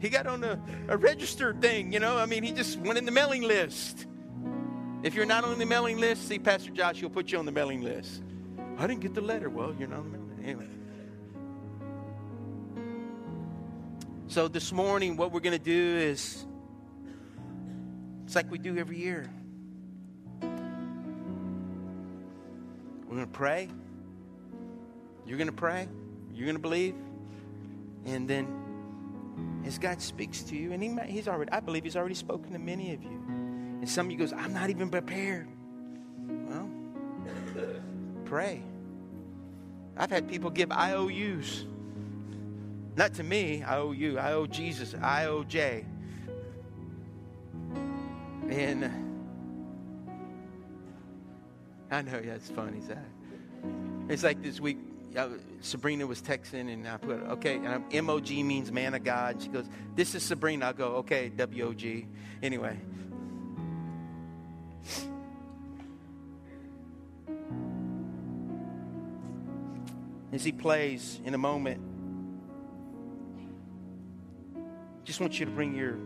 He 0.00 0.08
got 0.08 0.26
on 0.26 0.44
a, 0.44 0.60
a 0.88 0.96
registered 0.96 1.60
thing, 1.60 1.92
you 1.92 1.98
know. 1.98 2.16
I 2.16 2.26
mean, 2.26 2.42
he 2.42 2.52
just 2.52 2.78
went 2.78 2.98
in 2.98 3.04
the 3.04 3.10
mailing 3.10 3.42
list. 3.42 4.06
If 5.02 5.14
you're 5.14 5.26
not 5.26 5.44
on 5.44 5.58
the 5.58 5.66
mailing 5.66 5.98
list, 5.98 6.28
see 6.28 6.38
Pastor 6.38 6.70
Josh, 6.70 7.00
he'll 7.00 7.10
put 7.10 7.32
you 7.32 7.38
on 7.38 7.46
the 7.46 7.52
mailing 7.52 7.82
list. 7.82 8.22
I 8.78 8.86
didn't 8.86 9.00
get 9.00 9.14
the 9.14 9.20
letter. 9.20 9.48
Well, 9.48 9.74
you're 9.78 9.88
not 9.88 10.00
on 10.00 10.12
the 10.12 10.18
mailing 10.18 10.28
list. 10.28 10.48
Anyway. 10.48 10.66
So 14.28 14.46
this 14.46 14.72
morning, 14.72 15.16
what 15.16 15.32
we're 15.32 15.40
going 15.40 15.58
to 15.58 15.64
do 15.64 15.96
is 15.96 16.46
it's 18.24 18.34
like 18.34 18.50
we 18.50 18.58
do 18.58 18.76
every 18.76 18.98
year. 18.98 19.28
We're 20.42 20.50
going 23.14 23.26
to 23.26 23.26
pray. 23.26 23.68
You're 25.26 25.38
going 25.38 25.48
to 25.48 25.52
pray. 25.52 25.88
You're 26.34 26.44
going 26.44 26.56
to 26.56 26.62
believe. 26.62 26.94
And 28.04 28.28
then 28.28 28.57
as 29.64 29.78
God 29.78 30.00
speaks 30.00 30.42
to 30.44 30.56
you, 30.56 30.72
and 30.72 30.82
he 30.82 30.88
might, 30.88 31.06
he's 31.06 31.28
already, 31.28 31.50
I 31.52 31.60
believe 31.60 31.84
he's 31.84 31.96
already 31.96 32.14
spoken 32.14 32.52
to 32.52 32.58
many 32.58 32.94
of 32.94 33.02
you. 33.02 33.22
And 33.28 33.88
some 33.88 34.06
of 34.06 34.12
you 34.12 34.18
goes, 34.18 34.32
I'm 34.32 34.52
not 34.52 34.70
even 34.70 34.90
prepared. 34.90 35.48
Well, 36.26 36.70
pray. 38.24 38.62
I've 39.96 40.10
had 40.10 40.28
people 40.28 40.50
give 40.50 40.70
IOUs. 40.70 41.64
Not 42.96 43.14
to 43.14 43.22
me, 43.22 43.62
I 43.62 43.78
owe 43.78 43.92
you. 43.92 44.18
I 44.18 44.32
owe 44.32 44.46
Jesus. 44.46 44.94
I 45.00 45.26
owe 45.26 45.44
Jay. 45.44 45.84
And 48.48 48.90
I 51.90 52.02
know, 52.02 52.20
yeah, 52.24 52.34
it's 52.34 52.50
funny, 52.50 52.80
Zach. 52.80 52.98
It's 54.08 54.22
like 54.22 54.42
this 54.42 54.60
week, 54.60 54.78
uh, 55.16 55.28
Sabrina 55.60 56.06
was 56.06 56.20
texting, 56.22 56.72
and 56.72 56.86
I 56.86 56.96
put, 56.96 57.20
okay, 57.20 57.56
and 57.56 58.06
MOG 58.06 58.30
means 58.30 58.70
man 58.70 58.94
of 58.94 59.04
God. 59.04 59.42
She 59.42 59.48
goes, 59.48 59.66
This 59.94 60.14
is 60.14 60.22
Sabrina. 60.22 60.68
I 60.68 60.72
go, 60.72 60.96
Okay, 60.96 61.30
WOG. 61.36 62.06
Anyway. 62.42 62.78
As 70.30 70.44
he 70.44 70.52
plays 70.52 71.20
in 71.24 71.34
a 71.34 71.38
moment, 71.38 71.80
just 75.04 75.20
want 75.20 75.40
you 75.40 75.46
to 75.46 75.52
bring 75.52 75.74
your, 75.74 75.96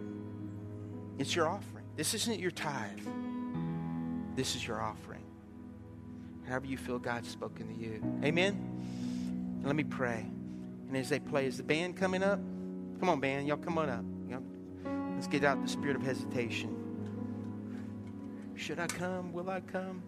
it's 1.18 1.34
your 1.34 1.48
offering. 1.48 1.84
This 1.96 2.14
isn't 2.14 2.38
your 2.38 2.52
tithe. 2.52 3.00
This 4.36 4.54
is 4.54 4.66
your 4.66 4.80
offering. 4.80 5.24
However 6.48 6.66
you 6.66 6.78
feel 6.78 6.98
God's 6.98 7.28
spoken 7.28 7.68
to 7.68 7.74
you. 7.74 8.02
Amen? 8.24 8.71
Let 9.64 9.76
me 9.76 9.84
pray. 9.84 10.26
And 10.88 10.96
as 10.96 11.08
they 11.08 11.20
play, 11.20 11.46
is 11.46 11.56
the 11.56 11.62
band 11.62 11.96
coming 11.96 12.22
up? 12.22 12.38
Come 13.00 13.08
on, 13.08 13.20
band. 13.20 13.46
Y'all 13.46 13.56
come 13.56 13.78
on 13.78 13.88
up. 13.88 14.04
let's 15.14 15.26
get 15.26 15.44
out 15.44 15.62
the 15.62 15.68
spirit 15.68 15.96
of 15.96 16.02
hesitation. 16.02 16.76
Should 18.54 18.78
I 18.78 18.86
come? 18.86 19.32
Will 19.32 19.48
I 19.48 19.60
come? 19.60 20.02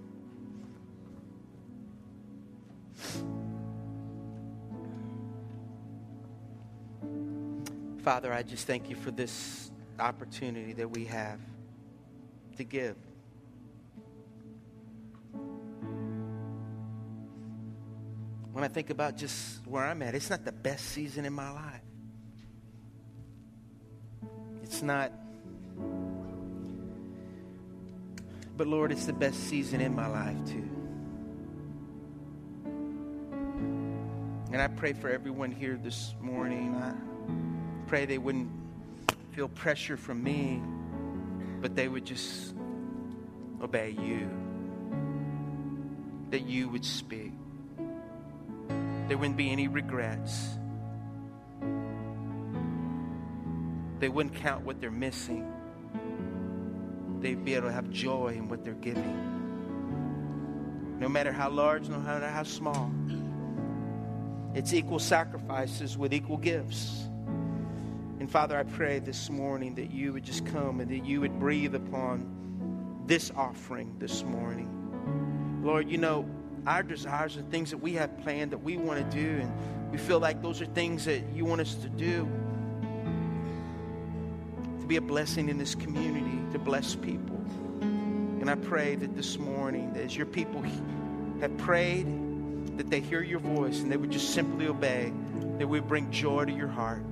Father, 8.02 8.32
I 8.32 8.42
just 8.42 8.66
thank 8.66 8.90
you 8.90 8.96
for 8.96 9.11
this 9.11 9.70
opportunity 9.98 10.74
that 10.74 10.90
we 10.90 11.07
have 11.07 11.40
to 12.57 12.64
give. 12.64 12.96
When 18.55 18.62
I 18.62 18.68
think 18.68 18.90
about 18.90 19.16
just 19.16 19.66
where 19.66 19.84
I'm 19.84 20.00
at, 20.02 20.14
it's 20.14 20.30
not 20.30 20.44
the 20.44 20.52
best 20.52 20.84
season 20.90 21.24
in 21.24 21.32
my 21.32 21.50
life. 21.50 21.80
It's 24.62 24.80
not. 24.80 25.11
But 28.57 28.68
Lord, 28.68 28.92
it's 28.92 29.07
the 29.07 29.12
best 29.12 29.40
season 29.48 29.80
in 29.80 29.92
my 29.92 30.07
life, 30.07 30.36
too. 30.46 30.68
And 34.52 34.62
I 34.62 34.68
pray 34.68 34.92
for 34.92 35.11
everyone 35.11 35.50
here 35.50 35.76
this 35.82 36.14
morning. 36.20 36.76
I 36.76 36.94
pray 37.88 38.07
they 38.07 38.18
wouldn't 38.18 38.52
feel 39.32 39.48
pressure 39.48 39.96
from 39.96 40.22
me, 40.22 40.62
but 41.61 41.74
they 41.74 41.88
would 41.88 42.05
just 42.05 42.55
obey 43.61 43.96
you. 44.00 44.30
That 46.30 46.42
you 46.42 46.68
would 46.68 46.84
speak. 46.84 47.34
There 49.09 49.18
wouldn't 49.18 49.36
be 49.36 49.50
any 49.50 49.68
regrets. 49.68 50.48
They 53.98 54.09
wouldn't 54.09 54.34
count 54.36 54.64
what 54.64 54.80
they're 54.80 54.90
missing. 54.90 55.50
They'd 57.20 57.44
be 57.44 57.55
able 57.55 57.68
to 57.68 57.72
have 57.72 57.90
joy 57.90 58.34
in 58.36 58.48
what 58.48 58.64
they're 58.64 58.74
giving. 58.74 59.32
No 61.00 61.09
matter 61.09 61.32
how 61.32 61.50
large, 61.50 61.88
no 61.88 61.98
matter 61.98 62.28
how 62.28 62.42
small. 62.42 62.90
It's 64.55 64.72
equal 64.72 64.98
sacrifices 64.98 65.98
with 65.98 66.14
equal 66.14 66.36
gifts. 66.38 67.09
And 68.20 68.30
Father, 68.30 68.57
I 68.57 68.62
pray 68.62 69.00
this 69.00 69.28
morning 69.28 69.74
that 69.74 69.90
you 69.90 70.12
would 70.12 70.24
just 70.24 70.46
come 70.46 70.80
and 70.80 70.90
that 70.90 71.05
you 71.05 71.20
would 71.20 71.38
breathe 71.38 71.74
upon 71.74 73.02
this 73.07 73.30
offering 73.36 73.96
this 73.98 74.22
morning. 74.22 75.62
Lord, 75.62 75.90
you 75.90 75.98
know, 75.98 76.28
our 76.66 76.82
desires 76.82 77.36
are 77.36 77.42
things 77.42 77.70
that 77.70 77.78
we 77.78 77.94
have 77.94 78.16
planned 78.22 78.52
that 78.52 78.62
we 78.62 78.76
want 78.76 78.98
to 78.98 79.16
do, 79.16 79.40
and 79.40 79.90
we 79.90 79.98
feel 79.98 80.18
like 80.18 80.42
those 80.42 80.60
are 80.60 80.66
things 80.66 81.04
that 81.04 81.22
you 81.34 81.44
want 81.44 81.60
us 81.60 81.74
to 81.76 81.88
do. 81.88 82.28
To 84.80 84.86
be 84.86 84.96
a 84.96 85.00
blessing 85.00 85.48
in 85.48 85.58
this 85.58 85.74
community, 85.74 86.38
to 86.52 86.58
bless 86.58 86.94
people. 86.94 87.36
And 87.80 88.50
I 88.50 88.54
pray 88.54 88.94
that 88.96 89.14
this 89.16 89.38
morning, 89.38 89.92
that 89.94 90.04
as 90.04 90.16
your 90.16 90.26
people 90.26 90.62
have 91.40 91.56
prayed, 91.58 92.06
that 92.76 92.90
they 92.90 93.00
hear 93.00 93.22
your 93.22 93.38
voice 93.38 93.80
and 93.80 93.90
they 93.90 93.96
would 93.96 94.10
just 94.10 94.34
simply 94.34 94.66
obey, 94.66 95.12
that 95.58 95.66
we 95.66 95.80
bring 95.80 96.10
joy 96.10 96.44
to 96.44 96.52
your 96.52 96.68
heart. 96.68 97.04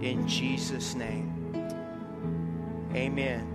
In 0.00 0.26
Jesus' 0.28 0.94
name, 0.94 1.32
amen. 2.94 3.52